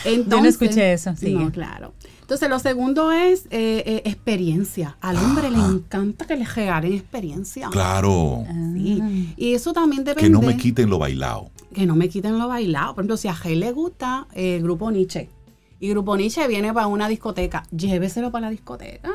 Yo 0.05 0.41
no 0.41 0.47
escuché 0.47 0.93
eso, 0.93 1.15
sigue. 1.15 1.33
No, 1.33 1.51
claro. 1.51 1.93
Entonces, 2.21 2.49
lo 2.49 2.59
segundo 2.59 3.11
es 3.11 3.45
eh, 3.51 3.83
eh, 3.85 4.01
experiencia. 4.05 4.95
Al 5.01 5.17
hombre 5.17 5.51
le 5.51 5.59
encanta 5.59 6.25
que 6.25 6.37
le 6.37 6.45
regalen 6.45 6.93
experiencia. 6.93 7.69
Claro. 7.69 8.45
Sí. 8.73 9.33
Y 9.35 9.53
eso 9.53 9.73
también 9.73 10.05
depende. 10.05 10.29
Que 10.29 10.29
no 10.29 10.41
me 10.41 10.55
quiten 10.55 10.89
lo 10.89 10.97
bailado. 10.97 11.51
que 11.73 11.85
no 11.85 11.97
me 11.97 12.07
quiten 12.07 12.39
lo 12.39 12.47
bailado. 12.47 12.95
Por 12.95 13.03
ejemplo, 13.03 13.17
si 13.17 13.27
a 13.27 13.33
Jay 13.33 13.55
le 13.55 13.73
gusta 13.73 14.27
eh, 14.33 14.55
el 14.55 14.63
grupo 14.63 14.89
Nietzsche 14.91 15.29
y 15.81 15.89
grupo 15.89 16.15
Nietzsche 16.15 16.47
viene 16.47 16.73
para 16.73 16.87
una 16.87 17.09
discoteca, 17.09 17.63
lléveselo 17.71 18.31
para 18.31 18.45
la 18.45 18.51
discoteca. 18.51 19.09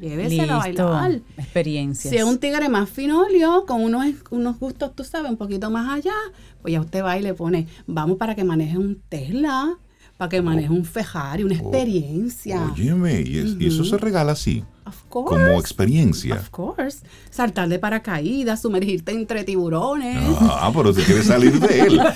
Lléveselo 0.00 0.54
a 0.54 0.58
bailar. 0.58 1.20
Experiencias. 1.38 2.10
Si 2.12 2.16
es 2.18 2.24
un 2.24 2.38
tigre 2.38 2.68
más 2.68 2.88
finolio, 2.90 3.64
con 3.66 3.82
unos, 3.82 4.06
unos 4.30 4.58
gustos, 4.58 4.94
tú 4.94 5.04
sabes, 5.04 5.30
un 5.30 5.36
poquito 5.36 5.70
más 5.70 5.90
allá, 5.98 6.14
pues 6.62 6.72
ya 6.72 6.80
usted 6.80 7.02
va 7.02 7.16
y 7.18 7.22
le 7.22 7.32
pone, 7.34 7.66
vamos 7.86 8.18
para 8.18 8.34
que 8.34 8.44
maneje 8.44 8.76
un 8.78 9.00
Tesla, 9.08 9.76
para 10.16 10.28
que 10.28 10.42
maneje 10.42 10.70
un 10.70 10.84
Ferrari, 10.84 11.44
una 11.44 11.54
experiencia. 11.54 12.72
Óyeme, 12.72 13.22
y, 13.22 13.38
es- 13.38 13.56
y 13.58 13.66
eso 13.66 13.84
se 13.84 13.96
regala 13.98 14.32
así, 14.32 14.64
Of 14.86 15.02
course. 15.08 15.28
como 15.34 15.58
experiencia. 15.60 16.34
Of 16.36 16.50
course. 16.50 16.98
Saltar 17.30 17.68
de 17.68 17.78
paracaídas, 17.78 18.62
sumergirte 18.62 19.12
entre 19.12 19.42
tiburones. 19.44 20.16
Ah, 20.40 20.70
pero 20.74 20.92
te 20.94 21.02
quieres 21.02 21.26
salir 21.26 21.58
de 21.58 21.80
él. 21.80 22.00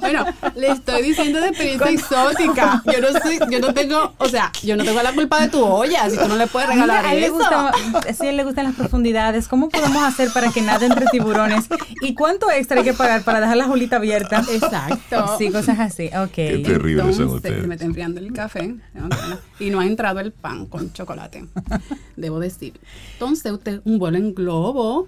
Bueno, 0.00 0.24
le 0.54 0.70
estoy 0.72 1.02
diciendo 1.02 1.40
de 1.40 1.48
experiencia 1.48 1.90
exótica. 1.90 2.82
Yo 2.86 3.00
no 3.00 3.08
soy, 3.20 3.38
yo 3.50 3.60
no 3.60 3.72
tengo, 3.74 4.12
o 4.18 4.28
sea, 4.28 4.52
yo 4.62 4.76
no 4.76 4.84
tengo 4.84 5.02
la 5.02 5.12
culpa 5.12 5.40
de 5.40 5.48
tu 5.48 5.62
olla, 5.64 6.08
si 6.10 6.16
tú 6.16 6.28
no 6.28 6.36
le 6.36 6.46
puedes 6.46 6.68
regalar 6.68 6.98
Mira, 6.98 7.08
a 7.10 7.14
él 7.14 7.20
le 7.20 7.26
eso. 7.26 7.36
gusta, 7.36 7.72
sí, 8.18 8.26
a 8.26 8.30
él 8.30 8.36
le 8.36 8.44
gustan 8.44 8.64
las 8.66 8.74
profundidades. 8.74 9.48
¿Cómo 9.48 9.68
podemos 9.68 10.02
hacer 10.02 10.30
para 10.32 10.50
que 10.52 10.62
nade 10.62 10.86
entre 10.86 11.06
tiburones? 11.06 11.66
¿Y 12.02 12.14
cuánto 12.14 12.50
extra 12.50 12.78
hay 12.78 12.84
que 12.84 12.92
pagar 12.94 13.22
para 13.22 13.40
dejar 13.40 13.56
la 13.56 13.64
julita 13.64 13.96
abierta? 13.96 14.42
Exacto. 14.50 15.36
Sí, 15.38 15.50
cosas 15.50 15.78
así. 15.78 16.06
Ok. 16.08 16.30
Qué 16.32 16.62
terribles 16.64 17.16
son 17.16 17.24
Entonces, 17.24 17.36
ustedes. 17.36 17.60
se 17.62 17.66
me 17.66 17.74
está 17.74 17.86
enfriando 17.86 18.20
el 18.20 18.32
café 18.32 18.74
y 19.58 19.70
no 19.70 19.80
ha 19.80 19.86
entrado 19.86 20.20
el 20.20 20.32
pan 20.32 20.55
con 20.64 20.92
chocolate, 20.94 21.44
debo 22.16 22.40
decir. 22.40 22.80
Entonces, 23.12 23.52
usted, 23.52 23.82
un 23.84 23.98
vuelo 23.98 24.16
en 24.16 24.34
globo. 24.34 25.06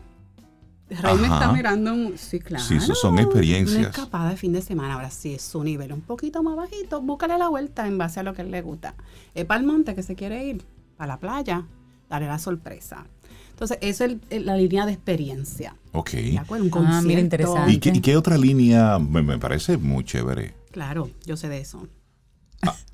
Rey 0.90 1.16
me 1.18 1.26
está 1.28 1.52
mirando. 1.52 1.92
un- 1.92 2.16
Sí, 2.18 2.38
claro. 2.38 2.64
Sí, 2.64 2.76
eso 2.76 2.94
son 2.94 3.18
experiencias. 3.18 3.78
Una 3.78 3.88
escapada 3.88 4.30
de 4.30 4.36
fin 4.36 4.52
de 4.52 4.62
semana. 4.62 4.94
Ahora 4.94 5.10
sí, 5.10 5.34
es 5.34 5.42
su 5.42 5.62
nivel 5.62 5.92
un 5.92 6.00
poquito 6.00 6.42
más 6.42 6.56
bajito. 6.56 7.00
Búscale 7.02 7.36
la 7.38 7.48
vuelta 7.48 7.86
en 7.86 7.98
base 7.98 8.20
a 8.20 8.22
lo 8.22 8.32
que 8.34 8.42
le 8.44 8.62
gusta. 8.62 8.94
Es 9.34 9.44
para 9.44 9.60
el 9.60 9.66
monte 9.66 9.94
que 9.94 10.02
se 10.02 10.14
quiere 10.14 10.46
ir, 10.46 10.64
para 10.96 11.08
la 11.08 11.18
playa, 11.18 11.66
dale 12.08 12.26
la 12.26 12.38
sorpresa. 12.38 13.06
Entonces, 13.50 13.76
eso 13.82 14.04
es 14.06 14.16
el- 14.30 14.46
la 14.46 14.56
línea 14.56 14.86
de 14.86 14.92
experiencia. 14.92 15.76
Ok. 15.92 16.10
¿De 16.12 16.38
acuerdo? 16.38 16.64
Un 16.64 16.70
Ah, 16.72 16.78
mira, 17.02 17.20
concierto. 17.20 17.20
interesante. 17.20 17.72
¿Y 17.72 17.78
qué, 17.80 17.90
y 17.94 18.00
qué 18.00 18.16
otra 18.16 18.38
línea 18.38 18.98
me, 18.98 19.20
me 19.22 19.38
parece 19.38 19.76
muy 19.76 20.04
chévere? 20.04 20.54
Claro, 20.70 21.10
yo 21.26 21.36
sé 21.36 21.48
de 21.50 21.58
eso. 21.60 21.86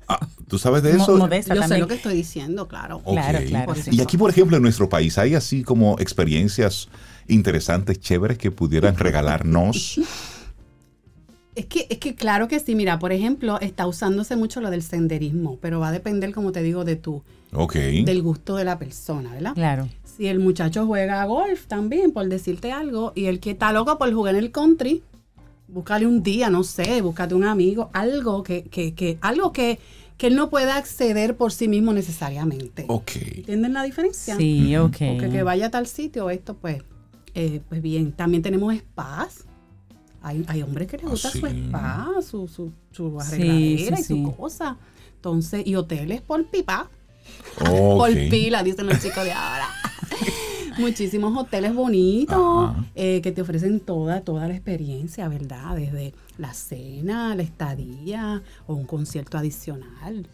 Ah, 0.07 0.19
¿Tú 0.47 0.59
sabes 0.59 0.83
de 0.83 0.91
eso? 0.91 1.17
modesta 1.17 1.55
Yo 1.55 1.61
sé 1.61 1.67
también. 1.69 1.81
lo 1.81 1.87
que 1.87 1.95
estoy 1.95 2.13
diciendo, 2.15 2.67
claro. 2.67 2.99
Claro, 2.99 3.39
claro. 3.47 3.73
Y 3.91 4.01
aquí, 4.01 4.17
por 4.17 4.29
ejemplo, 4.29 4.57
en 4.57 4.61
nuestro 4.63 4.87
país, 4.87 5.17
¿hay 5.17 5.33
así 5.33 5.63
como 5.63 5.97
experiencias 5.99 6.89
interesantes, 7.27 7.99
chéveres 7.99 8.37
que 8.37 8.51
pudieran 8.51 8.95
regalarnos? 8.97 9.99
Es 11.55 11.67
que, 11.67 11.87
es 11.89 11.99
que 11.99 12.15
claro 12.15 12.49
que 12.49 12.59
sí, 12.59 12.75
mira, 12.75 12.99
por 12.99 13.13
ejemplo, 13.13 13.61
está 13.61 13.87
usándose 13.87 14.35
mucho 14.35 14.59
lo 14.59 14.69
del 14.71 14.83
senderismo, 14.83 15.57
pero 15.61 15.79
va 15.79 15.87
a 15.87 15.91
depender, 15.93 16.33
como 16.33 16.51
te 16.51 16.61
digo, 16.61 16.83
de 16.83 16.97
tu, 16.97 17.23
Ok. 17.53 17.75
del 17.75 18.21
gusto 18.21 18.57
de 18.57 18.65
la 18.65 18.77
persona, 18.77 19.31
¿verdad? 19.31 19.53
Claro. 19.53 19.87
Si 20.03 20.27
el 20.27 20.39
muchacho 20.39 20.85
juega 20.85 21.23
golf 21.23 21.65
también, 21.67 22.11
por 22.11 22.27
decirte 22.27 22.73
algo, 22.73 23.13
y 23.15 23.27
el 23.27 23.39
que 23.39 23.51
está 23.51 23.71
loco 23.71 23.97
por 23.97 24.13
jugar 24.13 24.35
en 24.35 24.43
el 24.43 24.51
country, 24.51 25.01
búscale 25.67 26.05
un 26.05 26.23
día, 26.23 26.49
no 26.49 26.63
sé, 26.63 27.01
búscate 27.01 27.35
un 27.35 27.43
amigo, 27.43 27.89
algo 27.93 28.43
que, 28.43 28.63
que, 28.63 28.93
que, 28.93 29.17
algo 29.21 29.51
que, 29.51 29.79
que 30.17 30.27
él 30.27 30.35
no 30.35 30.49
pueda 30.49 30.77
acceder 30.77 31.35
por 31.37 31.51
sí 31.51 31.67
mismo 31.67 31.91
necesariamente. 31.93 32.85
Ok. 32.87 33.11
¿Entienden 33.15 33.73
la 33.73 33.83
diferencia? 33.83 34.35
Sí, 34.37 34.75
ok. 34.77 34.97
Porque 35.13 35.29
que 35.29 35.43
vaya 35.43 35.67
a 35.67 35.71
tal 35.71 35.87
sitio, 35.87 36.29
esto 36.29 36.55
pues, 36.55 36.83
eh, 37.33 37.61
pues 37.67 37.81
bien. 37.81 38.11
También 38.13 38.41
tenemos 38.43 38.75
spas. 38.75 39.43
Hay, 40.21 40.43
hay 40.47 40.61
hombres 40.63 40.87
que 40.87 40.97
les 40.97 41.05
Ah, 41.05 41.09
gusta 41.09 41.29
su 41.29 41.45
spa, 41.45 42.09
su, 42.27 42.47
su, 42.47 42.71
su 42.91 43.19
arregladera 43.19 43.97
sí, 43.97 44.01
y 44.01 44.05
su 44.05 44.15
sí. 44.15 44.27
cosa. 44.37 44.77
Entonces, 45.15 45.65
y 45.67 45.75
hoteles 45.75 46.21
por 46.21 46.45
pipa, 46.49 46.89
Ok. 47.59 47.67
por 47.97 48.11
pila, 48.29 48.63
dicen 48.63 48.87
los 48.87 48.99
chicos 49.01 49.23
de 49.23 49.31
ahora. 49.31 49.67
Muchísimos 50.77 51.37
hoteles 51.37 51.73
bonitos 51.73 52.73
eh, 52.95 53.21
que 53.21 53.31
te 53.31 53.41
ofrecen 53.41 53.79
toda, 53.79 54.21
toda 54.21 54.47
la 54.47 54.53
experiencia, 54.55 55.27
¿verdad? 55.27 55.75
Desde 55.75 56.13
la 56.37 56.53
cena, 56.53 57.35
la 57.35 57.43
estadía 57.43 58.41
o 58.67 58.73
un 58.75 58.85
concierto 58.85 59.37
adicional. 59.37 60.27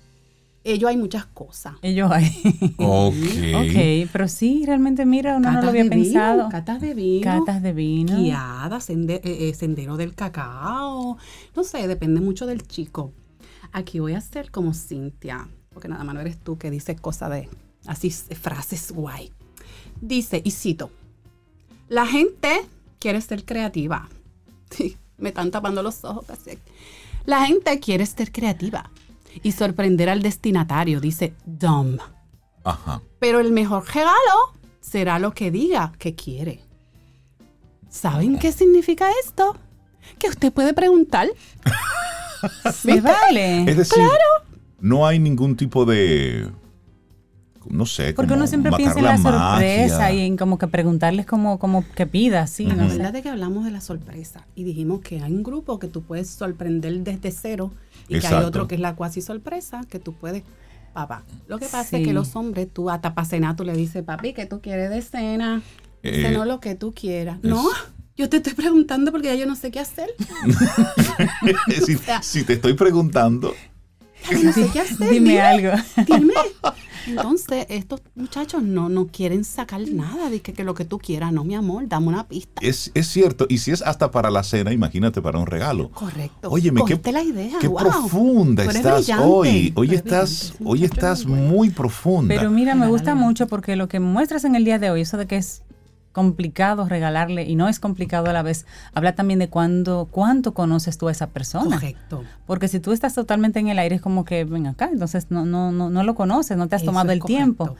Ello 0.64 0.88
hay 0.88 0.96
muchas 0.98 1.26
cosas. 1.26 1.74
Ellos 1.82 2.12
hay. 2.12 2.32
Ok. 2.78 3.16
ok, 3.56 4.10
pero 4.12 4.28
sí, 4.28 4.64
realmente, 4.66 5.06
mira, 5.06 5.38
uno 5.38 5.48
no 5.50 5.56
Catas 5.56 5.64
lo 5.64 5.70
había 5.72 5.84
de 5.84 5.90
vino, 5.90 6.04
pensado. 6.04 6.50
catas 6.50 6.82
de 6.82 6.94
vino. 6.94 7.24
Catas 7.24 7.64
de 7.64 7.74
vino. 7.74 8.18
guiadas, 8.18 8.90
sende- 8.90 9.22
eh, 9.24 9.50
eh, 9.50 9.54
sendero 9.56 9.98
del 9.98 10.14
cacao. 10.14 11.18
No 11.56 11.64
sé, 11.64 11.88
depende 11.88 12.22
mucho 12.22 12.46
del 12.46 12.68
chico. 12.68 13.12
Aquí 13.72 14.00
voy 14.00 14.14
a 14.14 14.20
hacer 14.20 14.52
como 14.52 14.74
Cintia, 14.74 15.48
porque 15.74 15.88
nada 15.88 16.04
más 16.04 16.14
no 16.14 16.22
eres 16.22 16.38
tú 16.38 16.58
que 16.60 16.70
dices 16.70 17.00
cosas 17.02 17.32
de 17.32 17.50
así 17.88 18.12
frases 18.12 18.92
guay. 18.92 19.32
Dice, 20.02 20.42
y 20.44 20.52
cito, 20.52 20.90
la 21.88 22.06
gente 22.06 22.66
quiere 23.00 23.22
ser 23.22 23.46
creativa. 23.46 24.10
Sí, 24.72 24.96
me 25.18 25.30
están 25.30 25.52
tapando 25.52 25.84
los 25.84 26.02
ojos 26.06 26.26
casi. 26.26 26.58
La 27.26 27.46
gente 27.46 27.78
quiere 27.82 28.06
ser 28.06 28.32
creativa 28.32 28.90
y 29.44 29.52
sorprender 29.52 30.08
al 30.08 30.22
destinatario, 30.22 31.02
dice 31.02 31.34
Dom. 31.46 31.98
Ajá. 32.64 33.02
Pero 33.20 33.42
el 33.42 33.52
mejor 33.52 33.86
regalo 33.86 34.56
será 34.80 35.20
lo 35.20 35.34
que 35.34 35.52
diga 35.52 35.92
que 36.00 36.16
quiere. 36.16 36.64
¿Saben 37.90 38.40
qué 38.40 38.54
significa 38.54 39.10
esto? 39.26 39.58
Que 40.18 40.30
usted 40.30 40.54
puede 40.54 40.74
preguntar. 40.74 41.28
Se 42.74 43.02
vale. 43.02 43.70
Es 43.70 43.76
decir, 43.76 44.04
no 44.80 45.06
hay 45.06 45.20
ningún 45.20 45.58
tipo 45.58 45.84
de 45.84 46.50
no 47.70 47.86
sé, 47.86 48.14
Porque 48.14 48.30
como 48.30 48.40
uno 48.42 48.48
siempre 48.48 48.72
piensa 48.74 48.98
en 49.00 49.06
la, 49.06 49.18
sorpresa 49.18 50.12
y 50.12 50.22
en 50.26 50.38
como 50.38 50.58
que 50.58 50.68
preguntarles 50.68 51.26
como, 51.26 51.60
como 51.60 51.86
que 51.96 52.08
pida, 52.08 52.48
sí, 52.48 52.66
Ujú. 52.66 52.76
no 52.76 52.84
La 52.88 52.94
verdad 52.96 53.16
es 53.18 53.22
que 53.24 53.30
hablamos 53.30 53.66
de 53.66 53.72
la 53.72 53.82
sorpresa 53.82 54.46
y 54.56 54.64
dijimos 54.64 55.02
que 55.02 55.22
hay 55.22 55.32
un 55.32 55.44
grupo 55.44 55.78
que 55.80 55.88
tú 55.88 56.02
puedes 56.02 56.30
sorprender 56.30 57.00
desde 57.02 57.32
cero 57.32 57.72
y 58.08 58.20
que 58.20 58.28
hay 58.28 58.44
otro 58.44 58.68
que 58.68 58.76
es 58.76 58.82
la 58.82 58.96
cuasi 58.96 59.22
sorpresa 59.22 59.82
que 59.90 60.00
tú 60.00 60.14
puedes, 60.14 60.44
papá. 60.94 61.24
Lo 61.48 61.60
que 61.60 61.66
pasa 61.66 61.84
Sí. 61.90 61.96
es 61.98 62.08
que 62.08 62.14
los 62.14 62.36
hombres, 62.36 62.68
tú 62.74 62.90
hasta 62.90 63.14
para 63.14 63.28
cenar, 63.28 63.56
tú 63.56 63.64
le 63.64 63.74
dices, 63.74 64.04
papi, 64.04 64.34
¿qué 64.34 64.46
tú 64.46 64.60
quieres 64.62 64.90
de 64.90 65.02
cena? 65.02 65.62
Eh, 66.04 66.24
Cenó 66.24 66.46
lo 66.46 66.60
que 66.60 66.76
tú 66.76 66.94
quieras. 66.94 67.38
es- 67.44 67.50
No, 67.50 67.64
yo 68.18 68.28
te 68.28 68.38
estoy 68.38 68.54
preguntando 68.54 69.12
porque 69.12 69.28
ya 69.28 69.36
yo 69.36 69.46
no 69.46 69.56
sé 69.56 69.72
qué 69.72 69.80
hacer. 69.80 70.10
si, 71.86 71.98
si 72.22 72.44
te 72.44 72.54
estoy 72.54 72.74
preguntando, 72.74 73.54
Ya 74.30 74.38
yo 74.38 74.44
no 74.46 74.54
sé 74.54 74.68
qué 74.74 74.80
hacer. 74.82 75.10
Dime 75.10 75.40
algo. 75.42 75.72
Dime. 76.08 76.34
Entonces, 77.08 77.66
estos 77.70 78.02
muchachos 78.16 78.64
no, 78.64 78.90
no 78.90 79.08
quieren 79.08 79.44
sacar 79.44 79.82
nada 79.90 80.30
de 80.30 80.42
que, 80.42 80.54
que 80.54 80.64
lo 80.64 80.74
que 80.74 80.86
tú 80.86 81.00
quieras. 81.00 81.32
No, 81.32 81.44
mi 81.44 81.56
amor, 81.56 81.88
dame 81.88 82.08
una 82.08 82.28
pista. 82.28 82.62
es, 82.62 82.92
es 82.94 83.08
cierto, 83.08 83.46
y 83.50 83.60
si 83.60 83.72
es 83.72 83.82
hasta 83.82 84.12
para 84.12 84.30
la 84.30 84.44
cena, 84.44 84.74
imagínate 84.74 85.22
para 85.22 85.40
un 85.40 85.48
regalo. 85.48 85.90
Correcto. 85.90 86.50
Óyeme, 86.50 86.82
qué, 86.82 86.94
Cogiste 86.94 87.12
la 87.12 87.24
idea. 87.24 87.58
qué 87.60 87.68
wow. 87.68 87.80
profunda 87.80 88.64
estás 88.64 89.06
brillante. 89.06 89.26
hoy. 89.26 89.74
Hoy 89.76 89.96
estás, 89.96 90.54
hoy 90.64 90.84
estás 90.84 91.22
es 91.22 91.26
muy 91.26 91.40
bueno. 91.40 91.54
muy 91.54 91.70
profunda. 91.70 92.36
Pero 92.36 92.50
mira, 92.52 92.76
me 92.76 92.88
gusta 92.88 93.16
mucho 93.16 93.48
porque 93.48 93.76
lo 93.76 93.88
que 93.88 94.00
muestras 94.00 94.46
en 94.46 94.56
el 94.56 94.66
día 94.66 94.80
de 94.80 94.92
hoy, 94.92 95.02
eso 95.02 95.18
de 95.18 95.28
que 95.28 95.38
es 95.38 95.64
complicado 96.12 96.88
regalarle 96.88 97.44
y 97.44 97.56
no 97.56 97.68
es 97.70 97.80
complicado 97.80 98.30
a 98.30 98.34
la 98.34 98.42
vez, 98.44 98.66
habla 98.94 99.16
también 99.16 99.40
de 99.40 99.50
cuándo, 99.50 100.08
cuánto 100.12 100.54
conoces 100.54 100.98
tú 100.98 101.08
a 101.08 101.12
esa 101.12 101.28
persona. 101.28 101.76
Correcto. 101.78 102.24
Porque 102.46 102.68
si 102.68 102.80
tú 102.80 102.92
estás 102.92 103.14
totalmente 103.16 103.60
en 103.60 103.68
el 103.70 103.80
aire 103.80 103.96
es 103.96 104.02
como 104.02 104.26
que 104.26 104.44
ven 104.44 104.68
acá, 104.68 104.90
entonces 104.92 105.28
no, 105.30 105.46
no, 105.46 105.72
no, 105.72 105.90
no 105.90 106.04
lo 106.04 106.16
conoces, 106.16 106.58
no 106.58 106.68
te 106.68 106.76
has 106.76 106.82
Eso 106.82 106.92
tomado 106.92 107.12
el 107.12 107.20
correcto. 107.20 107.38
tiempo. 107.38 107.76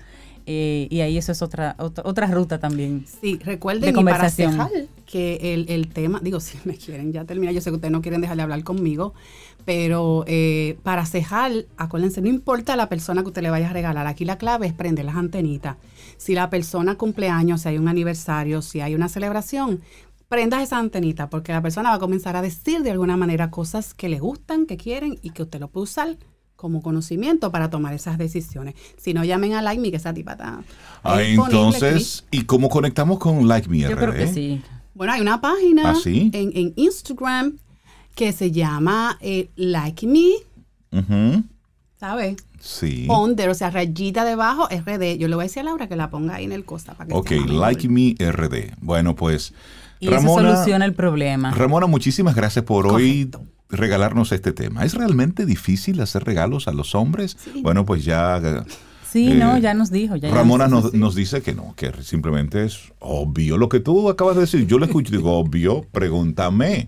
Eh, 0.48 0.88
y 0.90 1.02
ahí 1.02 1.18
eso 1.20 1.32
es 1.32 1.44
otra, 1.44 1.76
otra, 1.78 2.04
otra 2.08 2.26
ruta 2.28 2.58
también. 2.58 3.06
Sí, 3.22 3.40
recuerden 3.44 3.82
De 3.82 3.90
y 3.90 4.04
para 4.04 4.18
conversación. 4.18 4.54
cejar 4.54 4.70
que 5.06 5.54
el, 5.54 5.70
el 5.70 5.90
tema, 5.90 6.20
digo, 6.24 6.40
si 6.40 6.58
me 6.66 6.76
quieren 6.78 7.14
ya 7.14 7.26
terminar, 7.26 7.54
yo 7.54 7.62
sé 7.62 7.70
que 7.70 7.76
ustedes 7.76 7.92
no 7.92 8.02
quieren 8.02 8.22
dejar 8.22 8.38
de 8.38 8.44
hablar 8.44 8.64
conmigo, 8.64 9.14
pero 9.66 10.24
eh, 10.28 10.78
para 10.82 11.06
cejar, 11.06 11.52
acuérdense, 11.78 12.22
no 12.22 12.28
importa 12.28 12.76
la 12.76 12.90
persona 12.90 13.22
que 13.22 13.28
usted 13.28 13.44
le 13.44 13.52
vaya 13.52 13.70
a 13.70 13.74
regalar, 13.74 14.08
aquí 14.08 14.26
la 14.26 14.38
clave 14.40 14.66
es 14.66 14.74
prender 14.74 15.06
las 15.06 15.16
antenitas. 15.16 15.76
Si 16.22 16.36
la 16.36 16.52
persona 16.52 17.00
cumpleaños, 17.00 17.62
si 17.62 17.70
hay 17.70 17.80
un 17.80 17.88
aniversario, 17.88 18.62
si 18.62 18.80
hay 18.80 18.94
una 18.94 19.10
celebración, 19.10 19.82
prendas 20.28 20.62
esa 20.62 20.78
antenita, 20.78 21.32
porque 21.32 21.52
la 21.52 21.64
persona 21.64 21.90
va 21.90 21.96
a 21.96 22.00
comenzar 22.00 22.36
a 22.36 22.44
decir 22.44 22.84
de 22.84 22.92
alguna 22.92 23.18
manera 23.18 23.50
cosas 23.50 23.96
que 23.96 24.08
le 24.08 24.20
gustan, 24.20 24.68
que 24.68 24.78
quieren 24.78 25.18
y 25.24 25.32
que 25.32 25.42
usted 25.42 25.60
lo 25.60 25.68
puede 25.70 25.86
usar 25.86 26.18
como 26.56 26.84
conocimiento 26.84 27.52
para 27.52 27.72
tomar 27.72 27.96
esas 27.96 28.20
decisiones. 28.20 28.76
Si 28.98 29.16
no, 29.16 29.24
llamen 29.24 29.54
a 29.56 29.64
Like 29.64 29.82
Me, 29.82 29.90
que 29.90 29.98
esa 29.98 30.14
tipa 30.14 30.34
está 30.34 30.62
Ah, 31.04 31.24
entonces, 31.24 32.24
¿y 32.30 32.44
cómo 32.44 32.70
conectamos 32.70 33.18
con 33.18 33.48
Like 33.48 33.68
Me 33.68 33.80
Yo 33.80 33.90
RD? 33.90 33.98
creo 33.98 34.14
que 34.14 34.28
sí. 34.28 34.62
Bueno, 34.94 35.14
hay 35.14 35.22
una 35.22 35.42
página 35.42 35.90
¿Ah, 35.90 35.96
sí? 35.96 36.30
en, 36.34 36.52
en 36.56 36.74
Instagram 36.76 37.58
que 38.14 38.32
se 38.32 38.52
llama 38.52 39.18
eh, 39.22 39.50
Like 39.56 40.06
Me, 40.06 40.34
¿sabes? 42.00 42.36
Sí. 42.62 43.08
Under, 43.10 43.50
o 43.50 43.54
sea, 43.54 43.72
rayita 43.72 44.24
debajo, 44.24 44.68
RD. 44.70 45.18
Yo 45.18 45.28
le 45.28 45.36
voy 45.36 45.44
a 45.44 45.48
decir 45.48 45.62
a 45.62 45.64
Laura 45.64 45.88
que 45.88 45.96
la 45.96 46.10
ponga 46.10 46.36
ahí 46.36 46.46
en 46.46 46.52
el 46.52 46.64
costa 46.64 46.94
para 46.94 47.08
que 47.08 47.14
Ok, 47.14 47.32
Like. 47.50 47.90
Me 47.90 48.16
RD. 48.20 48.76
Bueno, 48.80 49.16
pues, 49.16 49.54
Y 50.00 50.08
eso 50.08 50.16
Ramona, 50.16 50.54
soluciona 50.54 50.86
el 50.86 50.94
problema. 50.94 51.52
Ramona, 51.52 51.88
muchísimas 51.88 52.36
gracias 52.36 52.64
por 52.64 52.88
hoy 52.88 53.32
regalarnos 53.70 54.32
este 54.32 54.52
tema. 54.54 54.86
¿Es 54.86 54.94
realmente 54.94 55.46
difícil 55.46 56.00
hacer 56.02 56.24
regalos 56.24 56.68
a 56.68 56.72
los 56.72 56.94
hombres? 56.94 57.38
Sí. 57.44 57.62
Bueno, 57.64 57.86
pues 57.86 58.06
ya 58.06 58.38
eh, 58.38 58.62
Sí, 59.12 59.32
Eh, 59.32 59.36
no, 59.36 59.58
ya 59.58 59.74
nos 59.74 59.92
dijo. 59.92 60.16
Ya 60.16 60.30
Ramona 60.32 60.70
nos, 60.70 60.86
nos, 60.86 60.94
nos 60.94 61.16
dice 61.16 61.42
que 61.42 61.54
no, 61.54 61.74
que 61.76 61.92
simplemente 62.02 62.64
es 62.64 62.94
obvio 63.00 63.58
lo 63.58 63.68
que 63.68 63.82
tú 63.82 64.10
acabas 64.10 64.36
de 64.36 64.42
decir. 64.42 64.66
Yo 64.68 64.80
le 64.80 64.86
escucho 64.86 65.14
y 65.14 65.18
digo, 65.18 65.38
obvio, 65.38 65.86
pregúntame. 65.92 66.88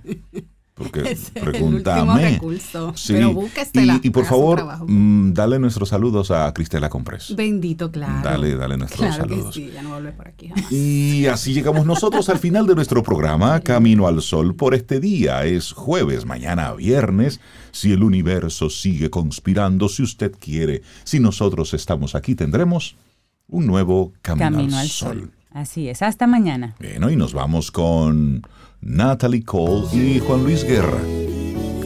Porque 0.75 1.01
es 1.11 1.29
pregúntame. 1.31 2.31
recurso. 2.31 2.93
Sí. 2.95 3.13
Pero 3.13 3.33
y, 3.73 4.07
y 4.07 4.09
por 4.09 4.25
favor, 4.25 4.65
mm, 4.89 5.33
dale 5.33 5.59
nuestros 5.59 5.89
saludos 5.89 6.31
a 6.31 6.51
Cristela 6.53 6.89
Comprés. 6.89 7.35
Bendito, 7.35 7.91
claro. 7.91 8.27
Dale, 8.27 8.55
dale 8.55 8.77
nuestros 8.77 9.01
Claro 9.01 9.23
saludos. 9.29 9.53
que 9.55 9.61
sí, 9.65 9.71
ya 9.71 9.83
no 9.83 9.89
vuelve 9.89 10.11
por 10.13 10.27
aquí 10.27 10.49
jamás. 10.49 10.71
Y 10.71 11.27
así 11.27 11.53
llegamos 11.53 11.85
nosotros 11.85 12.27
al 12.29 12.39
final 12.39 12.65
de 12.65 12.73
nuestro 12.75 13.03
programa 13.03 13.59
Camino 13.59 14.07
al 14.07 14.21
Sol 14.21 14.55
por 14.55 14.73
este 14.73 14.99
día. 14.99 15.45
Es 15.45 15.73
jueves, 15.73 16.25
mañana 16.25 16.73
viernes. 16.73 17.39
Si 17.71 17.91
el 17.91 18.03
universo 18.03 18.69
sigue 18.69 19.09
conspirando, 19.09 19.89
si 19.89 20.01
usted 20.03 20.31
quiere, 20.39 20.81
si 21.03 21.19
nosotros 21.19 21.73
estamos 21.73 22.15
aquí, 22.15 22.33
tendremos 22.35 22.95
un 23.47 23.67
nuevo 23.67 24.13
Camino, 24.23 24.49
Camino 24.51 24.77
al 24.77 24.87
Sol. 24.87 25.31
Así 25.51 25.87
es. 25.87 26.01
Hasta 26.01 26.25
mañana. 26.25 26.75
Bueno, 26.79 27.11
y 27.11 27.15
nos 27.15 27.33
vamos 27.33 27.69
con 27.69 28.41
Natalie 28.85 29.43
Cole 29.43 29.87
y 29.93 30.19
Juan 30.19 30.43
Luis 30.43 30.63
Guerra. 30.65 30.99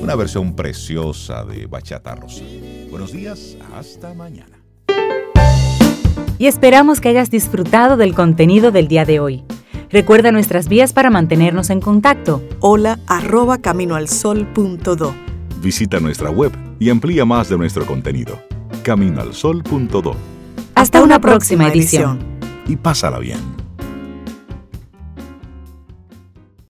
Una 0.01 0.15
versión 0.15 0.55
preciosa 0.55 1.43
de 1.45 1.67
Bachata 1.67 2.15
Rosa. 2.15 2.43
Buenos 2.89 3.11
días, 3.11 3.55
hasta 3.75 4.13
mañana. 4.13 4.57
y 6.39 6.45
esperamos 6.47 6.99
que 7.01 7.09
hayas 7.09 7.29
disfrutado 7.29 7.97
del 7.97 8.13
contenido 8.13 8.71
del 8.71 8.87
día 8.87 9.05
de 9.05 9.19
hoy. 9.19 9.43
Recuerda 9.89 10.31
nuestras 10.31 10.67
vías 10.67 10.91
para 10.93 11.09
mantenernos 11.09 11.69
en 11.69 11.81
contacto. 11.81 12.43
Hola 12.59 12.99
arroba 13.07 13.59
caminoalsol.do. 13.59 15.13
Visita 15.61 15.99
nuestra 15.99 16.29
web 16.29 16.51
y 16.79 16.89
amplía 16.89 17.25
más 17.25 17.49
de 17.49 17.57
nuestro 17.57 17.85
contenido. 17.85 18.39
Caminoalsol.do 18.83 20.15
Hasta 20.75 21.01
una 21.03 21.19
próxima 21.19 21.67
edición. 21.69 22.19
y 22.67 22.75
pásala 22.75 23.19
bien. 23.19 23.56